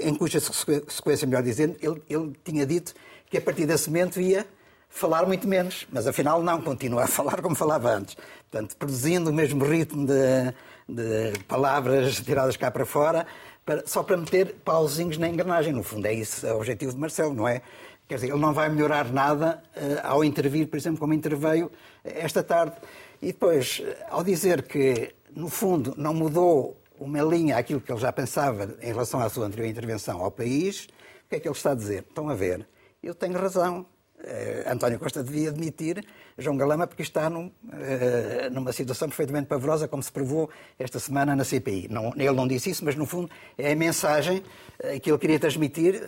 em 0.00 0.14
cuja 0.14 0.40
sequência, 0.40 1.26
melhor 1.26 1.42
dizendo, 1.42 1.76
ele, 1.80 2.02
ele 2.08 2.32
tinha 2.44 2.64
dito 2.64 2.94
que 3.30 3.38
a 3.38 3.40
partir 3.40 3.64
desse 3.64 3.88
momento 3.88 4.20
ia 4.20 4.44
falar 4.88 5.24
muito 5.24 5.46
menos, 5.46 5.86
mas 5.90 6.06
afinal 6.06 6.42
não, 6.42 6.60
continua 6.60 7.04
a 7.04 7.06
falar 7.08 7.40
como 7.40 7.54
falava 7.54 7.90
antes. 7.92 8.16
Portanto, 8.50 8.76
produzindo 8.76 9.30
o 9.30 9.32
mesmo 9.32 9.64
ritmo 9.64 10.04
de, 10.04 10.52
de 10.88 11.38
palavras 11.44 12.16
tiradas 12.16 12.56
cá 12.56 12.70
para 12.70 12.84
fora, 12.84 13.26
para, 13.64 13.86
só 13.86 14.02
para 14.02 14.16
meter 14.16 14.56
pauzinhos 14.64 15.16
na 15.16 15.28
engrenagem. 15.28 15.72
No 15.72 15.84
fundo, 15.84 16.06
é 16.06 16.12
isso 16.12 16.44
é 16.46 16.52
o 16.52 16.56
objetivo 16.56 16.92
de 16.92 16.98
Marcelo, 16.98 17.32
não 17.32 17.46
é? 17.46 17.62
Quer 18.08 18.16
dizer, 18.16 18.30
ele 18.30 18.40
não 18.40 18.52
vai 18.52 18.68
melhorar 18.68 19.12
nada 19.12 19.62
uh, 19.76 20.00
ao 20.02 20.24
intervir, 20.24 20.66
por 20.66 20.76
exemplo, 20.76 20.98
como 20.98 21.14
interveio 21.14 21.70
esta 22.02 22.42
tarde. 22.42 22.74
E 23.22 23.26
depois, 23.26 23.80
eh, 23.84 24.06
ao 24.10 24.24
dizer 24.24 24.62
que, 24.62 25.14
no 25.36 25.48
fundo, 25.48 25.94
não 25.96 26.12
mudou 26.12 26.76
uma 26.98 27.22
linha 27.22 27.56
aquilo 27.56 27.80
que 27.80 27.92
ele 27.92 28.00
já 28.00 28.12
pensava 28.12 28.74
em 28.80 28.86
relação 28.86 29.20
à 29.20 29.28
sua 29.28 29.46
anterior 29.46 29.68
intervenção 29.68 30.24
ao 30.24 30.30
país, 30.30 30.88
o 31.26 31.28
que 31.28 31.36
é 31.36 31.40
que 31.40 31.46
ele 31.46 31.54
está 31.54 31.70
a 31.70 31.74
dizer? 31.74 32.04
Estão 32.08 32.28
a 32.28 32.34
ver, 32.34 32.66
eu 33.02 33.14
tenho 33.14 33.38
razão. 33.38 33.86
Uh, 34.20 34.70
António 34.70 34.98
Costa 34.98 35.24
devia 35.24 35.48
admitir 35.48 36.04
João 36.36 36.54
Galama 36.54 36.86
porque 36.86 37.00
está 37.00 37.30
num, 37.30 37.46
uh, 37.46 38.50
numa 38.52 38.70
situação 38.70 39.08
perfeitamente 39.08 39.46
pavorosa, 39.46 39.88
como 39.88 40.02
se 40.02 40.12
provou 40.12 40.50
esta 40.78 40.98
semana 40.98 41.34
na 41.34 41.42
CPI. 41.42 41.88
Não, 41.88 42.12
ele 42.14 42.32
não 42.32 42.46
disse 42.46 42.68
isso, 42.68 42.84
mas 42.84 42.94
no 42.94 43.06
fundo 43.06 43.30
é 43.56 43.72
a 43.72 43.76
mensagem 43.76 44.42
uh, 44.84 45.00
que 45.00 45.10
ele 45.10 45.18
queria 45.18 45.38
transmitir 45.38 46.02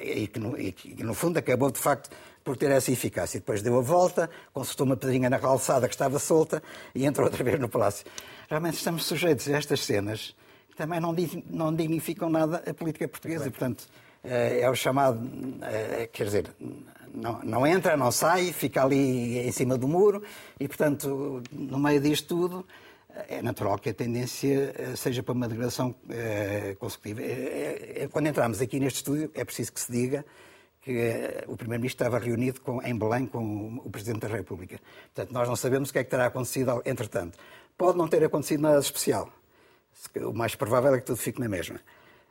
e 0.00 0.28
que, 0.28 0.38
no, 0.38 0.58
e, 0.58 0.70
que, 0.70 1.02
no, 1.02 1.14
fundo 1.14 1.36
acabou 1.38 1.70
de 1.72 1.80
facto 1.80 2.10
por 2.44 2.56
ter 2.56 2.70
essa 2.70 2.92
eficácia. 2.92 3.40
Depois 3.40 3.60
deu 3.60 3.76
a 3.76 3.82
volta, 3.82 4.30
consultou 4.52 4.86
uma 4.86 4.96
pedrinha 4.96 5.28
na 5.28 5.40
calçada 5.40 5.88
que 5.88 5.94
estava 5.94 6.20
solta 6.20 6.62
e 6.94 7.04
entrou 7.04 7.26
outra 7.26 7.42
vez 7.42 7.58
no 7.58 7.68
palácio. 7.68 8.06
Realmente 8.48 8.76
estamos 8.76 9.04
sujeitos 9.04 9.48
a 9.48 9.56
estas 9.56 9.84
cenas 9.84 10.34
que 10.70 10.76
também 10.76 11.00
não, 11.00 11.14
não 11.50 11.74
dignificam 11.74 12.30
nada 12.30 12.62
a 12.64 12.72
política 12.72 13.08
portuguesa 13.08 13.50
portanto, 13.50 13.84
é 14.60 14.70
o 14.70 14.74
chamado, 14.74 15.20
eh, 15.62 16.08
quer 16.12 16.24
dizer, 16.24 16.50
não, 17.14 17.40
não, 17.42 17.66
entra, 17.66 17.96
não 17.96 18.10
sai, 18.10 18.52
fica 18.52 18.82
ali 18.82 19.38
em 19.38 19.52
cima 19.52 19.76
do 19.78 19.88
muro 19.88 20.22
e, 20.58 20.68
portanto, 20.68 21.42
no 21.52 21.78
meio 21.78 22.00
disto 22.00 22.28
tudo, 22.28 22.66
eh, 23.10 23.36
é 23.38 23.42
natural 23.42 23.78
que 23.78 23.90
a 23.90 23.94
tendência 23.94 24.74
seja 24.96 25.22
para 25.22 25.34
uma 25.34 25.48
degradação 25.48 25.94
consecutiva. 26.78 27.20
Quando 28.12 28.26
entramos 28.26 28.60
aqui 28.60 28.78
neste 28.78 28.96
estúdio, 28.96 29.30
é 29.34 29.44
preciso 29.44 29.72
que 29.72 29.80
se 29.80 29.90
diga 29.90 30.24
que 30.80 31.44
o 31.46 31.56
Primeiro-Ministro 31.56 32.06
estava 32.06 32.18
reunido 32.24 32.60
com, 32.60 32.82
em 32.82 32.96
Belém 32.96 33.26
com 33.26 33.80
o 33.84 33.90
Presidente 33.90 34.20
da 34.20 34.28
República. 34.28 34.80
Portanto, 35.14 35.32
nós 35.32 35.48
não 35.48 35.56
sabemos 35.56 35.90
o 35.90 35.92
que 35.92 35.98
é 35.98 36.04
que 36.04 36.10
terá 36.10 36.26
acontecido 36.26 36.82
entretanto. 36.86 37.38
Pode 37.76 37.98
não 37.98 38.08
ter 38.08 38.24
acontecido 38.24 38.60
nada 38.60 38.78
especial. 38.78 39.30
O 40.16 40.32
mais 40.32 40.54
provável 40.54 40.94
é 40.94 40.98
que 40.98 41.06
tudo 41.06 41.18
fique 41.18 41.40
na 41.40 41.48
mesma. 41.48 41.80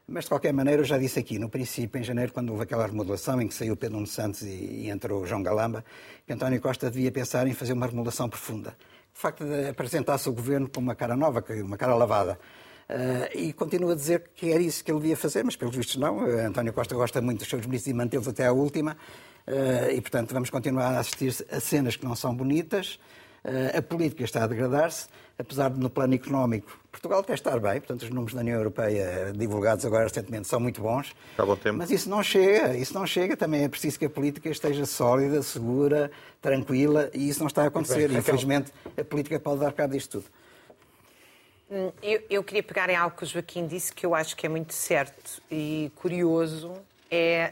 Mas, 0.09 0.23
de 0.23 0.29
qualquer 0.29 0.53
maneira, 0.53 0.81
eu 0.81 0.85
já 0.85 0.97
disse 0.97 1.19
aqui, 1.19 1.37
no 1.37 1.49
princípio, 1.49 1.99
em 1.99 2.03
janeiro, 2.03 2.31
quando 2.31 2.49
houve 2.51 2.63
aquela 2.63 2.87
remodelação 2.87 3.41
em 3.41 3.47
que 3.47 3.53
saiu 3.53 3.75
Pedro 3.75 3.95
Nuno 3.95 4.07
Santos 4.07 4.41
e, 4.41 4.47
e 4.47 4.89
entrou 4.89 5.25
João 5.25 5.43
Galamba, 5.43 5.83
que 6.25 6.31
António 6.31 6.61
Costa 6.61 6.89
devia 6.89 7.11
pensar 7.11 7.45
em 7.45 7.53
fazer 7.53 7.73
uma 7.73 7.85
remodelação 7.85 8.29
profunda. 8.29 8.69
De 9.13 9.19
facto, 9.19 9.43
apresentar-se 9.69 10.29
o 10.29 10.31
governo 10.31 10.69
com 10.69 10.79
uma 10.79 10.95
cara 10.95 11.17
nova, 11.17 11.43
uma 11.61 11.75
cara 11.75 11.93
lavada. 11.93 12.39
Uh, 12.89 13.37
e 13.37 13.51
continua 13.51 13.91
a 13.91 13.95
dizer 13.95 14.29
que 14.33 14.49
era 14.49 14.63
isso 14.63 14.81
que 14.81 14.89
ele 14.89 15.01
devia 15.01 15.17
fazer, 15.17 15.43
mas 15.43 15.57
pelos 15.57 15.75
vistos 15.75 15.97
não. 15.97 16.19
Uh, 16.19 16.39
António 16.39 16.71
Costa 16.71 16.95
gosta 16.95 17.19
muito 17.19 17.39
dos 17.39 17.49
seus 17.49 17.65
ministros 17.65 17.91
e 17.91 17.93
mantê-los 17.93 18.29
até 18.29 18.45
à 18.45 18.53
última. 18.53 18.95
Uh, 19.45 19.91
e, 19.91 19.99
portanto, 19.99 20.33
vamos 20.33 20.49
continuar 20.49 20.95
a 20.95 20.99
assistir 20.99 21.35
a 21.51 21.59
cenas 21.59 21.97
que 21.97 22.05
não 22.05 22.15
são 22.15 22.33
bonitas. 22.33 22.97
A 23.77 23.81
política 23.81 24.23
está 24.23 24.43
a 24.43 24.47
degradar-se 24.47 25.07
apesar 25.39 25.69
de 25.69 25.79
no 25.79 25.89
plano 25.89 26.15
económico 26.15 26.79
Portugal 26.91 27.23
quer 27.23 27.35
estar 27.35 27.59
bem, 27.59 27.79
portanto 27.79 28.01
os 28.01 28.09
números 28.09 28.33
da 28.33 28.41
União 28.41 28.57
Europeia 28.57 29.31
divulgados 29.35 29.85
agora 29.85 30.05
recentemente 30.05 30.47
são 30.47 30.59
muito 30.59 30.81
bons. 30.81 31.15
Mas 31.77 31.91
isso 31.91 32.09
não 32.09 32.23
chega, 32.23 32.75
isso 32.75 32.93
não 32.93 33.05
chega, 33.05 33.37
também 33.37 33.63
é 33.63 33.69
preciso 33.69 33.99
que 33.99 34.05
a 34.05 34.09
política 34.09 34.49
esteja 34.49 34.83
sólida, 34.85 35.43
segura, 35.43 36.09
tranquila 36.41 37.11
e 37.13 37.29
isso 37.29 37.39
não 37.39 37.47
está 37.47 37.63
a 37.63 37.67
acontecer. 37.67 38.09
Bem, 38.09 38.17
Infelizmente 38.17 38.73
a 38.99 39.03
política 39.03 39.39
pode 39.39 39.59
dar 39.59 39.71
cabo 39.73 39.93
disto 39.93 40.19
tudo. 40.19 40.31
Hum, 41.69 41.91
eu, 42.01 42.23
eu, 42.29 42.43
queria 42.43 42.63
pegar 42.63 42.89
em 42.89 42.95
algo 42.95 43.15
que 43.15 43.23
o 43.23 43.27
Joaquim 43.27 43.67
disse 43.67 43.93
que 43.93 44.05
eu 44.05 44.15
acho 44.15 44.35
que 44.35 44.45
é 44.45 44.49
muito 44.49 44.73
certo 44.73 45.41
e 45.51 45.91
curioso, 45.95 46.73
é 47.11 47.51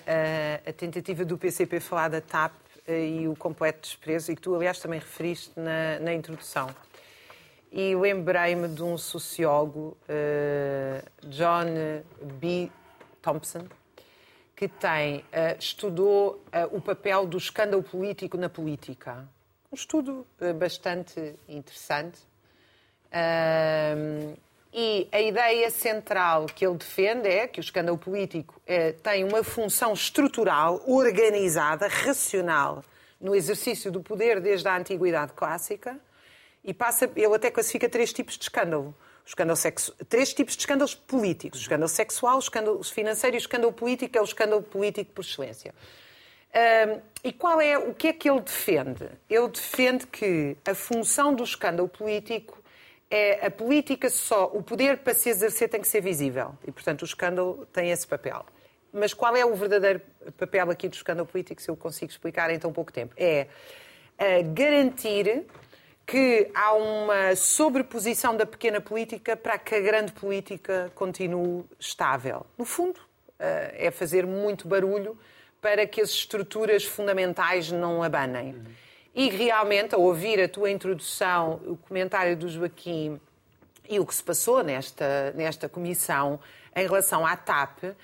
a, 0.65 0.69
a 0.69 0.73
tentativa 0.73 1.23
do 1.23 1.37
PCP 1.37 1.79
falar 1.79 2.09
da 2.09 2.21
TAP 2.21 2.51
eh, 2.53 2.64
e 2.87 3.27
o 3.27 3.35
completo 3.35 3.81
desprezo, 3.81 4.31
e 4.31 4.35
que 4.35 4.41
tu, 4.41 4.55
aliás, 4.55 4.79
também 4.79 4.99
referiste 4.99 5.51
na, 5.59 5.99
na 5.99 6.13
introdução. 6.13 6.69
E 7.71 7.95
lembrei-me 7.95 8.67
de 8.67 8.83
um 8.83 8.97
sociólogo, 8.97 9.97
uh, 10.07 11.27
John 11.27 11.65
B. 12.39 12.71
Thompson, 13.21 13.67
que 14.55 14.67
tem, 14.67 15.17
uh, 15.17 15.23
estudou 15.59 16.43
uh, 16.47 16.75
o 16.75 16.79
papel 16.79 17.25
do 17.25 17.37
escândalo 17.37 17.83
político 17.83 18.37
na 18.37 18.47
política. 18.47 19.27
Um 19.71 19.75
estudo 19.75 20.25
bastante 20.57 21.35
interessante. 21.49 22.19
E 24.77 25.07
a 25.09 25.21
ideia 25.21 25.69
central 25.69 26.47
que 26.47 26.67
ele 26.67 26.75
defende 26.75 27.29
é 27.29 27.47
que 27.47 27.61
o 27.61 27.63
escândalo 27.63 27.97
político 27.97 28.61
tem 29.01 29.23
uma 29.23 29.41
função 29.41 29.93
estrutural, 29.93 30.83
organizada, 30.85 31.87
racional, 31.87 32.83
no 33.21 33.33
exercício 33.33 33.89
do 33.89 34.03
poder 34.03 34.41
desde 34.41 34.67
a 34.67 34.75
antiguidade 34.75 35.31
clássica 35.31 35.97
e 36.61 36.73
passa, 36.73 37.09
ele 37.15 37.33
até 37.33 37.49
classifica 37.49 37.87
três 37.87 38.11
tipos 38.11 38.37
de 38.37 38.43
escândalo. 38.43 38.93
Escândalo 39.25 39.55
sexu... 39.55 39.93
Três 40.09 40.33
tipos 40.33 40.55
de 40.55 40.63
escândalos 40.63 40.93
políticos. 40.93 41.59
O 41.59 41.61
escândalo 41.61 41.87
sexual, 41.87 42.35
o 42.35 42.39
escândalo 42.39 42.83
financeiro 42.83 43.35
e 43.35 43.39
o 43.39 43.39
escândalo 43.39 43.71
político, 43.71 44.17
é 44.17 44.21
o 44.21 44.25
escândalo 44.25 44.61
político 44.61 45.11
por 45.13 45.23
excelência. 45.23 45.73
Um, 46.53 47.01
e 47.23 47.31
qual 47.31 47.61
é, 47.61 47.77
o 47.77 47.93
que 47.93 48.09
é 48.09 48.13
que 48.13 48.29
ele 48.29 48.41
defende? 48.41 49.09
Ele 49.29 49.47
defende 49.47 50.05
que 50.07 50.57
a 50.65 50.75
função 50.75 51.33
do 51.33 51.43
escândalo 51.43 51.87
político 51.87 52.61
é 53.15 53.45
a 53.45 53.51
política 53.51 54.09
só, 54.09 54.51
o 54.53 54.61
poder 54.61 54.97
para 54.97 55.13
se 55.13 55.29
exercer 55.29 55.69
tem 55.69 55.79
que 55.79 55.87
ser 55.87 56.01
visível. 56.01 56.53
E, 56.67 56.71
portanto, 56.71 57.03
o 57.03 57.05
escândalo 57.05 57.65
tem 57.71 57.89
esse 57.89 58.05
papel. 58.05 58.45
Mas 58.91 59.13
qual 59.13 59.35
é 59.35 59.45
o 59.45 59.55
verdadeiro 59.55 60.01
papel 60.37 60.69
aqui 60.69 60.89
do 60.89 60.93
escândalo 60.93 61.27
político, 61.27 61.61
se 61.61 61.69
eu 61.69 61.77
consigo 61.77 62.11
explicar 62.11 62.49
em 62.49 62.59
tão 62.59 62.73
pouco 62.73 62.91
tempo? 62.91 63.13
É 63.17 63.47
uh, 64.19 64.53
garantir 64.53 65.45
que 66.05 66.51
há 66.53 66.73
uma 66.73 67.35
sobreposição 67.35 68.35
da 68.35 68.45
pequena 68.45 68.81
política 68.81 69.35
para 69.35 69.57
que 69.57 69.75
a 69.75 69.79
grande 69.79 70.11
política 70.11 70.91
continue 70.93 71.63
estável. 71.79 72.45
No 72.57 72.65
fundo, 72.65 72.97
uh, 72.97 73.71
é 73.73 73.91
fazer 73.91 74.25
muito 74.25 74.67
barulho 74.67 75.17
para 75.61 75.87
que 75.87 76.01
as 76.01 76.09
estruturas 76.09 76.83
fundamentais 76.83 77.71
não 77.71 78.03
abanem. 78.03 78.55
E 79.15 79.29
realmente, 79.29 79.95
ao 79.95 80.01
ouvir 80.01 80.41
a 80.41 80.49
tua 80.49 80.69
introdução, 80.69 81.61
o 81.65 81.77
comentário 81.77 82.35
do 82.35 82.49
Joaquim 82.49 83.17
e 83.87 83.97
o 83.97 84.05
que 84.05 84.13
se 84.13 84.21
passou 84.21 84.61
nesta, 84.61 85.31
nesta 85.31 85.69
comissão 85.69 86.37
em 86.75 86.85
relação 86.85 87.25
à 87.25 87.37
TAP, 87.37 87.95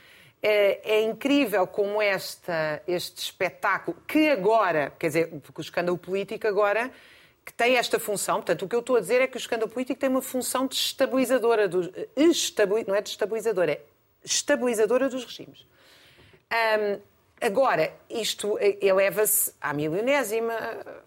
é, 0.42 0.80
é, 0.84 1.02
incrível 1.02 1.68
como 1.68 2.02
esta, 2.02 2.82
este 2.88 3.24
espetáculo, 3.24 3.98
que 4.08 4.30
agora, 4.30 4.92
quer 4.98 5.08
dizer, 5.08 5.28
porque 5.42 5.60
o 5.60 5.62
escândalo 5.62 5.98
político 5.98 6.48
agora, 6.48 6.90
que 7.46 7.54
tem 7.54 7.76
esta 7.76 8.00
função, 8.00 8.38
portanto, 8.38 8.64
o 8.64 8.68
que 8.70 8.76
eu 8.76 8.80
estou 8.80 8.96
a 8.96 9.02
dizer 9.02 9.22
é 9.22 9.28
que 9.28 9.36
o 9.36 9.38
escândalo 9.38 9.70
político 9.70 10.00
tem 10.00 10.10
uma 10.10 10.22
função 10.22 10.66
de 10.66 10.76
estabilizadora, 10.76 11.68
dos, 11.68 11.90
não 12.88 12.96
é 12.96 13.02
de 13.02 13.10
estabilizadora, 13.10 13.74
é 13.74 13.82
estabilizadora 14.24 15.10
dos 15.10 15.26
regimes. 15.26 15.66
Um, 16.52 17.11
Agora, 17.42 17.92
isto 18.08 18.56
eleva-se 18.80 19.52
à 19.60 19.74
milionésima 19.74 20.54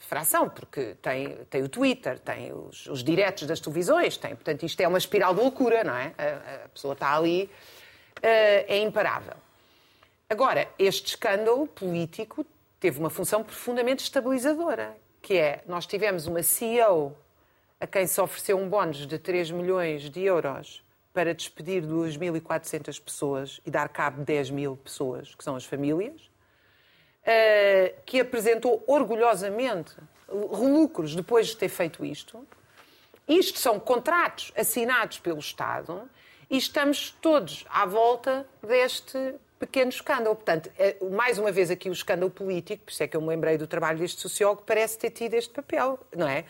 fração, 0.01 0.51
porque 0.51 0.97
tem, 1.01 1.37
tem 1.49 1.62
o 1.62 1.68
Twitter, 1.68 2.18
tem 2.18 2.53
os, 2.53 2.87
os 2.87 3.05
diretos 3.05 3.47
das 3.47 3.61
televisões, 3.61 4.16
tem, 4.16 4.35
portanto, 4.35 4.64
isto 4.64 4.81
é 4.81 4.88
uma 4.88 4.99
espiral 4.99 5.33
de 5.33 5.40
loucura, 5.40 5.85
não 5.85 5.94
é? 5.94 6.12
A, 6.18 6.64
a 6.64 6.68
pessoa 6.70 6.94
está 6.94 7.16
ali, 7.16 7.44
uh, 7.44 8.18
é 8.23 8.79
imparável. 8.79 9.37
Agora, 10.29 10.66
este 10.77 11.11
escândalo 11.11 11.68
político 11.68 12.44
teve 12.81 12.99
uma 12.99 13.11
função 13.11 13.44
profundamente 13.44 14.03
estabilizadora, 14.03 14.97
que 15.23 15.38
é, 15.38 15.62
nós 15.68 15.87
tivemos 15.87 16.27
uma 16.27 16.42
CEO 16.42 17.16
a 17.79 17.87
quem 17.87 18.09
se 18.09 18.20
ofereceu 18.20 18.59
um 18.59 18.68
bónus 18.68 19.07
de 19.07 19.20
3 19.20 19.53
milhões 19.53 20.11
de 20.11 20.20
euros 20.23 20.84
para 21.14 21.33
despedir 21.33 21.85
2.400 21.85 23.00
pessoas 23.00 23.61
e 23.64 23.70
dar 23.70 23.88
cabo 23.88 24.18
de 24.18 24.24
10 24.24 24.50
mil 24.50 24.77
pessoas, 24.77 25.33
que 25.35 25.44
são 25.44 25.55
as 25.55 25.64
famílias, 25.64 26.29
eh, 27.24 27.94
que 28.05 28.20
apresentou 28.20 28.83
orgulhosamente 28.87 29.94
lucros 30.29 31.14
depois 31.14 31.46
de 31.46 31.57
ter 31.57 31.68
feito 31.68 32.05
isto. 32.05 32.44
Isto 33.29 33.61
são 33.61 33.79
contratos 33.79 34.53
assinados 34.57 35.20
pelo 35.20 35.38
Estado 35.38 36.03
e 36.50 36.57
estamos 36.59 37.16
todos 37.22 37.64
à 37.70 37.87
volta 37.87 38.44
deste 38.61 39.37
pequeno 39.59 39.90
escândalo. 39.90 40.35
Portanto, 40.35 40.70
eh, 40.77 40.96
mais 41.12 41.38
uma 41.38 41.53
vez 41.53 41.70
aqui 41.70 41.88
o 41.88 41.92
escândalo 41.92 42.31
político, 42.31 42.85
por 42.85 42.90
isso 42.90 43.03
é 43.05 43.07
que 43.07 43.16
eu 43.16 43.20
me 43.20 43.29
lembrei 43.29 43.57
do 43.57 43.68
trabalho 43.68 44.00
deste 44.00 44.20
sociólogo, 44.20 44.62
parece 44.66 44.98
ter 44.98 45.11
tido 45.11 45.35
este 45.35 45.55
papel, 45.55 45.98
não 46.14 46.29
é? 46.29 46.44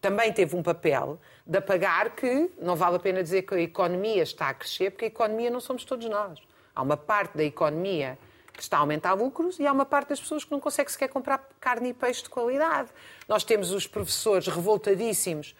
Também 0.00 0.32
teve 0.32 0.54
um 0.56 0.62
papel 0.62 1.20
de 1.46 1.58
apagar 1.58 2.14
que 2.14 2.50
não 2.60 2.76
vale 2.76 2.96
a 2.96 2.98
pena 2.98 3.22
dizer 3.22 3.42
que 3.42 3.54
a 3.54 3.60
economia 3.60 4.22
está 4.22 4.48
a 4.48 4.54
crescer, 4.54 4.90
porque 4.90 5.06
a 5.06 5.08
economia 5.08 5.50
não 5.50 5.60
somos 5.60 5.84
todos 5.84 6.08
nós. 6.08 6.38
Há 6.74 6.82
uma 6.82 6.96
parte 6.96 7.36
da 7.36 7.44
economia 7.44 8.18
que 8.52 8.62
está 8.62 8.76
a 8.76 8.80
aumentar 8.80 9.14
lucros 9.14 9.58
e 9.58 9.66
há 9.66 9.72
uma 9.72 9.86
parte 9.86 10.08
das 10.10 10.20
pessoas 10.20 10.44
que 10.44 10.50
não 10.50 10.60
consegue 10.60 10.90
sequer 10.90 11.08
comprar 11.08 11.48
carne 11.60 11.90
e 11.90 11.94
peixe 11.94 12.22
de 12.22 12.28
qualidade. 12.28 12.88
Nós 13.28 13.44
temos 13.44 13.72
os 13.72 13.86
professores 13.86 14.46
revoltadíssimos 14.46 15.54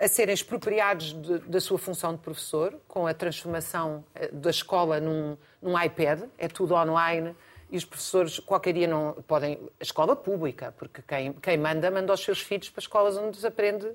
a 0.00 0.08
serem 0.08 0.34
expropriados 0.34 1.12
de, 1.12 1.38
da 1.40 1.60
sua 1.60 1.78
função 1.78 2.12
de 2.14 2.20
professor, 2.20 2.78
com 2.88 3.06
a 3.06 3.14
transformação 3.14 4.04
eh, 4.14 4.28
da 4.32 4.50
escola 4.50 5.00
num, 5.00 5.36
num 5.60 5.80
iPad, 5.80 6.22
é 6.38 6.48
tudo 6.48 6.74
online 6.74 7.34
e 7.72 7.76
os 7.78 7.86
professores 7.86 8.38
qualquer 8.38 8.74
dia 8.74 8.86
não 8.86 9.14
podem. 9.26 9.58
A 9.80 9.82
escola 9.82 10.14
pública, 10.14 10.74
porque 10.78 11.00
quem, 11.02 11.32
quem 11.32 11.56
manda, 11.56 11.90
manda 11.90 12.12
os 12.12 12.22
seus 12.22 12.40
filhos 12.40 12.68
para 12.68 12.80
escolas 12.80 13.16
onde 13.16 13.38
se 13.38 13.46
aprende 13.46 13.90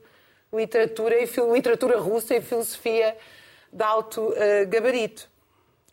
literatura, 0.52 1.16
e, 1.16 1.26
literatura 1.54 2.00
russa 2.00 2.36
e 2.36 2.42
filosofia 2.42 3.16
de 3.72 3.84
alto 3.84 4.30
uh, 4.30 4.68
gabarito. 4.68 5.30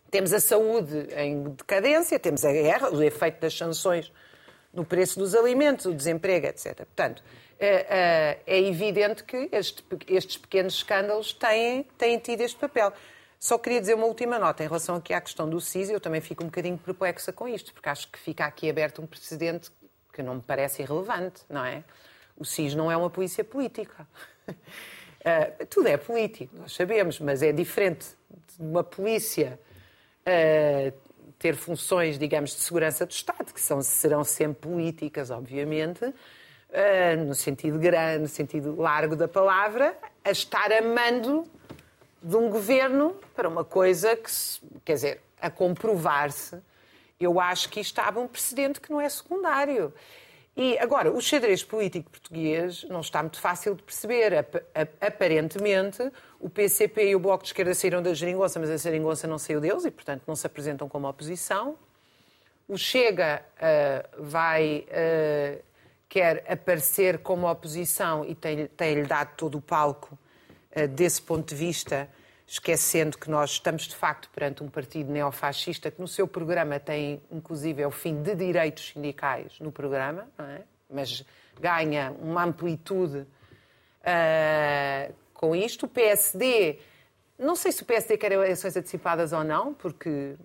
Temos 0.09 0.33
a 0.33 0.39
saúde 0.39 1.07
em 1.15 1.43
decadência, 1.43 2.17
temos 2.17 2.43
a 2.43 2.51
guerra, 2.51 2.89
o 2.89 3.03
efeito 3.03 3.39
das 3.39 3.55
sanções 3.55 4.11
no 4.73 4.83
preço 4.83 5.19
dos 5.19 5.35
alimentos, 5.35 5.85
o 5.85 5.93
desemprego, 5.93 6.47
etc. 6.47 6.77
Portanto, 6.77 7.23
é, 7.59 8.39
é 8.45 8.59
evidente 8.59 9.23
que 9.23 9.49
estes 10.07 10.37
pequenos 10.37 10.75
escândalos 10.75 11.33
têm, 11.33 11.83
têm 11.97 12.17
tido 12.17 12.41
este 12.41 12.57
papel. 12.57 12.91
Só 13.39 13.57
queria 13.57 13.79
dizer 13.79 13.93
uma 13.93 14.05
última 14.05 14.39
nota 14.39 14.63
em 14.63 14.67
relação 14.67 14.95
aqui 14.95 15.13
à 15.13 15.21
questão 15.21 15.49
do 15.49 15.59
CIS. 15.61 15.89
Eu 15.89 15.99
também 15.99 16.21
fico 16.21 16.43
um 16.43 16.47
bocadinho 16.47 16.77
perplexa 16.77 17.31
com 17.31 17.47
isto, 17.47 17.73
porque 17.73 17.89
acho 17.89 18.07
que 18.09 18.17
fica 18.17 18.45
aqui 18.45 18.69
aberto 18.69 19.01
um 19.01 19.07
precedente 19.07 19.71
que 20.13 20.23
não 20.23 20.35
me 20.35 20.41
parece 20.41 20.81
irrelevante, 20.81 21.41
não 21.49 21.63
é? 21.63 21.83
O 22.37 22.45
CIS 22.45 22.73
não 22.73 22.91
é 22.91 22.97
uma 22.97 23.09
polícia 23.09 23.43
política. 23.43 24.07
Uh, 24.47 25.65
tudo 25.69 25.87
é 25.87 25.97
político, 25.97 26.55
nós 26.57 26.73
sabemos, 26.73 27.19
mas 27.19 27.43
é 27.43 27.51
diferente 27.51 28.07
de 28.29 28.63
uma 28.63 28.83
polícia 28.83 29.59
uh, 30.21 30.93
ter 31.37 31.55
funções, 31.55 32.17
digamos, 32.17 32.51
de 32.51 32.61
segurança 32.61 33.05
do 33.05 33.11
Estado, 33.11 33.53
que 33.53 33.61
são, 33.61 33.81
serão 33.81 34.23
sempre 34.23 34.69
políticas, 34.69 35.29
obviamente, 35.31 36.05
uh, 36.05 37.25
no 37.25 37.35
sentido 37.35 37.77
grande, 37.77 38.23
no 38.23 38.27
sentido 38.27 38.75
largo 38.75 39.15
da 39.15 39.27
palavra, 39.27 39.97
a 40.23 40.31
estar 40.31 40.71
amando 40.71 41.45
de 42.25 42.35
um 42.35 42.49
governo 42.49 43.15
para 43.35 43.47
uma 43.47 43.63
coisa 43.63 44.15
que, 44.15 44.31
quer 44.83 44.93
dizer, 44.93 45.21
a 45.39 45.47
comprovar-se, 45.51 46.57
eu 47.19 47.39
acho 47.39 47.69
que 47.69 47.79
estava 47.79 48.19
um 48.19 48.27
precedente 48.27 48.81
que 48.81 48.89
não 48.89 48.99
é 48.99 49.07
secundário. 49.07 49.93
E 50.57 50.75
agora, 50.79 51.11
o 51.11 51.21
xadrez 51.21 51.63
político 51.63 52.09
português 52.09 52.83
não 52.89 53.01
está 53.01 53.21
muito 53.21 53.39
fácil 53.39 53.75
de 53.75 53.83
perceber. 53.83 54.33
Aparentemente, 54.99 56.11
o 56.39 56.49
PCP 56.49 57.09
e 57.09 57.15
o 57.15 57.19
Bloco 57.19 57.43
de 57.43 57.49
Esquerda 57.49 57.75
saíram 57.75 58.01
da 58.01 58.11
geringonça, 58.11 58.59
mas 58.59 58.71
a 58.71 58.77
geringonça 58.77 59.27
não 59.27 59.37
saiu 59.37 59.61
deles 59.61 59.85
e, 59.85 59.91
portanto, 59.91 60.23
não 60.25 60.35
se 60.35 60.47
apresentam 60.47 60.89
como 60.89 61.07
oposição. 61.07 61.77
O 62.67 62.75
Chega 62.75 63.45
uh, 63.55 64.23
vai, 64.23 64.87
uh, 64.89 65.63
quer 66.09 66.43
aparecer 66.49 67.19
como 67.19 67.47
oposição 67.47 68.25
e 68.25 68.33
tem-lhe 68.33 68.67
tem 68.67 69.03
dado 69.03 69.35
todo 69.35 69.59
o 69.59 69.61
palco 69.61 70.17
desse 70.87 71.21
ponto 71.21 71.49
de 71.49 71.55
vista 71.55 72.09
esquecendo 72.47 73.17
que 73.17 73.29
nós 73.29 73.51
estamos 73.51 73.87
de 73.87 73.95
facto 73.95 74.29
perante 74.29 74.63
um 74.63 74.69
partido 74.69 75.11
neofascista 75.11 75.89
que 75.89 75.99
no 75.99 76.07
seu 76.07 76.27
programa 76.27 76.79
tem, 76.79 77.21
inclusive, 77.31 77.81
é 77.81 77.87
o 77.87 77.91
fim 77.91 78.21
de 78.21 78.35
direitos 78.35 78.89
sindicais 78.89 79.59
no 79.59 79.71
programa, 79.71 80.27
é? 80.37 80.61
mas 80.89 81.25
ganha 81.59 82.13
uma 82.21 82.43
amplitude 82.43 83.25
uh, 84.01 85.13
com 85.33 85.55
isto. 85.55 85.87
O 85.87 85.89
PSD, 85.89 86.79
não 87.39 87.55
sei 87.55 87.71
se 87.71 87.81
o 87.81 87.85
PSD 87.85 88.17
quer 88.17 88.31
eleições 88.31 88.77
antecipadas 88.77 89.33
ou 89.33 89.43
não, 89.43 89.73
porque 89.73 90.35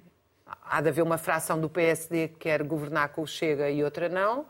há 0.47 0.81
de 0.81 0.89
haver 0.89 1.03
uma 1.03 1.19
fração 1.19 1.61
do 1.61 1.69
PSD 1.69 2.29
que 2.29 2.37
quer 2.37 2.63
governar 2.63 3.11
com 3.11 3.23
o 3.23 3.27
Chega 3.27 3.71
e 3.71 3.85
outra 3.85 4.09
não. 4.09 4.41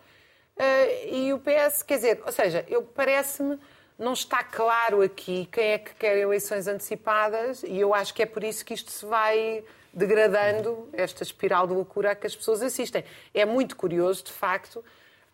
Uh, 0.56 1.10
e 1.10 1.32
o 1.32 1.38
PS, 1.38 1.82
quer 1.82 1.96
dizer, 1.96 2.22
ou 2.24 2.30
seja, 2.30 2.64
eu 2.68 2.82
parece-me 2.82 3.58
não 4.00 4.14
está 4.14 4.42
claro 4.42 5.02
aqui 5.02 5.46
quem 5.52 5.72
é 5.72 5.78
que 5.78 5.94
quer 5.94 6.16
eleições 6.16 6.66
antecipadas 6.66 7.62
e 7.62 7.78
eu 7.78 7.94
acho 7.94 8.14
que 8.14 8.22
é 8.22 8.26
por 8.26 8.42
isso 8.42 8.64
que 8.64 8.72
isto 8.72 8.90
se 8.90 9.04
vai 9.04 9.62
degradando, 9.92 10.88
esta 10.94 11.22
espiral 11.22 11.66
de 11.66 11.74
loucura 11.74 12.12
a 12.12 12.14
que 12.14 12.26
as 12.26 12.34
pessoas 12.34 12.62
assistem. 12.62 13.04
É 13.34 13.44
muito 13.44 13.76
curioso, 13.76 14.24
de 14.24 14.32
facto, 14.32 14.82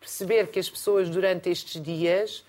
perceber 0.01 0.47
que 0.47 0.59
as 0.59 0.69
pessoas 0.69 1.09
durante 1.09 1.49
estes 1.49 1.81
dias 1.81 2.43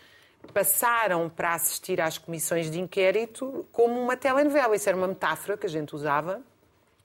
passaram 0.52 1.28
para 1.28 1.54
assistir 1.54 2.00
às 2.00 2.18
comissões 2.18 2.68
de 2.68 2.81
inquérito 2.81 3.64
como 3.70 4.00
uma 4.00 4.16
telenovela. 4.16 4.74
Isso 4.74 4.88
era 4.88 4.98
uma 4.98 5.09
metáfora 5.09 5.57
que 5.57 5.66
a 5.66 5.70
gente 5.70 5.94
usava, 5.94 6.40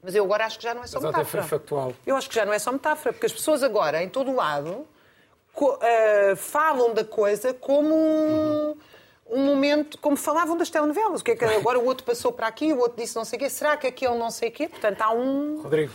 mas 0.01 0.15
eu 0.15 0.23
agora 0.23 0.45
acho 0.45 0.57
que 0.57 0.63
já 0.63 0.73
não 0.73 0.83
é 0.83 0.87
só 0.87 0.99
mas 0.99 1.11
metáfora. 1.11 1.43
factual. 1.43 1.93
Eu 2.03 2.15
acho 2.15 2.27
que 2.27 2.35
já 2.35 2.45
não 2.45 2.53
é 2.53 2.57
só 2.57 2.71
metáfora, 2.71 3.13
porque 3.13 3.27
as 3.27 3.33
pessoas 3.33 3.61
agora, 3.61 4.01
em 4.01 4.09
todo 4.09 4.31
o 4.31 4.35
lado, 4.35 4.87
uh, 5.61 6.35
falam 6.35 6.93
da 6.93 7.03
coisa 7.03 7.53
como 7.53 7.93
momento, 9.63 9.97
como 9.99 10.17
falavam 10.17 10.57
das 10.57 10.69
telenovelas, 10.69 11.21
o 11.21 11.23
que 11.23 11.31
é 11.31 11.35
que 11.35 11.45
agora 11.45 11.79
o 11.79 11.85
outro 11.85 12.05
passou 12.05 12.31
para 12.31 12.47
aqui, 12.47 12.73
o 12.73 12.79
outro 12.79 13.01
disse 13.01 13.15
não 13.15 13.23
sei 13.23 13.37
o 13.37 13.39
quê, 13.39 13.49
será 13.49 13.77
que 13.77 13.87
aquele 13.87 14.17
não 14.17 14.29
sei 14.29 14.49
o 14.49 14.51
quê? 14.51 14.67
Portanto, 14.67 15.01
há 15.01 15.13
um... 15.13 15.61
Rodrigo. 15.61 15.91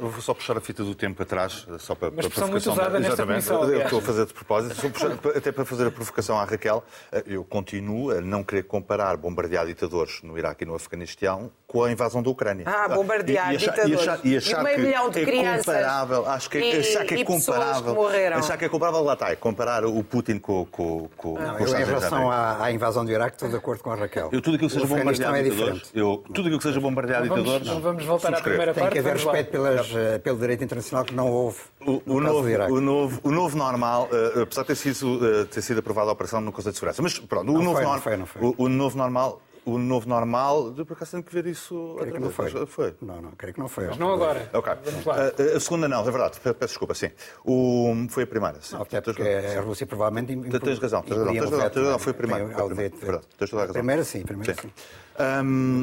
Eu 0.00 0.08
vou 0.08 0.22
só 0.22 0.32
puxar 0.32 0.56
a 0.56 0.60
fita 0.60 0.82
do 0.82 0.94
tempo 0.94 1.22
atrás, 1.22 1.66
só 1.78 1.94
para, 1.94 2.10
Mas 2.10 2.26
para 2.28 2.44
a 2.44 2.46
muito 2.46 2.70
usada 2.70 2.98
nesta 2.98 3.22
Exatamente, 3.22 3.46
comissão, 3.46 3.70
eu 3.70 3.82
estou 3.82 3.98
a 3.98 4.02
fazer 4.02 4.26
de 4.26 4.32
propósito, 4.32 4.90
puxar, 4.90 5.12
até 5.36 5.52
para 5.52 5.64
fazer 5.64 5.86
a 5.86 5.90
provocação 5.90 6.38
à 6.38 6.44
Raquel, 6.44 6.82
eu 7.26 7.44
continuo 7.44 8.10
a 8.10 8.20
não 8.20 8.42
querer 8.42 8.62
comparar 8.62 9.16
bombardear 9.16 9.66
ditadores 9.66 10.20
no 10.22 10.38
Iraque 10.38 10.64
e 10.64 10.66
no 10.66 10.74
Afeganistão 10.74 11.50
com 11.66 11.84
a 11.84 11.92
invasão 11.92 12.22
da 12.22 12.30
Ucrânia. 12.30 12.64
Ah, 12.66 12.88
bombardear 12.88 13.50
e, 13.50 13.52
e 13.52 13.56
achar, 13.56 13.70
ditadores. 13.70 14.00
E 14.00 14.08
achar, 14.08 14.20
e 14.24 14.36
achar 14.36 14.64
que 14.64 14.76
milhão 14.80 15.10
de 15.10 15.20
é 15.20 15.24
crianças 15.24 15.66
comparável, 15.66 16.26
acho 16.26 16.50
que, 16.50 16.58
é- 16.58 16.76
e, 16.76 16.80
achar 16.80 17.04
que 17.04 17.14
é 17.14 17.24
comparável, 17.24 17.94
que 17.94 18.26
achar 18.32 18.56
que 18.58 18.64
é 18.64 18.68
comparável, 18.68 19.02
lá 19.02 19.12
está, 19.12 19.30
é 19.30 19.36
comparar 19.36 19.84
o 19.84 20.02
Putin 20.02 20.38
com, 20.38 20.66
com, 20.66 21.08
com, 21.16 21.38
não, 21.38 21.56
com 21.56 21.64
eu, 21.64 21.78
Em 21.78 21.84
relação 21.84 22.30
à, 22.30 22.64
à 22.64 22.72
invasão 22.72 23.04
do 23.10 23.14
Iraque, 23.14 23.36
estou 23.36 23.48
de 23.48 23.56
acordo 23.56 23.82
com 23.82 23.90
a 23.90 23.96
Raquel. 23.96 24.28
Eu 24.32 24.40
tudo 24.40 24.54
aquilo 24.54 24.68
que 24.70 24.74
seja 24.74 24.86
O 24.86 24.92
Afeganistão 24.94 25.26
bombardear 25.26 25.46
é 25.46 25.50
ditadores, 25.50 25.82
diferente. 25.82 25.98
eu, 25.98 26.24
tudo 26.26 26.40
aquilo 26.40 26.58
que 26.58 26.62
seja 26.64 26.80
bombardear 26.80 27.20
Não 27.20 27.28
vamos, 27.28 27.44
ditadores, 27.44 27.68
não 27.74 27.80
vamos 27.80 28.04
voltar 28.04 28.34
à 28.34 28.40
primeira 28.40 28.72
Tem 28.74 28.82
parte. 28.82 28.92
que 28.92 28.98
haver 29.00 29.12
respeito 29.14 29.50
pelas, 29.50 29.94
eh, 29.94 30.18
pelo 30.18 30.38
direito 30.38 30.64
internacional 30.64 31.04
que 31.04 31.14
não 31.14 31.30
houve 31.30 31.58
O, 31.80 31.84
no 31.84 32.16
o 32.18 32.20
caso 32.22 32.32
novo, 32.34 32.48
o, 32.74 32.80
novo, 32.80 33.20
o 33.24 33.30
novo 33.30 33.56
normal, 33.58 34.08
eh, 34.12 34.42
apesar 34.42 34.62
de 34.62 34.68
ter 34.68 34.74
sido, 34.76 35.20
eh, 35.26 35.44
ter 35.46 35.62
sido 35.62 35.78
aprovada 35.80 36.10
a 36.10 36.12
operação 36.12 36.40
no 36.40 36.52
Conselho 36.52 36.72
de 36.72 36.78
Segurança, 36.78 37.02
mas 37.02 37.18
pronto, 37.18 37.50
o 37.50 37.54
Não 37.54 37.62
novo 37.62 37.72
foi, 37.74 37.82
não 37.82 37.90
normal, 37.90 38.00
foi, 38.02 38.16
não 38.16 38.26
foi. 38.26 38.42
O, 38.42 38.54
o 38.64 38.68
novo 38.68 38.96
normal, 38.96 39.42
o 39.64 39.78
novo 39.78 40.08
normal, 40.08 40.72
por 40.72 40.92
acaso 40.94 41.12
tenho 41.12 41.22
que 41.22 41.32
ver 41.34 41.46
isso. 41.46 41.94
Creio 41.98 42.14
que 42.14 42.18
não 42.20 42.30
foi. 42.30 42.66
foi. 42.66 42.94
Não, 43.02 43.20
não, 43.20 43.30
creio 43.32 43.54
que 43.54 43.60
não 43.60 43.68
foi. 43.68 43.86
Mas 43.86 43.98
não 43.98 44.12
agora. 44.12 44.48
Ok. 44.52 44.72
Vamos 44.84 45.04
lá. 45.04 45.16
A, 45.16 45.56
a 45.56 45.60
segunda 45.60 45.88
não, 45.88 46.00
é 46.00 46.04
verdade. 46.10 46.40
Peço 46.40 46.56
desculpa, 46.66 46.94
sim. 46.94 47.10
O, 47.44 47.94
foi 48.08 48.22
a 48.22 48.26
primeira. 48.26 48.56
Sim. 48.60 48.74
Não, 48.76 48.82
até 48.82 49.00
porque 49.00 49.22
a 49.22 49.60
Rússia 49.60 49.86
provavelmente... 49.86 50.34
Tens- 50.36 50.60
Tens 50.62 50.78
razão, 50.78 51.02
tens 51.02 51.16
razão, 51.16 51.32
tens 51.32 51.44
razão, 51.50 51.70
tens 51.70 51.84
razão, 51.84 51.98
foi 51.98 52.10
a 52.10 52.14
primeira, 52.14 52.44
Tem 52.46 52.54
foi 52.54 52.62
a 52.62 52.66
primeira, 52.66 52.96
verdade, 52.96 53.26
tens 53.38 53.50
toda 53.50 53.62
a 53.62 53.66
razão. 53.66 53.74
Primeira 53.74 54.04
sim, 54.04 54.22
primeira 54.22 54.54
Sim. 54.54 54.70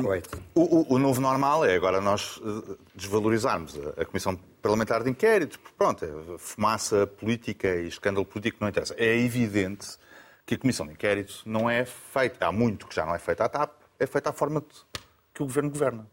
Kuwait. 0.02 0.28
o, 0.56 0.96
o- 0.96 1.00
novo 1.00 1.22
normal 1.22 1.64
é 1.66 1.76
agora 1.76 2.02
nós 2.02 2.42
eh, 2.44 2.76
desvalorizarmos 2.96 3.78
a, 3.98 4.02
a 4.02 4.06
Comissão 4.06 4.38
Parlamentar 4.62 5.04
de 5.04 5.10
Inquérito. 5.10 5.60
porque, 5.60 5.76
Pronto, 5.78 6.04
é 6.06 6.38
fumaça 6.38 7.06
política 7.06 7.68
e 7.76 7.88
escândalo 7.88 8.26
político 8.26 8.58
não 8.62 8.70
interessa. 8.70 8.96
É 8.98 9.16
evidente 9.18 9.98
que 10.48 10.56
a 10.56 10.58
Comissão 10.58 10.88
de 10.88 10.94
Inquérito 10.94 11.42
não 11.46 11.70
é 11.70 11.84
feita, 11.84 12.48
há 12.48 12.52
muito 12.54 12.88
que 12.88 12.96
já 12.96 13.06
não 13.06 13.14
é 13.14 13.20
feita 13.20 13.44
à 13.44 13.50
TAP, 13.50 13.70
é 14.00 14.08
feita 14.08 14.30
à 14.30 14.34
forma 14.34 14.64
que 15.34 15.44
o 15.44 15.46
Governo 15.46 15.70
governa. 15.70 16.08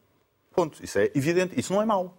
Ponto. 0.52 0.82
Isso 0.82 0.98
é 0.98 1.10
evidente. 1.14 1.58
Isso 1.58 1.72
não 1.72 1.80
é 1.80 1.86
mau. 1.86 2.18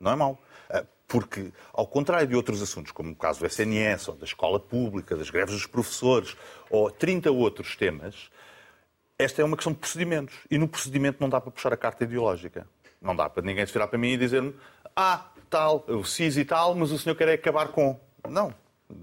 Não 0.00 0.10
é 0.10 0.16
mau. 0.16 0.38
Ah, 0.68 0.84
Porque, 1.06 1.52
ao 1.72 1.86
contrário 1.86 2.26
de 2.26 2.34
outros 2.34 2.60
assuntos, 2.60 2.90
como 2.90 3.12
o 3.12 3.16
caso 3.16 3.38
do 3.38 3.46
SNS, 3.46 4.08
ou 4.08 4.16
da 4.16 4.24
escola 4.24 4.58
pública, 4.58 5.16
das 5.16 5.30
greves 5.30 5.54
dos 5.54 5.66
professores, 5.66 6.36
ou 6.68 6.90
30 6.90 7.30
outros 7.30 7.76
temas, 7.76 8.28
esta 9.16 9.40
é 9.40 9.44
uma 9.44 9.56
questão 9.56 9.72
de 9.72 9.78
procedimentos. 9.78 10.34
E 10.50 10.58
no 10.58 10.66
procedimento 10.66 11.18
não 11.20 11.28
dá 11.28 11.40
para 11.40 11.52
puxar 11.52 11.72
a 11.72 11.76
carta 11.76 12.02
ideológica. 12.02 12.66
Não 13.00 13.14
dá 13.14 13.30
para 13.30 13.44
ninguém 13.44 13.64
se 13.64 13.72
virar 13.72 13.86
para 13.86 13.98
mim 13.98 14.10
e 14.10 14.16
dizer-me 14.16 14.54
ah, 14.96 15.30
tal, 15.48 15.84
o 15.86 16.04
CIS 16.04 16.38
e 16.38 16.44
tal, 16.44 16.74
mas 16.74 16.90
o 16.90 16.98
senhor 16.98 17.14
quer 17.14 17.28
é 17.28 17.34
acabar 17.34 17.68
com. 17.68 18.00
Não. 18.28 18.52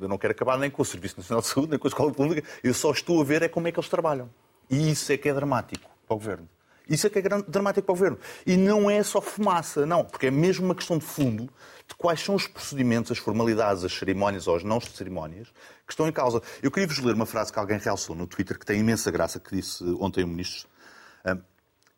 Eu 0.01 0.07
não 0.07 0.17
quero 0.17 0.31
acabar 0.31 0.57
nem 0.57 0.69
com 0.69 0.81
o 0.81 0.85
Serviço 0.85 1.17
Nacional 1.17 1.41
de 1.41 1.47
Saúde, 1.47 1.71
nem 1.71 1.79
com 1.79 1.87
a 1.87 1.89
Escola 1.89 2.11
Pública. 2.11 2.47
Eu 2.63 2.73
só 2.73 2.91
estou 2.91 3.21
a 3.21 3.23
ver 3.23 3.41
é 3.41 3.47
como 3.47 3.67
é 3.67 3.71
que 3.71 3.79
eles 3.79 3.89
trabalham. 3.89 4.29
E 4.69 4.91
isso 4.91 5.11
é 5.11 5.17
que 5.17 5.29
é 5.29 5.33
dramático 5.33 5.89
para 6.07 6.15
o 6.15 6.17
Governo. 6.17 6.49
Isso 6.87 7.05
é 7.05 7.09
que 7.09 7.19
é 7.19 7.21
dramático 7.21 7.85
para 7.85 7.93
o 7.93 7.95
Governo. 7.95 8.19
E 8.45 8.57
não 8.57 8.89
é 8.89 9.01
só 9.03 9.21
fumaça, 9.21 9.85
não. 9.85 10.03
Porque 10.03 10.27
é 10.27 10.31
mesmo 10.31 10.65
uma 10.65 10.75
questão 10.75 10.97
de 10.97 11.05
fundo 11.05 11.49
de 11.87 11.95
quais 11.95 12.19
são 12.19 12.35
os 12.35 12.47
procedimentos, 12.47 13.11
as 13.11 13.17
formalidades, 13.17 13.83
as 13.83 13.93
cerimónias 13.93 14.47
ou 14.47 14.55
as 14.55 14.63
não 14.63 14.79
cerimónias 14.79 15.47
que 15.85 15.93
estão 15.93 16.07
em 16.07 16.11
causa. 16.11 16.41
Eu 16.61 16.71
queria 16.71 16.87
vos 16.87 16.99
ler 16.99 17.15
uma 17.15 17.25
frase 17.25 17.51
que 17.51 17.59
alguém 17.59 17.77
realçou 17.77 18.15
no 18.15 18.27
Twitter 18.27 18.57
que 18.57 18.65
tem 18.65 18.79
imensa 18.79 19.09
graça, 19.09 19.39
que 19.39 19.55
disse 19.55 19.83
ontem 19.99 20.23
o 20.23 20.27
Ministro. 20.27 20.67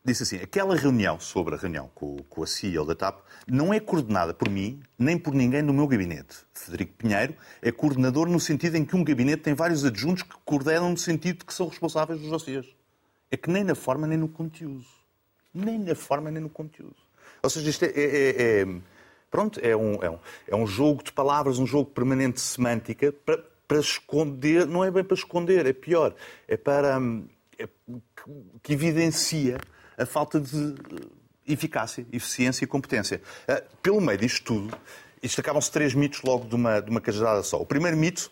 Disse 0.03 0.23
assim: 0.23 0.37
aquela 0.37 0.75
reunião 0.75 1.19
sobre 1.19 1.53
a 1.53 1.57
reunião 1.57 1.89
com, 1.93 2.17
com 2.27 2.41
a 2.41 2.47
CEO 2.47 2.83
da 2.85 2.95
TAP 2.95 3.19
não 3.47 3.71
é 3.71 3.79
coordenada 3.79 4.33
por 4.33 4.49
mim 4.49 4.81
nem 4.97 5.15
por 5.17 5.33
ninguém 5.33 5.63
do 5.63 5.71
meu 5.71 5.87
gabinete. 5.87 6.37
Frederico 6.53 6.93
Pinheiro 6.93 7.35
é 7.61 7.71
coordenador 7.71 8.27
no 8.27 8.39
sentido 8.39 8.77
em 8.77 8.85
que 8.85 8.95
um 8.95 9.03
gabinete 9.03 9.43
tem 9.43 9.53
vários 9.53 9.85
adjuntos 9.85 10.23
que 10.23 10.35
coordenam 10.43 10.89
no 10.89 10.97
sentido 10.97 11.39
de 11.39 11.45
que 11.45 11.53
são 11.53 11.67
responsáveis 11.67 12.19
dos 12.19 12.31
dossiês. 12.31 12.65
É 13.29 13.37
que 13.37 13.49
nem 13.49 13.63
na 13.63 13.75
forma 13.75 14.07
nem 14.07 14.17
no 14.17 14.27
conteúdo. 14.27 14.85
Nem 15.53 15.77
na 15.77 15.93
forma 15.93 16.31
nem 16.31 16.41
no 16.41 16.49
conteúdo. 16.49 16.95
Ou 17.43 17.49
seja, 17.49 17.69
isto 17.69 17.85
é. 17.85 17.89
é- 17.89 18.01
é- 18.01 18.61
é- 18.61 18.67
pronto, 19.29 19.59
é 19.61 19.75
um, 19.75 20.03
é, 20.03 20.09
um, 20.09 20.19
é 20.47 20.55
um 20.55 20.65
jogo 20.65 21.03
de 21.03 21.11
palavras, 21.11 21.59
um 21.59 21.67
jogo 21.67 21.91
permanente 21.91 22.35
de 22.35 22.41
semântica 22.41 23.11
para, 23.11 23.37
para 23.67 23.79
esconder. 23.79 24.65
Não 24.65 24.83
é 24.83 24.89
bem 24.89 25.03
para 25.03 25.15
esconder, 25.15 25.67
é 25.67 25.73
pior. 25.73 26.15
É 26.47 26.57
para. 26.57 26.97
hum, 26.97 27.27
é 27.59 27.67
que, 27.67 28.31
que 28.63 28.73
evidencia 28.73 29.59
a 30.01 30.05
falta 30.05 30.39
de 30.39 30.57
eh, 30.57 31.53
eficácia, 31.53 32.05
eficiência 32.11 32.65
e 32.65 32.67
competência. 32.67 33.21
Ah, 33.47 33.61
Pelo 33.81 34.01
meio 34.01 34.17
disto 34.17 34.43
tudo, 34.43 34.77
isto 35.21 35.39
acabam-se 35.39 35.71
três 35.71 35.93
mitos 35.93 36.21
logo 36.23 36.47
de 36.47 36.55
uma, 36.55 36.79
de 36.79 36.89
uma 36.89 37.01
cajadada 37.01 37.43
só. 37.43 37.61
O 37.61 37.65
primeiro 37.65 37.97
mito 37.97 38.31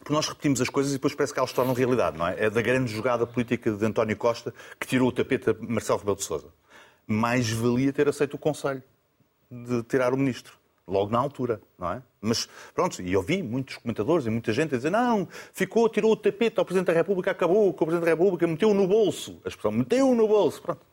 porque 0.00 0.14
nós 0.14 0.26
repetimos 0.26 0.60
as 0.62 0.68
coisas 0.70 0.92
e 0.92 0.94
depois 0.94 1.14
parece 1.14 1.32
que 1.32 1.38
elas 1.38 1.50
se 1.50 1.56
tornam 1.56 1.74
realidade, 1.74 2.16
não 2.16 2.26
é? 2.26 2.46
É 2.46 2.50
da 2.50 2.62
grande 2.62 2.90
jogada 2.90 3.26
política 3.26 3.70
de 3.70 3.84
António 3.84 4.16
Costa 4.16 4.52
que 4.78 4.86
tirou 4.86 5.08
o 5.08 5.12
tapete 5.12 5.50
a 5.50 5.54
Marcelo 5.60 5.98
Rebelo 5.98 6.16
de 6.16 6.24
Sousa. 6.24 6.46
Mais 7.06 7.50
valia 7.50 7.92
ter 7.92 8.08
aceito 8.08 8.34
o 8.34 8.38
conselho 8.38 8.82
de 9.50 9.82
tirar 9.82 10.14
o 10.14 10.16
ministro. 10.16 10.54
Logo 10.88 11.12
na 11.12 11.18
altura, 11.18 11.60
não 11.78 11.92
é? 11.92 12.02
Mas 12.20 12.48
pronto, 12.74 13.00
e 13.02 13.12
eu 13.12 13.22
vi 13.22 13.42
muitos 13.42 13.76
comentadores 13.76 14.26
e 14.26 14.30
muita 14.30 14.52
gente 14.52 14.74
a 14.74 14.78
dizer 14.78 14.90
não, 14.90 15.28
ficou, 15.52 15.88
tirou 15.88 16.12
o 16.12 16.16
tapete 16.16 16.58
ao 16.58 16.64
Presidente 16.64 16.86
da 16.86 16.92
República, 16.94 17.30
acabou 17.30 17.72
com 17.74 17.84
o 17.84 17.86
Presidente 17.86 18.06
da 18.06 18.10
República, 18.10 18.46
meteu 18.46 18.72
no 18.72 18.86
bolso. 18.88 19.38
A 19.44 19.48
expressão 19.48 19.70
meteu 19.70 20.14
no 20.14 20.26
bolso. 20.26 20.62
Pronto. 20.62 20.89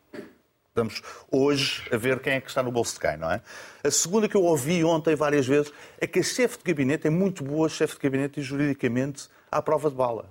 Estamos 0.78 1.02
hoje 1.32 1.82
a 1.92 1.98
ver 1.98 2.20
quem 2.20 2.34
é 2.34 2.40
que 2.40 2.50
está 2.50 2.62
no 2.62 2.72
bolso 2.72 2.94
de 2.94 3.00
quem, 3.00 3.18
não 3.18 3.32
é? 3.32 3.42
A 3.84 3.90
segunda 3.90 4.30
que 4.30 4.38
eu 4.38 4.44
ouvi 4.44 4.84
ontem 4.84 5.16
várias 5.16 5.48
vezes 5.48 5.74
é 6.00 6.06
que 6.06 6.20
a 6.20 6.24
chefe 6.24 6.60
de 6.60 6.64
gabinete 6.66 7.08
é 7.08 7.10
muito 7.10 7.44
boa 7.44 7.68
chefe 7.68 7.96
de 7.96 8.02
gabinete 8.02 8.40
e 8.40 8.44
juridicamente 8.44 9.28
à 9.52 9.60
prova 9.60 9.90
de 9.90 9.96
bala. 9.96 10.30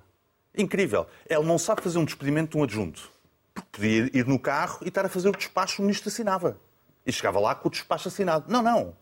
Incrível. 0.57 1.09
Ela 1.29 1.45
não 1.45 1.59
sabe 1.59 1.83
fazer 1.83 1.99
um 1.99 2.05
despedimento 2.05 2.53
de 2.53 2.59
um 2.59 2.63
adjunto. 2.63 3.11
Porque 3.53 3.69
podia 3.73 4.11
ir 4.15 4.25
no 4.25 4.39
carro 4.39 4.79
e 4.83 4.89
estar 4.89 5.05
a 5.05 5.09
fazer 5.09 5.31
o 5.31 5.33
despacho 5.33 5.75
que 5.75 5.81
o 5.81 5.83
ministro 5.83 6.09
assinava. 6.11 6.57
E 7.05 7.11
chegava 7.11 7.41
lá 7.41 7.53
com 7.53 7.67
o 7.67 7.71
despacho 7.71 8.07
assinado. 8.07 8.45
Não, 8.47 8.63
não. 8.63 8.95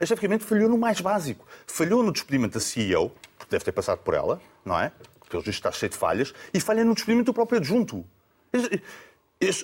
A 0.00 0.04
chefe 0.04 0.20
de 0.20 0.26
gabinete 0.26 0.48
falhou 0.48 0.68
no 0.68 0.76
mais 0.76 1.00
básico. 1.00 1.46
Falhou 1.68 2.02
no 2.02 2.10
despedimento 2.10 2.54
da 2.54 2.60
CEO, 2.60 3.12
porque 3.38 3.52
deve 3.52 3.64
ter 3.64 3.70
passado 3.70 4.00
por 4.00 4.14
ela, 4.14 4.40
não 4.64 4.76
é? 4.76 4.90
Porque 5.20 5.30
pelo 5.30 5.44
visto 5.44 5.60
está 5.60 5.70
cheio 5.70 5.90
de 5.90 5.96
falhas, 5.96 6.34
e 6.52 6.58
falha 6.58 6.84
no 6.84 6.92
despedimento 6.92 7.26
do 7.26 7.34
próprio 7.34 7.60
adjunto. 7.60 8.04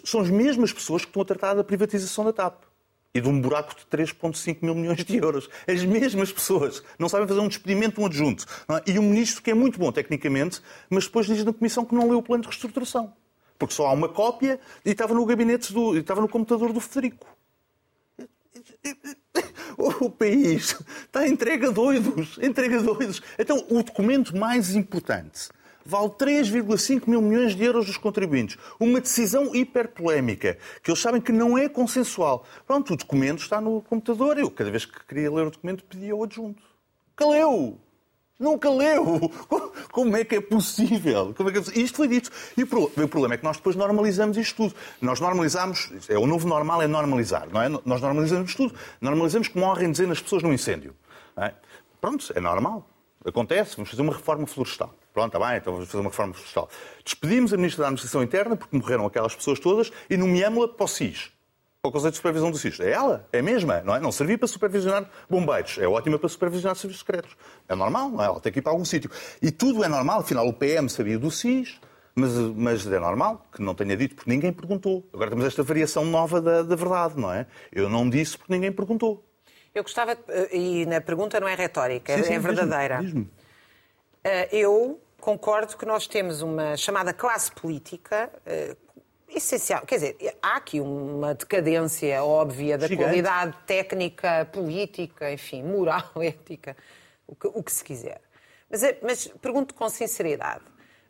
São 0.04 0.20
as 0.20 0.30
mesmas 0.30 0.72
pessoas 0.72 1.02
que 1.02 1.08
estão 1.08 1.22
a 1.22 1.24
tratar 1.24 1.54
da 1.54 1.64
privatização 1.64 2.24
da 2.24 2.32
TAP 2.32 2.62
e 3.14 3.20
de 3.20 3.28
um 3.28 3.40
buraco 3.40 3.74
de 3.76 3.84
3,5 3.86 4.58
mil 4.60 4.74
milhões 4.74 5.04
de 5.04 5.16
euros. 5.16 5.48
As 5.68 5.84
mesmas 5.84 6.32
pessoas 6.32 6.82
não 6.98 7.08
sabem 7.08 7.28
fazer 7.28 7.40
um 7.40 7.48
despedimento 7.48 7.96
de 7.96 8.00
um 8.00 8.06
adjunto. 8.06 8.44
é? 8.68 8.90
E 8.90 8.98
o 8.98 9.02
ministro, 9.02 9.42
que 9.42 9.50
é 9.50 9.54
muito 9.54 9.78
bom 9.78 9.92
tecnicamente, 9.92 10.60
mas 10.90 11.04
depois 11.04 11.26
diz 11.26 11.44
na 11.44 11.52
comissão 11.52 11.84
que 11.84 11.94
não 11.94 12.08
leu 12.08 12.18
o 12.18 12.22
plano 12.22 12.42
de 12.42 12.48
reestruturação. 12.48 13.12
Porque 13.56 13.74
só 13.74 13.86
há 13.86 13.92
uma 13.92 14.08
cópia 14.08 14.58
e 14.84 14.90
estava 14.90 15.14
no 15.14 15.24
gabinete 15.24 15.72
do, 15.72 15.96
estava 15.96 16.20
no 16.20 16.28
computador 16.28 16.72
do 16.72 16.80
Federico. 16.80 17.26
O 19.76 20.08
país 20.08 20.76
está 21.04 21.26
entregue 21.26 21.66
a 21.66 21.70
doidos, 21.70 22.38
entregue 22.40 22.76
a 22.76 22.80
doidos. 22.80 23.20
Então, 23.38 23.64
o 23.68 23.82
documento 23.82 24.36
mais 24.36 24.74
importante 24.74 25.48
vale 25.85 26.09
3,5 26.11 27.03
mil 27.09 27.20
milhões 27.20 27.55
de 27.55 27.62
euros 27.64 27.87
dos 27.87 27.97
contribuintes. 27.97 28.57
Uma 28.80 29.01
decisão 29.01 29.55
hiperpolémica, 29.55 30.59
que 30.82 30.91
eles 30.91 31.01
sabem 31.01 31.20
que 31.20 31.32
não 31.32 31.57
é 31.59 31.68
consensual. 31.68 32.45
Pronto, 32.66 32.95
o 32.95 32.97
documento 32.97 33.41
está 33.41 33.61
no 33.61 33.80
computador. 33.82 34.39
Eu, 34.39 34.51
cada 34.51 34.70
vez 34.70 34.85
que 34.85 35.05
queria 35.07 35.30
ler 35.32 35.47
o 35.47 35.51
documento, 35.51 35.85
pedia 35.85 36.12
ao 36.12 36.24
adjunto. 36.24 36.62
Caleu! 37.16 37.78
Nunca 38.37 38.68
leu! 38.68 39.30
Como 39.93 40.16
é 40.16 40.24
que 40.24 40.35
é 40.35 40.41
possível? 40.41 41.32
Como 41.37 41.49
é 41.49 41.53
que 41.53 41.59
é 41.59 41.61
possível? 41.61 41.85
Isto 41.85 41.97
foi 41.97 42.09
dito. 42.09 42.30
E 42.57 42.64
o 42.64 42.66
pro- 42.66 42.85
o 42.85 43.09
problema 43.09 43.35
é 43.35 43.37
que 43.39 43.45
nós 43.45 43.57
depois 43.59 43.76
normalizamos 43.76 44.37
isto 44.37 44.57
tudo. 44.57 44.74
Nós 45.01 45.20
normalizamos, 45.20 45.89
é, 46.09 46.18
o 46.18 46.26
novo 46.26 46.49
normal 46.49 46.82
é 46.82 46.87
normalizar, 46.89 47.49
não 47.49 47.62
é? 47.62 47.68
Nós 47.68 48.01
normalizamos 48.01 48.53
tudo. 48.57 48.74
Normalizamos 49.01 49.47
que 49.47 49.57
morrem 49.59 49.91
dezenas 49.93 50.16
de 50.18 50.24
pessoas 50.24 50.43
num 50.43 50.53
incêndio. 50.53 50.97
é? 51.37 51.55
Pronto, 52.01 52.32
é 52.35 52.41
normal. 52.41 52.91
Acontece, 53.24 53.76
vamos 53.76 53.90
fazer 53.90 54.02
uma 54.02 54.12
reforma 54.12 54.46
florestal. 54.46 54.94
Pronto, 55.12 55.34
está 55.34 55.48
bem, 55.48 55.56
então 55.56 55.72
vamos 55.72 55.88
fazer 55.88 56.00
uma 56.00 56.10
reforma 56.10 56.34
florestal. 56.34 56.68
Despedimos 57.04 57.52
a 57.52 57.56
Ministra 57.56 57.82
da 57.82 57.88
Administração 57.88 58.22
Interna, 58.22 58.56
porque 58.56 58.76
morreram 58.76 59.06
aquelas 59.06 59.34
pessoas 59.34 59.58
todas, 59.58 59.90
e 60.10 60.16
nomeámos-la 60.16 60.68
para 60.68 60.84
o 60.84 60.88
SIS 60.88 61.34
para 61.84 61.90
o 61.90 61.92
Conselho 61.92 62.12
de 62.12 62.16
Supervisão 62.16 62.50
do 62.50 62.56
SIS. 62.56 62.80
É 62.80 62.92
ela, 62.92 63.28
é 63.30 63.40
a 63.40 63.42
mesma, 63.42 63.82
não 63.82 63.94
é? 63.94 64.00
Não 64.00 64.10
servia 64.10 64.38
para 64.38 64.48
supervisionar 64.48 65.06
bombeiros, 65.28 65.76
é 65.76 65.86
ótima 65.86 66.18
para 66.18 66.30
supervisionar 66.30 66.76
serviços 66.76 67.00
secretos. 67.00 67.36
É 67.68 67.74
normal, 67.74 68.08
não 68.08 68.22
é? 68.22 68.24
Ela 68.24 68.40
tem 68.40 68.50
que 68.50 68.58
ir 68.58 68.62
para 68.62 68.72
algum 68.72 68.86
sítio. 68.86 69.10
E 69.42 69.50
tudo 69.50 69.84
é 69.84 69.88
normal, 69.88 70.20
afinal 70.20 70.48
o 70.48 70.52
PM 70.54 70.88
sabia 70.88 71.18
do 71.18 71.30
SIS, 71.30 71.78
mas, 72.14 72.32
mas 72.32 72.86
é 72.86 72.98
normal 72.98 73.46
que 73.52 73.60
não 73.60 73.74
tenha 73.74 73.94
dito 73.98 74.14
porque 74.14 74.30
ninguém 74.30 74.50
perguntou. 74.50 75.06
Agora 75.12 75.28
temos 75.28 75.44
esta 75.44 75.62
variação 75.62 76.06
nova 76.06 76.40
da, 76.40 76.62
da 76.62 76.74
verdade, 76.74 77.20
não 77.20 77.30
é? 77.30 77.46
Eu 77.70 77.90
não 77.90 78.08
disse 78.08 78.38
porque 78.38 78.54
ninguém 78.54 78.72
perguntou. 78.72 79.22
Eu 79.74 79.82
gostava, 79.82 80.14
de- 80.14 80.22
e 80.52 80.86
na 80.86 81.00
pergunta 81.00 81.40
não 81.40 81.48
é 81.48 81.54
retórica, 81.54 82.16
Sim, 82.16 82.22
sim, 82.24 82.34
é 82.34 82.38
verdadeira. 82.38 82.98
diz-me, 83.00 83.22
diz-me. 83.24 83.30
Eh, 84.22 84.48
Eu 84.52 85.00
concordo 85.20 85.76
que 85.76 85.84
nós 85.86 86.06
temos 86.06 86.42
uma 86.42 86.76
chamada 86.76 87.12
classe 87.12 87.50
política 87.50 88.30
eh, 88.46 88.76
essencial. 89.28 89.82
Quer 89.84 89.94
dizer, 89.96 90.16
há 90.42 90.56
aqui 90.56 90.80
uma 90.80 91.34
decadência 91.34 92.22
óbvia 92.22 92.78
da 92.78 92.86
Gigante. 92.86 93.04
qualidade 93.08 93.56
técnica, 93.66 94.48
política, 94.52 95.32
enfim, 95.32 95.62
moral, 95.62 96.10
ética, 96.22 96.76
o 97.26 97.34
que, 97.34 97.46
o 97.48 97.62
que 97.62 97.72
se 97.72 97.82
quiser. 97.82 98.20
Mas, 98.70 98.82
é- 98.82 98.98
mas 99.02 99.26
pergunto 99.42 99.74
com 99.74 99.88
sinceridade. 99.88 100.62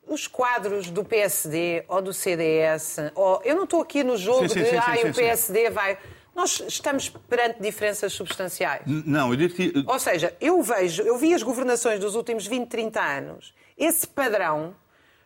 Os 0.07 0.27
quadros 0.27 0.91
do 0.91 1.03
PSD 1.05 1.85
ou 1.89 2.01
do 2.03 2.13
CDS, 2.13 3.11
ou, 3.15 3.41
eu 3.43 3.57
não 3.57 3.65
estou 3.65 3.81
aqui 3.83 4.05
no 4.05 4.17
jogo 4.19 4.49
Sim, 4.49 4.55
de 4.61 4.65
sim, 4.67 4.71
sim, 4.71 4.77
ah, 4.77 5.09
o. 5.11 5.15
PSD 5.15 5.71
vai. 5.71 5.99
Nós 6.35 6.63
estamos 6.67 7.09
perante 7.09 7.63
diferenças 7.63 8.13
substanciais. 8.13 8.83
Não, 8.87 9.33
eu 9.33 9.49
que... 9.49 9.73
Ou 9.87 9.99
seja, 9.99 10.37
eu 10.41 10.61
vejo, 10.63 11.03
eu 11.03 11.17
vi 11.17 11.33
as 11.33 11.43
governações 11.43 12.01
dos 12.01 12.15
últimos 12.15 12.47
20, 12.47 12.69
30 12.69 13.01
anos. 13.01 13.55
Esse 13.79 14.07
padrão 14.07 14.75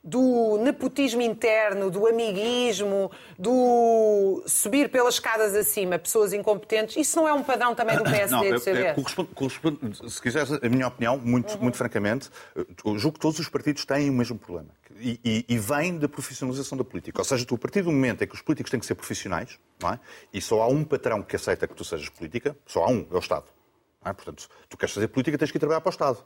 do 0.03 0.59
nepotismo 0.59 1.21
interno, 1.21 1.91
do 1.91 2.07
amiguismo, 2.07 3.11
do 3.39 4.43
subir 4.47 4.91
pelas 4.91 5.15
escadas 5.15 5.55
acima 5.55 5.99
pessoas 5.99 6.33
incompetentes, 6.33 6.97
isso 6.97 7.17
não 7.19 7.29
é 7.29 7.33
um 7.33 7.43
padrão 7.43 7.75
também 7.75 7.97
do 7.97 8.05
PSD 8.05 8.31
Não, 8.37 8.45
e 8.45 8.47
é- 8.47 8.51
do 8.51 8.57
é- 8.57 8.61
CDS? 8.61 8.95
corresponde- 8.95 9.31
corresponde- 9.35 10.11
se 10.11 10.23
quiseres 10.23 10.53
a 10.53 10.69
minha 10.69 10.87
opinião, 10.87 11.19
muito, 11.19 11.55
Uhum. 11.55 11.63
muito 11.63 11.77
francamente, 11.77 12.31
julgo 12.97 13.13
que 13.15 13.21
todos 13.21 13.39
os 13.39 13.49
partidos 13.49 13.85
têm 13.85 14.09
o 14.09 14.13
mesmo 14.13 14.39
problema. 14.39 14.69
E, 15.01 15.21
e- 15.25 15.45
e 15.49 15.59
vem 15.59 15.99
da 15.99 16.09
profissionalização 16.09 16.77
da 16.77 16.83
política. 16.85 17.21
Ou 17.21 17.25
seja, 17.25 17.45
tu, 17.45 17.55
a 17.55 17.59
partir 17.59 17.83
do 17.83 17.91
momento 17.93 18.23
em 18.23 18.27
que 18.27 18.35
os 18.35 18.41
políticos 18.43 18.71
têm 18.71 18.81
que 18.81 18.87
ser 18.87 18.95
profissionais, 18.95 19.59
não 19.81 19.91
é? 19.93 20.01
e 20.33 20.41
só 20.41 20.63
há 20.63 20.67
um 20.69 20.83
patrão 20.85 21.23
que 21.23 21.37
aceita 21.37 21.69
que 21.69 21.75
tu 21.75 21.85
sejas 21.85 22.09
política, 22.09 22.57
só 22.67 22.85
há 22.85 22.89
um, 22.91 23.07
é 23.11 23.15
o 23.15 23.19
Estado. 23.19 23.45
é? 24.05 24.13
Portanto, 24.13 24.49
tu 24.69 24.77
queres 24.77 24.95
fazer 24.95 25.09
política, 25.09 25.37
tens 25.39 25.51
que 25.51 25.57
ir 25.59 25.61
trabalhar 25.61 25.81
para 25.81 25.91
o 25.91 25.93
Estado. 25.93 26.19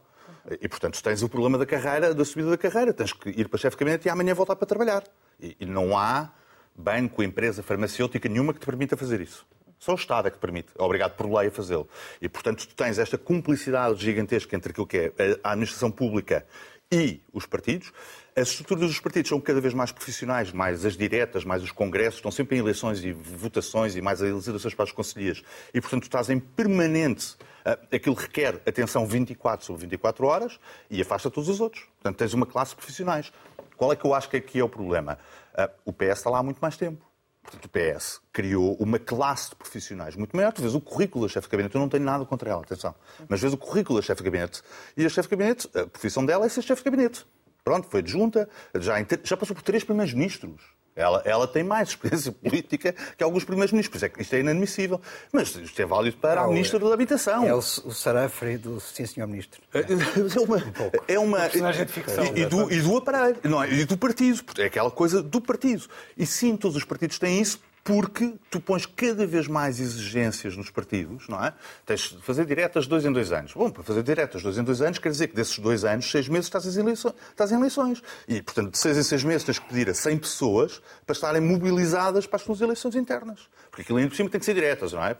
E, 0.60 0.68
portanto, 0.68 1.02
tens 1.02 1.22
o 1.22 1.28
problema 1.28 1.58
da 1.58 1.66
carreira, 1.66 2.14
da 2.14 2.24
subida 2.24 2.50
da 2.50 2.58
carreira. 2.58 2.92
Tens 2.92 3.12
que 3.12 3.30
ir 3.30 3.48
para 3.48 3.58
chefe 3.58 3.76
de 3.76 3.80
gabinete 3.80 4.06
e 4.06 4.10
amanhã 4.10 4.34
voltar 4.34 4.56
para 4.56 4.66
trabalhar. 4.66 5.04
E, 5.40 5.56
e 5.60 5.66
não 5.66 5.96
há 5.96 6.30
banco, 6.74 7.22
empresa 7.22 7.62
farmacêutica 7.62 8.28
nenhuma 8.28 8.52
que 8.52 8.60
te 8.60 8.66
permita 8.66 8.96
fazer 8.96 9.20
isso. 9.20 9.46
Só 9.78 9.92
o 9.92 9.96
Estado 9.96 10.28
é 10.28 10.30
que 10.30 10.36
te 10.36 10.40
permite, 10.40 10.68
é 10.78 10.82
obrigado 10.82 11.16
por 11.16 11.26
lei 11.26 11.48
a 11.48 11.50
fazê-lo. 11.50 11.88
E, 12.20 12.28
portanto, 12.28 12.68
tu 12.68 12.74
tens 12.74 13.00
esta 13.00 13.18
cumplicidade 13.18 14.00
gigantesca 14.00 14.54
entre 14.54 14.70
aquilo 14.70 14.86
que 14.86 14.96
é 14.96 15.12
a 15.42 15.50
administração 15.50 15.90
pública 15.90 16.46
e 16.92 17.22
os 17.32 17.46
partidos. 17.46 17.90
As 18.36 18.48
estruturas 18.48 18.86
dos 18.88 19.00
partidos 19.00 19.30
são 19.30 19.40
cada 19.40 19.60
vez 19.60 19.72
mais 19.72 19.90
profissionais, 19.90 20.52
mais 20.52 20.84
as 20.84 20.96
diretas, 20.96 21.44
mais 21.44 21.62
os 21.62 21.72
congressos, 21.72 22.16
estão 22.16 22.30
sempre 22.30 22.56
em 22.56 22.60
eleições 22.60 23.02
e 23.02 23.12
votações 23.12 23.96
e 23.96 24.02
mais 24.02 24.20
as 24.22 24.46
eleições 24.46 24.74
para 24.74 24.84
as 24.84 24.92
conselheiras. 24.92 25.42
E, 25.72 25.80
portanto, 25.80 26.04
estás 26.04 26.28
em 26.28 26.38
permanente. 26.38 27.36
ah, 27.64 27.78
Aquilo 27.90 28.14
requer 28.14 28.60
atenção 28.66 29.06
24 29.06 29.64
sobre 29.64 29.82
24 29.82 30.26
horas 30.26 30.60
e 30.90 31.00
afasta 31.00 31.30
todos 31.30 31.48
os 31.48 31.60
outros. 31.60 31.84
Portanto, 31.94 32.18
tens 32.18 32.34
uma 32.34 32.46
classe 32.46 32.72
de 32.72 32.76
profissionais. 32.76 33.32
Qual 33.76 33.90
é 33.92 33.96
que 33.96 34.04
eu 34.04 34.14
acho 34.14 34.28
que 34.28 34.36
aqui 34.36 34.60
é 34.60 34.64
o 34.64 34.68
problema? 34.68 35.18
Ah, 35.54 35.70
O 35.84 35.92
PS 35.92 36.18
está 36.18 36.30
lá 36.30 36.38
há 36.38 36.42
muito 36.42 36.58
mais 36.58 36.76
tempo. 36.76 37.11
Portanto, 37.42 37.64
o 37.64 37.68
PS 37.68 38.20
criou 38.32 38.74
uma 38.76 38.98
classe 38.98 39.50
de 39.50 39.56
profissionais 39.56 40.14
muito 40.14 40.36
maior. 40.36 40.52
Tu 40.52 40.62
vês 40.62 40.74
o 40.74 40.80
currículo 40.80 41.26
da 41.26 41.32
chefe 41.32 41.48
de 41.48 41.50
gabinete, 41.50 41.74
eu 41.74 41.80
não 41.80 41.88
tenho 41.88 42.04
nada 42.04 42.24
contra 42.24 42.50
ela, 42.50 42.62
atenção. 42.62 42.94
Mas 43.28 43.40
vês 43.40 43.52
o 43.52 43.58
currículo 43.58 43.98
da 43.98 44.06
chefe 44.06 44.22
de 44.22 44.30
gabinete 44.30 44.62
e 44.96 45.04
a 45.04 45.08
chefe 45.08 45.28
de 45.28 45.36
gabinete, 45.36 45.68
a 45.74 45.86
profissão 45.86 46.24
dela 46.24 46.46
é 46.46 46.48
ser 46.48 46.62
chefe 46.62 46.82
de 46.82 46.90
gabinete. 46.90 47.26
Pronto, 47.64 47.88
foi 47.88 48.00
adjunta, 48.00 48.48
já, 48.76 48.94
já 49.22 49.36
passou 49.36 49.54
por 49.54 49.62
três 49.62 49.84
primeiros 49.84 50.12
ministros. 50.14 50.62
Ela, 50.94 51.22
ela 51.24 51.48
tem 51.48 51.62
mais 51.64 51.88
experiência 51.90 52.30
política 52.32 52.94
que 53.16 53.24
alguns 53.24 53.44
primeiros 53.44 53.72
ministros, 53.72 53.92
por 53.92 53.96
isso 53.96 54.04
é 54.04 54.08
que 54.10 54.22
isto 54.22 54.34
é 54.34 54.40
inadmissível. 54.40 55.00
Mas 55.32 55.54
isto 55.56 55.80
é 55.80 55.86
válido 55.86 56.16
para 56.18 56.42
É 56.42 56.44
o 56.44 56.48
o- 56.48 56.52
Ministro 56.52 56.78
da 56.86 56.92
Habitação. 56.94 57.46
É 57.46 57.54
o, 57.54 57.58
o 57.58 57.92
sarafre 57.92 58.58
do 58.58 58.78
Sim, 58.80 59.06
Senhor 59.06 59.26
Ministro. 59.26 59.60
É 59.72 60.40
uma. 60.40 60.62
É 61.08 61.18
uma 61.18 61.40
personagem 61.40 61.86
de 61.86 61.92
ficção. 61.92 62.24
E, 62.36 62.40
e 62.40 62.46
do, 62.46 62.70
e 62.72 62.80
do 62.80 62.96
aparelho, 62.96 63.36
não 63.44 63.62
é? 63.62 63.72
E 63.72 63.84
do 63.84 63.96
partido. 63.96 64.42
É 64.58 64.64
aquela 64.64 64.90
coisa 64.90 65.22
do 65.22 65.40
partido. 65.40 65.86
E 66.16 66.26
sim, 66.26 66.56
todos 66.56 66.76
os 66.76 66.84
partidos 66.84 67.18
têm 67.18 67.40
isso 67.40 67.58
porque 67.84 68.34
tu 68.50 68.60
pões 68.60 68.86
cada 68.86 69.26
vez 69.26 69.48
mais 69.48 69.80
exigências 69.80 70.56
nos 70.56 70.70
partidos, 70.70 71.28
não 71.28 71.44
é? 71.44 71.52
Tens 71.84 72.10
de 72.10 72.22
fazer 72.22 72.46
diretas 72.46 72.86
dois 72.86 73.04
em 73.04 73.12
dois 73.12 73.32
anos. 73.32 73.52
Bom, 73.54 73.70
para 73.70 73.82
fazer 73.82 74.02
diretas 74.02 74.42
dois 74.42 74.56
em 74.56 74.62
dois 74.62 74.80
anos, 74.80 74.98
quer 74.98 75.10
dizer 75.10 75.28
que 75.28 75.34
desses 75.34 75.58
dois 75.58 75.84
anos, 75.84 76.10
seis 76.10 76.28
meses, 76.28 76.46
estás 76.46 76.76
eleições. 76.76 77.14
Estás 77.30 77.50
em 77.50 77.56
eleições. 77.56 78.02
E, 78.28 78.40
portanto, 78.40 78.70
de 78.70 78.78
seis 78.78 78.96
em 78.96 79.02
seis 79.02 79.24
meses 79.24 79.44
tens 79.44 79.58
que 79.58 79.66
pedir 79.66 79.90
a 79.90 79.94
100 79.94 80.18
pessoas 80.18 80.80
para 81.04 81.14
estarem 81.14 81.40
mobilizadas 81.40 82.26
para 82.26 82.36
as 82.36 82.44
tuas 82.44 82.60
eleições 82.60 82.94
internas. 82.94 83.48
Porque 83.70 83.82
aquilo 83.82 83.98
ainda 83.98 84.10
por 84.10 84.16
cima 84.16 84.30
tem 84.30 84.38
que 84.38 84.46
ser 84.46 84.54
diretas, 84.54 84.92
não 84.92 85.04
é? 85.04 85.16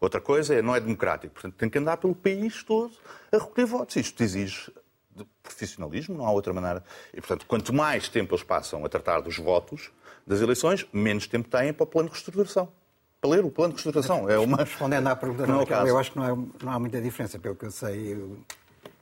Outra 0.00 0.20
coisa 0.20 0.54
é, 0.54 0.62
não 0.62 0.74
é 0.74 0.80
democrático. 0.80 1.34
Portanto, 1.34 1.54
tem 1.54 1.68
que 1.68 1.78
andar 1.78 1.98
pelo 1.98 2.14
país 2.14 2.62
todo 2.64 2.92
a 3.30 3.36
recolher 3.36 3.66
votos. 3.66 3.96
Isto 3.96 4.22
exige 4.22 4.72
profissionalismo, 5.54 6.16
não 6.16 6.26
há 6.26 6.30
outra 6.30 6.52
maneira. 6.52 6.82
E, 7.12 7.20
portanto, 7.20 7.44
quanto 7.46 7.72
mais 7.72 8.08
tempo 8.08 8.34
eles 8.34 8.44
passam 8.44 8.84
a 8.84 8.88
tratar 8.88 9.20
dos 9.20 9.36
votos 9.38 9.90
das 10.26 10.40
eleições, 10.40 10.86
menos 10.92 11.26
tempo 11.26 11.48
têm 11.48 11.72
para 11.72 11.84
o 11.84 11.86
plano 11.86 12.08
de 12.08 12.14
reestruturação. 12.14 12.68
Para 13.20 13.30
ler 13.30 13.44
o 13.44 13.50
plano 13.50 13.74
de 13.74 13.82
reestruturação. 13.82 14.28
É 14.30 14.38
uma... 14.38 14.58
Respondendo 14.58 15.06
à 15.08 15.16
pergunta, 15.16 15.46
Não 15.46 15.54
é 15.54 15.56
o 15.56 15.60
Raquel, 15.60 15.76
caso. 15.78 15.88
eu 15.88 15.98
acho 15.98 16.12
que 16.12 16.18
não, 16.18 16.24
é- 16.26 16.64
não 16.64 16.72
há 16.72 16.78
muita 16.78 17.00
diferença. 17.00 17.38
Pelo 17.38 17.54
que 17.54 17.66
eu 17.66 17.70
sei, 17.70 18.14
o- 18.14 18.38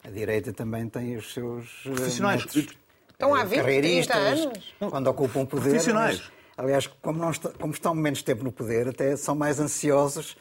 a 0.04 0.10
direita 0.10 0.52
também 0.52 0.88
tem 0.88 1.16
os 1.16 1.32
seus 1.32 1.66
eh, 1.86 1.90
Profissionais. 1.90 2.44
métodos, 2.44 2.76
Estão 3.12 3.34
há 3.34 3.40
eh, 3.40 3.44
20, 3.44 3.50
30 3.50 3.62
carreiristas, 3.64 4.16
anos. 4.40 4.74
Quando 4.90 5.06
ocupam 5.08 5.44
poder. 5.46 5.70
Profissionais. 5.70 6.18
mas, 6.20 6.32
aliás, 6.64 6.86
como, 6.86 7.18
não 7.18 7.30
está- 7.30 7.50
como 7.50 7.72
estão 7.72 7.94
menos 7.94 8.22
tempo 8.22 8.42
no 8.42 8.50
poder, 8.52 8.88
até 8.88 9.14
são 9.16 9.34
mais 9.34 9.60
ansiosos 9.60 10.36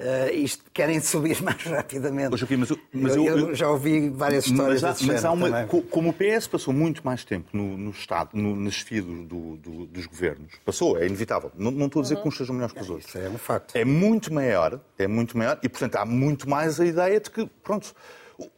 eh, 0.00 0.32
est- 0.34 0.62
querem 0.72 0.98
subir 1.02 1.40
mais 1.42 1.62
rapidamente. 1.62 2.30
Mas 2.30 2.70
mas 2.92 3.16
eu, 3.16 3.24
eu- 3.24 3.38
eu 3.50 3.54
já 3.54 3.68
ouvi 3.70 4.08
várias 4.08 4.46
histórias 4.46 4.82
Mas, 4.82 5.02
há, 5.02 5.06
mas 5.06 5.24
há 5.24 5.30
uma. 5.32 5.50
também. 5.50 5.82
Como 5.90 6.08
o 6.08 6.12
PS 6.12 6.46
passou 6.48 6.72
muito 6.72 7.04
mais 7.04 7.24
tempo 7.24 7.48
no, 7.52 7.76
no 7.76 7.90
Estado, 7.90 8.30
no, 8.34 8.56
na 8.56 8.70
chefia 8.70 9.02
do- 9.02 9.24
do- 9.24 9.56
do- 9.56 9.86
dos 9.86 10.06
governos, 10.06 10.52
passou, 10.64 10.98
é 10.98 11.06
inevitável. 11.06 11.52
Não, 11.56 11.70
não 11.70 11.86
estou 11.86 12.00
a 12.00 12.02
dizer 12.02 12.16
que 12.16 12.26
uns 12.26 12.36
sejam 12.36 12.54
melhores 12.54 12.74
que 12.74 12.80
os 12.80 12.88
outros. 12.90 13.08
Isso 13.08 13.18
é 13.18 13.28
um 13.28 13.38
facto. 13.38 13.76
É 13.76 13.84
muito 13.84 14.32
maior, 14.32 14.80
é 14.98 15.06
muito 15.06 15.36
maior, 15.36 15.58
e 15.62 15.68
portanto 15.68 15.96
há 15.96 16.04
muito 16.04 16.48
mais 16.48 16.80
a 16.80 16.86
ideia 16.86 17.20
de 17.20 17.30
que, 17.30 17.46
pronto. 17.62 17.94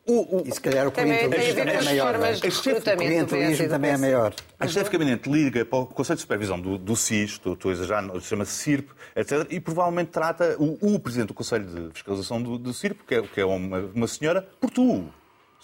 O, 0.06 0.38
o- 0.38 0.42
E 0.46 0.52
se 0.52 0.60
calhar 0.60 0.86
o 0.86 0.90
Também 0.90 1.12
a 1.14 1.18
clientelismo 1.18 1.54
ver 1.54 1.60
também 1.60 1.74
com 1.74 1.80
é 1.80 1.84
maior. 1.84 2.12
de 2.18 2.24
é? 2.24 2.30
O 2.30 2.52
recrutamento 2.52 3.20
do 3.20 3.26
clientelismo 3.26 3.68
também 3.68 3.90
é 3.90 3.96
maior. 3.96 4.34
A 4.60 4.66
chefe 4.68 4.84
de 4.84 4.90
gabinete 4.98 5.30
liga 5.30 5.64
para 5.64 5.78
o 5.78 5.86
Conselho 5.86 6.16
de 6.16 6.20
Supervisão 6.22 6.60
do, 6.60 6.78
do 6.78 6.96
SIS, 6.96 7.30
estou 7.32 7.54
estou 7.54 7.70
a 7.70 7.74
exagerar, 7.74 8.20
chama-se 8.20 8.52
CIRP, 8.52 8.90
etc., 9.16 9.46
e 9.50 9.60
provavelmente 9.60 10.08
trata 10.10 10.56
o, 10.58 10.94
o 10.94 10.98
Presidente 11.00 11.28
do 11.28 11.34
Conselho 11.34 11.64
de 11.66 11.92
Fiscalização 11.94 12.42
do, 12.42 12.58
do 12.58 12.72
CIRP, 12.72 13.00
que 13.06 13.14
é, 13.14 13.22
que 13.22 13.40
é 13.40 13.44
uma, 13.44 13.78
uma 13.94 14.06
senhora, 14.06 14.46
por 14.60 14.70
tu. 14.70 15.04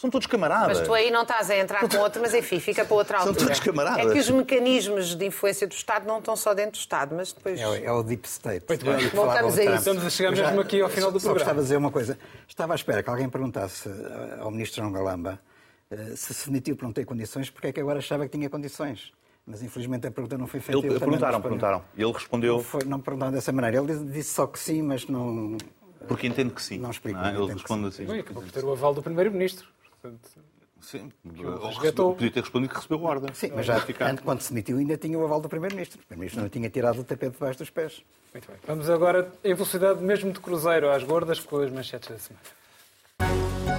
São 0.00 0.08
todos 0.08 0.26
camaradas. 0.28 0.78
Mas 0.78 0.86
tu 0.86 0.94
aí 0.94 1.10
não 1.10 1.22
estás 1.22 1.50
a 1.50 1.56
entrar 1.58 1.88
com 1.88 1.96
outro, 1.98 2.22
mas 2.22 2.32
enfim, 2.32 2.60
fica 2.60 2.84
para 2.84 2.94
outra 2.94 3.18
São 3.18 3.28
altura. 3.28 3.46
todos 3.46 3.60
camaradas. 3.60 4.06
É 4.06 4.12
que 4.12 4.18
os 4.18 4.30
mecanismos 4.30 5.16
de 5.16 5.26
influência 5.26 5.66
do 5.66 5.72
Estado 5.72 6.06
não 6.06 6.18
estão 6.20 6.36
só 6.36 6.54
dentro 6.54 6.72
do 6.72 6.76
Estado, 6.76 7.16
mas 7.16 7.32
depois. 7.32 7.58
É, 7.60 7.66
o- 7.68 7.74
é 7.74 7.92
o 7.92 8.02
deep 8.04 8.26
state. 8.28 8.64
Muito 8.68 8.84
bem. 8.84 9.08
Voltamos 9.08 9.58
a 9.58 9.64
isso. 9.64 9.74
Estamos 9.74 10.06
a 10.06 10.10
chegar 10.10 10.30
mesmo 10.30 10.60
aqui 10.60 10.80
ao 10.80 10.88
final 10.88 11.10
do 11.10 11.18
Só 11.18 11.24
programa. 11.30 11.38
gostava 11.44 11.58
de 11.58 11.64
dizer 11.64 11.76
uma 11.76 11.90
coisa. 11.90 12.16
Estava 12.46 12.74
à 12.74 12.76
espera 12.76 13.02
que 13.02 13.10
alguém 13.10 13.28
perguntasse 13.28 13.88
eh, 13.88 14.38
ao 14.40 14.50
ministro 14.52 14.80
João 14.82 14.92
Galamba 14.92 15.40
eh, 15.90 16.12
se 16.14 16.32
se 16.32 16.46
demitiu 16.46 16.76
por 16.76 16.84
não 16.84 16.92
ter 16.92 17.04
condições, 17.04 17.50
porque 17.50 17.66
é 17.66 17.72
que 17.72 17.80
agora 17.80 17.98
achava 17.98 18.24
que 18.24 18.30
tinha 18.36 18.48
condições. 18.48 19.12
Mas 19.44 19.62
infelizmente 19.62 20.06
a 20.06 20.10
pergunta 20.12 20.38
não 20.38 20.46
foi 20.46 20.60
feita. 20.60 20.86
Ele, 20.86 20.98
perguntaram, 20.98 21.40
perguntaram. 21.40 21.82
E 21.96 22.02
ele 22.02 22.12
respondeu 22.12 22.58
Não, 22.58 22.62
foi, 22.62 22.84
não 22.84 23.00
perguntaram 23.00 23.32
dessa 23.32 23.50
maneira. 23.50 23.78
Ele 23.78 24.04
disse- 24.12 24.34
só 24.34 24.46
que 24.46 24.58
sim, 24.60 24.80
mas 24.82 25.08
não. 25.08 25.56
porque 26.06 26.26
entende 26.28 26.52
que 26.54 26.62
sim. 26.62 26.78
Não 26.78 26.90
explico, 26.90 27.18
é? 27.18 27.32
não 27.32 27.44
Ele 27.44 27.52
responde 27.54 27.88
assim. 27.88 28.06
Ui, 28.06 28.20
acabou 28.20 28.42
por 28.44 28.52
ter 28.52 28.62
o 28.64 28.70
aval 28.70 28.94
do 28.94 29.02
Primeiro-Ministro. 29.02 29.66
Portanto, 30.00 30.28
Sim. 30.80 31.12
resgatou. 31.24 32.14
Podia 32.14 32.30
ter 32.30 32.40
respondido 32.40 32.70
que 32.70 32.76
recebeu 32.76 33.02
ordem. 33.02 33.34
Sim, 33.34 33.52
mas 33.54 33.66
já 33.66 33.80
Ficar. 33.80 34.10
antes, 34.10 34.24
quando 34.24 34.40
se 34.40 34.50
demitiu 34.50 34.78
ainda 34.78 34.96
tinha 34.96 35.18
o 35.18 35.24
aval 35.24 35.40
do 35.40 35.48
Primeiro-Ministro. 35.48 36.00
O 36.00 36.06
Primeiro-Ministro 36.06 36.42
não 36.42 36.48
tinha 36.48 36.70
tirado 36.70 37.00
o 37.00 37.04
tapete 37.04 37.32
debaixo 37.32 37.58
dos 37.58 37.70
pés. 37.70 38.02
Muito 38.32 38.46
bem. 38.46 38.56
Vamos 38.66 38.88
agora 38.88 39.32
em 39.42 39.54
velocidade 39.54 40.02
mesmo 40.02 40.32
de 40.32 40.38
cruzeiro 40.40 40.90
às 40.90 41.02
gordas 41.02 41.40
com 41.40 41.58
as 41.58 41.70
manchetes 41.72 42.08
da 42.08 42.18
semana. 42.18 43.78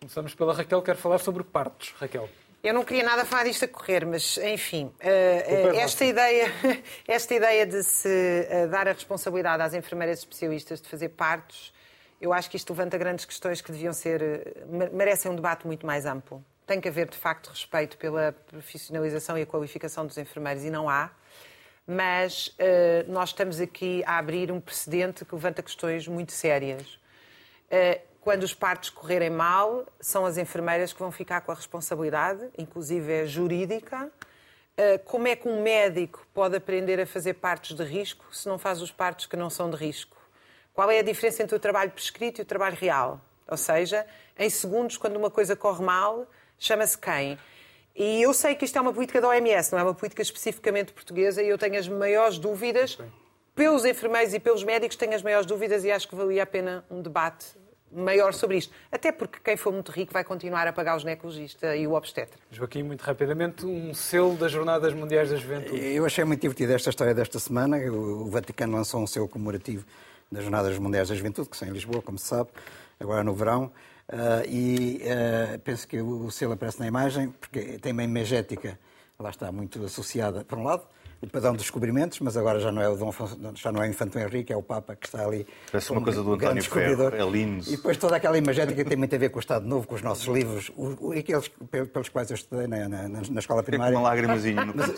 Começamos 0.00 0.34
pela 0.34 0.52
Raquel, 0.52 0.82
quero 0.82 0.98
falar 0.98 1.18
sobre 1.18 1.42
partos. 1.44 1.94
Raquel. 1.98 2.28
Eu 2.62 2.72
não 2.72 2.84
queria 2.84 3.02
nada 3.02 3.24
falar 3.24 3.42
disto 3.44 3.64
a 3.64 3.68
correr, 3.68 4.06
mas 4.06 4.38
enfim, 4.38 4.92
é 5.00 5.76
esta 5.78 6.04
ideia, 6.04 6.46
esta 7.08 7.34
ideia 7.34 7.66
de 7.66 7.82
se 7.82 8.08
eh, 8.48 8.68
dar 8.68 8.86
a 8.86 8.92
responsabilidade 8.92 9.60
às 9.64 9.74
enfermeiras 9.74 10.20
especialistas 10.20 10.80
de 10.80 10.88
fazer 10.88 11.08
partos, 11.08 11.74
eu 12.20 12.32
acho 12.32 12.48
que 12.48 12.56
isto 12.56 12.70
levanta 12.72 12.96
grandes 12.96 13.24
questões 13.24 13.60
que 13.60 13.72
deviam 13.72 13.92
ser, 13.92 14.62
me- 14.68 14.88
merecem 14.90 15.28
um 15.28 15.34
debate 15.34 15.66
muito 15.66 15.84
mais 15.84 16.06
amplo. 16.06 16.44
Tem 16.64 16.80
que 16.80 16.86
haver, 16.86 17.08
de 17.08 17.16
facto, 17.16 17.48
respeito 17.48 17.98
pela 17.98 18.30
profissionalização 18.30 19.36
e 19.36 19.42
a 19.42 19.46
qualificação 19.46 20.06
dos 20.06 20.16
enfermeiros, 20.16 20.62
e 20.62 20.70
não 20.70 20.88
há. 20.88 21.10
Mas 21.84 22.54
eh, 22.60 23.04
nós 23.08 23.30
estamos 23.30 23.60
aqui 23.60 24.04
a 24.06 24.18
abrir 24.18 24.52
um 24.52 24.60
precedente 24.60 25.24
que 25.24 25.34
levanta 25.34 25.64
questões 25.64 26.06
muito 26.06 26.30
sérias. 26.30 26.86
Uh, 27.72 28.11
Quando 28.22 28.44
os 28.44 28.54
partos 28.54 28.88
correrem 28.88 29.30
mal, 29.30 29.84
são 30.00 30.24
as 30.24 30.38
enfermeiras 30.38 30.92
que 30.92 31.00
vão 31.00 31.10
ficar 31.10 31.40
com 31.40 31.50
a 31.50 31.56
responsabilidade, 31.56 32.48
inclusive 32.56 33.12
é 33.12 33.26
jurídica. 33.26 34.12
Uh, 34.78 34.96
Como 35.06 35.26
é 35.26 35.34
que 35.34 35.48
um 35.48 35.60
médico 35.60 36.24
pode 36.32 36.56
aprender 36.56 37.00
a 37.00 37.06
fazer 37.06 37.34
partos 37.34 37.74
de 37.74 37.82
risco 37.82 38.24
se 38.32 38.48
não 38.48 38.60
faz 38.60 38.80
os 38.80 38.92
partos 38.92 39.26
que 39.26 39.36
não 39.36 39.50
são 39.50 39.68
de 39.68 39.76
risco? 39.76 40.16
Qual 40.72 40.88
é 40.88 41.00
a 41.00 41.02
diferença 41.02 41.42
entre 41.42 41.56
o 41.56 41.58
trabalho 41.58 41.90
prescrito 41.90 42.40
e 42.40 42.42
o 42.42 42.44
trabalho 42.44 42.76
real? 42.76 43.20
Ou 43.48 43.56
seja, 43.56 44.06
em 44.38 44.48
segundos, 44.48 44.96
quando 44.96 45.16
uma 45.16 45.28
coisa 45.28 45.56
corre 45.56 45.84
mal, 45.84 46.24
chama-se 46.56 46.96
quem? 46.96 47.36
E 47.92 48.22
eu 48.22 48.32
sei 48.32 48.54
que 48.54 48.64
isto 48.64 48.78
é 48.78 48.80
uma 48.80 48.92
política 48.92 49.20
da 49.20 49.30
OMS, 49.30 49.72
não 49.72 49.80
é 49.80 49.82
uma 49.82 49.94
política 49.94 50.22
especificamente 50.22 50.92
portuguesa, 50.92 51.42
e 51.42 51.48
eu 51.48 51.58
tenho 51.58 51.76
as 51.76 51.88
maiores 51.88 52.38
dúvidas 52.38 52.96
pelos 53.52 53.84
enfermeiros 53.84 54.32
e 54.32 54.38
pelos 54.38 54.62
médicos 54.62 54.96
tenho 54.96 55.12
as 55.12 55.24
maiores 55.24 55.44
dúvidas 55.44 55.84
e 55.84 55.90
acho 55.90 56.08
que 56.08 56.14
valia 56.14 56.44
a 56.44 56.46
pena 56.46 56.84
um 56.88 57.02
debate 57.02 57.60
maior 57.94 58.32
sobre 58.32 58.56
isto. 58.56 58.72
Até 58.90 59.12
porque 59.12 59.38
quem 59.44 59.56
for 59.56 59.72
muito 59.72 59.92
rico 59.92 60.12
vai 60.12 60.24
continuar 60.24 60.66
a 60.66 60.72
pagar 60.72 60.96
o 60.96 60.98
ginecologista 60.98 61.76
e 61.76 61.86
o 61.86 61.92
obstetra. 61.92 62.38
Joaquim, 62.50 62.82
muito 62.82 63.02
rapidamente, 63.02 63.66
um 63.66 63.92
selo 63.94 64.36
das 64.36 64.50
Jornadas 64.50 64.94
Mundiais 64.94 65.30
da 65.30 65.36
Juventude. 65.36 65.78
Eu 65.78 66.04
achei 66.04 66.24
muito 66.24 66.40
divertida 66.40 66.74
esta 66.74 66.90
história 66.90 67.14
desta 67.14 67.38
semana. 67.38 67.76
O 67.78 68.28
Vaticano 68.30 68.76
lançou 68.76 69.02
um 69.02 69.06
selo 69.06 69.28
comemorativo 69.28 69.84
das 70.30 70.42
Jornadas 70.42 70.78
Mundiais 70.78 71.08
da 71.08 71.14
Juventude, 71.14 71.48
que 71.48 71.56
são 71.56 71.68
em 71.68 71.72
Lisboa, 71.72 72.00
como 72.02 72.18
se 72.18 72.26
sabe. 72.26 72.48
agora 72.98 73.22
no 73.22 73.34
verão. 73.34 73.70
Uh, 74.08 74.46
e 74.48 75.00
uh, 75.04 75.58
penso 75.60 75.86
que 75.86 76.00
o 76.00 76.30
selo 76.30 76.52
aparece 76.52 76.80
na 76.80 76.86
imagem, 76.86 77.30
porque 77.40 77.78
tem 77.78 77.92
uma 77.92 78.02
imagética, 78.02 78.78
lá 79.18 79.30
está, 79.30 79.50
muito 79.52 79.82
associada, 79.84 80.44
por 80.44 80.58
um 80.58 80.64
lado, 80.64 80.82
o 81.22 81.26
padrão 81.28 81.52
dos 81.52 81.62
descobrimentos, 81.62 82.18
mas 82.18 82.36
agora 82.36 82.58
já 82.58 82.72
não 82.72 82.82
é 82.82 82.88
o 82.88 82.96
Dom 82.96 83.08
Afonso, 83.08 83.38
já 83.54 83.70
não 83.70 83.82
é 83.82 83.86
o 83.86 83.90
Infante 83.90 84.18
Henrique, 84.18 84.52
é 84.52 84.56
o 84.56 84.62
Papa 84.62 84.96
que 84.96 85.06
está 85.06 85.24
ali. 85.24 85.46
Parece 85.70 85.92
uma 85.92 86.02
coisa 86.02 86.22
do 86.22 86.34
António 86.34 86.64
Ferro, 86.64 87.14
é 87.14 87.30
lindo. 87.30 87.64
E 87.68 87.76
depois 87.76 87.96
toda 87.96 88.16
aquela 88.16 88.36
imagética 88.36 88.82
que 88.82 88.88
tem 88.88 88.98
muito 88.98 89.14
a 89.14 89.18
ver 89.18 89.30
com 89.30 89.38
o 89.38 89.40
Estado 89.40 89.64
Novo, 89.64 89.86
com 89.86 89.94
os 89.94 90.02
nossos 90.02 90.26
livros, 90.26 90.72
aqueles 91.16 91.48
pelos 91.92 92.08
quais 92.08 92.30
eu 92.30 92.34
estudei 92.34 92.66
na, 92.66 92.88
na, 92.88 93.08
na 93.08 93.38
escola 93.38 93.62
primária. 93.62 93.94
É 93.94 93.98
uma 93.98 94.08
lágrimazinha 94.08 94.64
no 94.64 94.74
mas, 94.74 94.88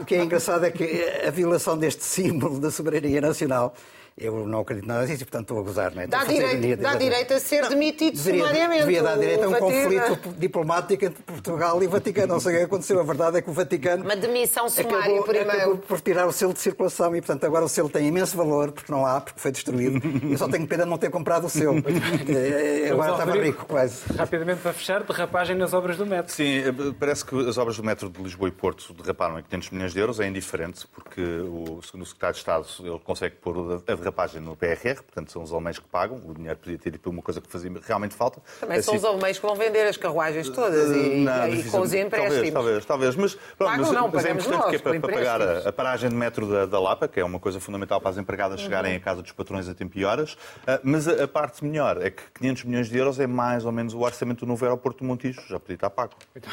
O 0.00 0.04
que 0.06 0.14
é 0.14 0.24
engraçado 0.24 0.64
é 0.64 0.70
que 0.70 1.04
a 1.26 1.30
violação 1.30 1.76
deste 1.76 2.02
símbolo 2.02 2.58
da 2.58 2.70
soberania 2.70 3.20
nacional 3.20 3.74
eu 4.16 4.46
não 4.46 4.60
acredito 4.60 4.86
nada 4.86 5.04
disso 5.06 5.22
e, 5.22 5.24
portanto, 5.24 5.42
estou 5.42 5.58
a 5.58 5.62
gozar. 5.62 5.92
Não 5.92 6.02
é? 6.02 6.06
Dá, 6.06 6.22
direito, 6.22 6.80
dá 6.80 6.94
direito 6.94 7.34
a 7.34 7.40
ser 7.40 7.62
não, 7.62 7.70
demitido 7.70 8.16
deveria, 8.16 8.42
sumariamente. 8.42 8.80
Devia 8.82 9.02
dar 9.02 9.18
direito 9.18 9.44
a 9.44 9.48
um 9.48 9.54
conflito 9.54 10.34
diplomático 10.38 11.04
entre 11.04 11.22
Portugal 11.24 11.82
e 11.82 11.86
Vaticano. 11.88 12.28
Não 12.28 12.40
sei 12.40 12.54
o 12.54 12.58
que 12.58 12.64
aconteceu. 12.64 13.00
A 13.00 13.02
verdade 13.02 13.38
é 13.38 13.42
que 13.42 13.50
o 13.50 13.52
Vaticano. 13.52 14.04
Uma 14.04 14.14
demissão 14.14 14.68
sumária 14.68 15.20
por 15.20 15.34
e-mail. 15.34 15.50
Acabou 15.50 15.76
por 15.78 16.00
tirar 16.00 16.26
o 16.26 16.32
selo 16.32 16.52
de 16.52 16.60
circulação 16.60 17.14
e, 17.16 17.20
portanto, 17.20 17.44
agora 17.44 17.64
o 17.64 17.68
selo 17.68 17.88
tem 17.88 18.06
imenso 18.06 18.36
valor, 18.36 18.70
porque 18.70 18.90
não 18.92 19.04
há, 19.04 19.20
porque 19.20 19.40
foi 19.40 19.50
destruído. 19.50 20.00
Eu 20.30 20.38
só 20.38 20.48
tenho 20.48 20.66
pena 20.66 20.84
de 20.84 20.90
não 20.90 20.98
ter 20.98 21.10
comprado 21.10 21.46
o 21.46 21.50
selo. 21.50 21.82
É, 22.28 22.88
é, 22.88 22.90
agora 22.90 23.12
estava 23.12 23.32
rico, 23.32 23.66
quase. 23.66 24.00
Rapidamente 24.16 24.60
para 24.60 24.72
fechar, 24.72 25.02
derrapagem 25.02 25.56
nas 25.56 25.72
obras 25.72 25.96
do 25.96 26.06
metro. 26.06 26.32
Sim, 26.32 26.58
eh, 26.58 26.72
parece 26.98 27.24
que 27.24 27.36
as 27.48 27.58
obras 27.58 27.76
do 27.76 27.82
metro 27.82 28.08
de 28.08 28.22
Lisboa 28.22 28.48
e 28.48 28.52
Porto 28.52 28.92
derraparam 28.94 29.38
em 29.38 29.42
500 29.42 29.70
milhões 29.70 29.92
de 29.92 29.98
euros. 29.98 30.20
É 30.20 30.26
indiferente, 30.26 30.86
porque, 30.88 31.20
o, 31.20 31.80
segundo 31.82 32.02
o 32.02 32.06
secretário 32.06 32.34
de 32.34 32.38
Estado, 32.38 32.66
ele 32.80 32.98
consegue 33.00 33.36
pôr 33.36 33.82
a 33.86 34.03
derrapagem 34.04 34.40
no 34.40 34.56
PR 34.56 34.94
portanto 35.02 35.32
são 35.32 35.42
os 35.42 35.52
alemães 35.52 35.78
que 35.78 35.88
pagam, 35.88 36.20
o 36.24 36.34
dinheiro 36.34 36.58
podia 36.58 36.78
ter 36.78 36.90
ido 36.90 36.98
para 36.98 37.10
uma 37.10 37.22
coisa 37.22 37.40
que 37.40 37.48
fazia 37.50 37.70
realmente 37.86 38.14
falta. 38.14 38.40
Também 38.60 38.78
assim, 38.78 38.86
são 38.86 38.96
os 38.96 39.04
alemães 39.04 39.38
que 39.38 39.46
vão 39.46 39.54
vender 39.54 39.86
as 39.86 39.96
carruagens 39.96 40.48
todas 40.48 40.90
e, 40.90 41.16
não, 41.16 41.48
e 41.48 41.64
com 41.64 41.80
os 41.80 41.94
empréstimos. 41.94 42.50
Talvez, 42.50 42.84
talvez, 42.84 43.16
mas, 43.16 43.34
pronto, 43.34 43.78
mas, 43.78 43.90
não, 43.90 44.08
mas 44.08 44.24
é 44.24 44.30
importante 44.30 44.58
nós, 44.58 44.70
que 44.70 44.76
é 44.76 44.78
para, 44.78 45.00
para 45.00 45.12
pagar 45.12 45.42
a, 45.42 45.68
a, 45.68 45.72
paragem 45.72 46.10
de 46.10 46.16
metro 46.16 46.46
da, 46.46 46.66
da, 46.66 46.80
Lapa, 46.80 47.08
que 47.08 47.18
é 47.18 47.24
uma 47.24 47.38
coisa 47.38 47.58
fundamental 47.60 48.00
para 48.00 48.10
as 48.10 48.18
empregadas 48.18 48.60
uhum. 48.60 48.64
chegarem 48.64 48.94
à 48.94 49.00
casa 49.00 49.22
dos 49.22 49.32
patrões 49.32 49.68
a 49.68 49.74
tempo 49.74 49.98
e 49.98 50.04
horas, 50.04 50.32
uh, 50.32 50.80
mas 50.82 51.08
a, 51.08 51.24
a, 51.24 51.28
parte 51.28 51.64
melhor 51.64 52.00
é 52.02 52.10
que 52.10 52.22
500 52.34 52.64
milhões 52.64 52.88
de 52.88 52.98
euros 52.98 53.18
é 53.18 53.26
mais 53.26 53.64
ou 53.64 53.72
menos 53.72 53.94
o 53.94 54.00
orçamento 54.00 54.40
do 54.40 54.46
novo 54.46 54.64
aeroporto 54.64 55.00
de 55.00 55.04
Montijo, 55.04 55.40
já 55.48 55.58
podia 55.58 55.74
estar 55.74 55.90
pago. 55.90 56.14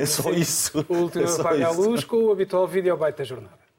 É 0.00 0.06
só 0.06 0.30
isso. 0.30 0.84
O 0.88 0.94
último 0.94 1.24
é 1.24 1.40
apaga 1.40 1.66
a 1.66 1.70
luz 1.70 2.04
com 2.04 2.16
o 2.16 2.32
habitual 2.32 2.66
vídeo 2.66 2.96
da 2.96 3.24
jornada. 3.24 3.69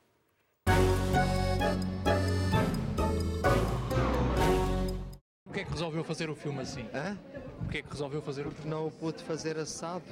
Resolveu 5.71 6.03
fazer 6.03 6.29
o 6.29 6.35
filme 6.35 6.61
assim? 6.61 6.85
Hã? 6.93 7.17
Porquê 7.59 7.77
é 7.79 7.81
que 7.81 7.89
resolveu 7.89 8.21
fazer 8.21 8.45
o 8.47 8.51
filme? 8.51 8.69
Não 8.69 8.87
o 8.87 8.91
pude 8.91 9.23
fazer 9.23 9.57
assado. 9.57 10.03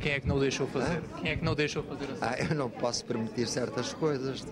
Quem 0.00 0.12
é 0.12 0.20
que 0.20 0.28
não 0.28 0.36
o 0.36 0.40
deixou 0.40 0.66
fazer? 0.66 0.98
Hã? 0.98 1.02
Quem 1.20 1.30
é 1.32 1.36
que 1.36 1.44
não 1.44 1.54
deixou 1.54 1.82
fazer 1.82 2.04
assado? 2.12 2.34
Ah, 2.38 2.42
eu 2.42 2.54
não 2.54 2.70
posso 2.70 3.04
permitir 3.04 3.46
certas 3.46 3.92
coisas. 3.92 4.46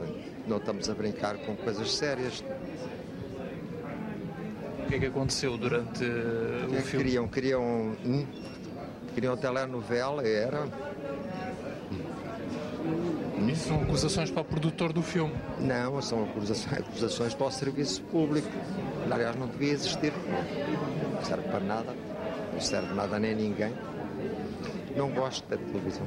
Não 0.46 0.56
estamos 0.58 0.88
a 0.90 0.94
brincar 0.94 1.36
com 1.38 1.56
coisas 1.56 1.94
sérias. 1.94 2.42
O 4.80 4.86
que 4.88 4.94
é 4.94 4.98
que 4.98 5.06
aconteceu 5.06 5.56
durante 5.58 6.02
o, 6.02 6.68
que 6.70 6.76
é 6.76 6.80
que 6.80 6.88
filme? 6.88 7.04
Queriam, 7.04 7.28
queriam, 7.28 7.62
hum, 8.04 8.26
queriam 9.14 9.36
telenovela, 9.36 10.26
era 10.26 10.66
isso 13.48 13.68
são 13.68 13.82
acusações 13.82 14.30
para 14.30 14.42
o 14.42 14.44
produtor 14.44 14.92
do 14.92 15.02
filme? 15.02 15.34
Não, 15.58 16.00
são 16.02 16.24
acusações, 16.24 16.80
acusações 16.80 17.34
para 17.34 17.46
o 17.46 17.50
serviço 17.50 18.02
público. 18.02 18.48
Aliás, 19.10 19.36
não 19.36 19.46
devia 19.46 19.72
existir. 19.72 20.12
Não 21.14 21.24
serve 21.24 21.48
para 21.48 21.60
nada. 21.60 21.94
Não 22.52 22.60
serve 22.60 22.94
nada 22.94 23.18
nem 23.18 23.32
a 23.32 23.34
ninguém. 23.34 23.74
Não 24.96 25.10
gosto 25.10 25.48
da 25.48 25.56
televisão. 25.56 26.06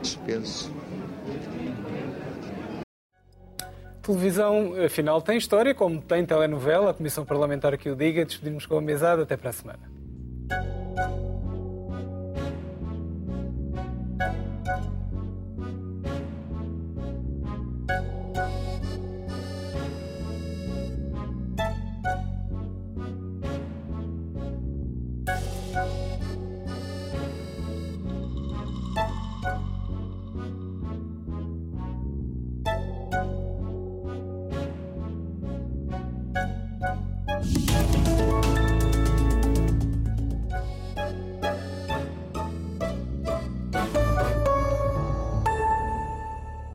Dispenso. 0.00 0.72
Televisão, 4.02 4.74
afinal, 4.84 5.22
tem 5.22 5.38
história, 5.38 5.74
como 5.74 6.00
tem 6.00 6.26
telenovela. 6.26 6.90
A 6.90 6.94
Comissão 6.94 7.24
Parlamentar 7.24 7.76
que 7.78 7.90
o 7.90 7.96
diga. 7.96 8.24
Despedimos 8.24 8.66
com 8.66 8.76
a 8.76 8.82
mesada. 8.82 9.22
Até 9.22 9.36
para 9.36 9.50
a 9.50 9.52
semana. 9.52 9.94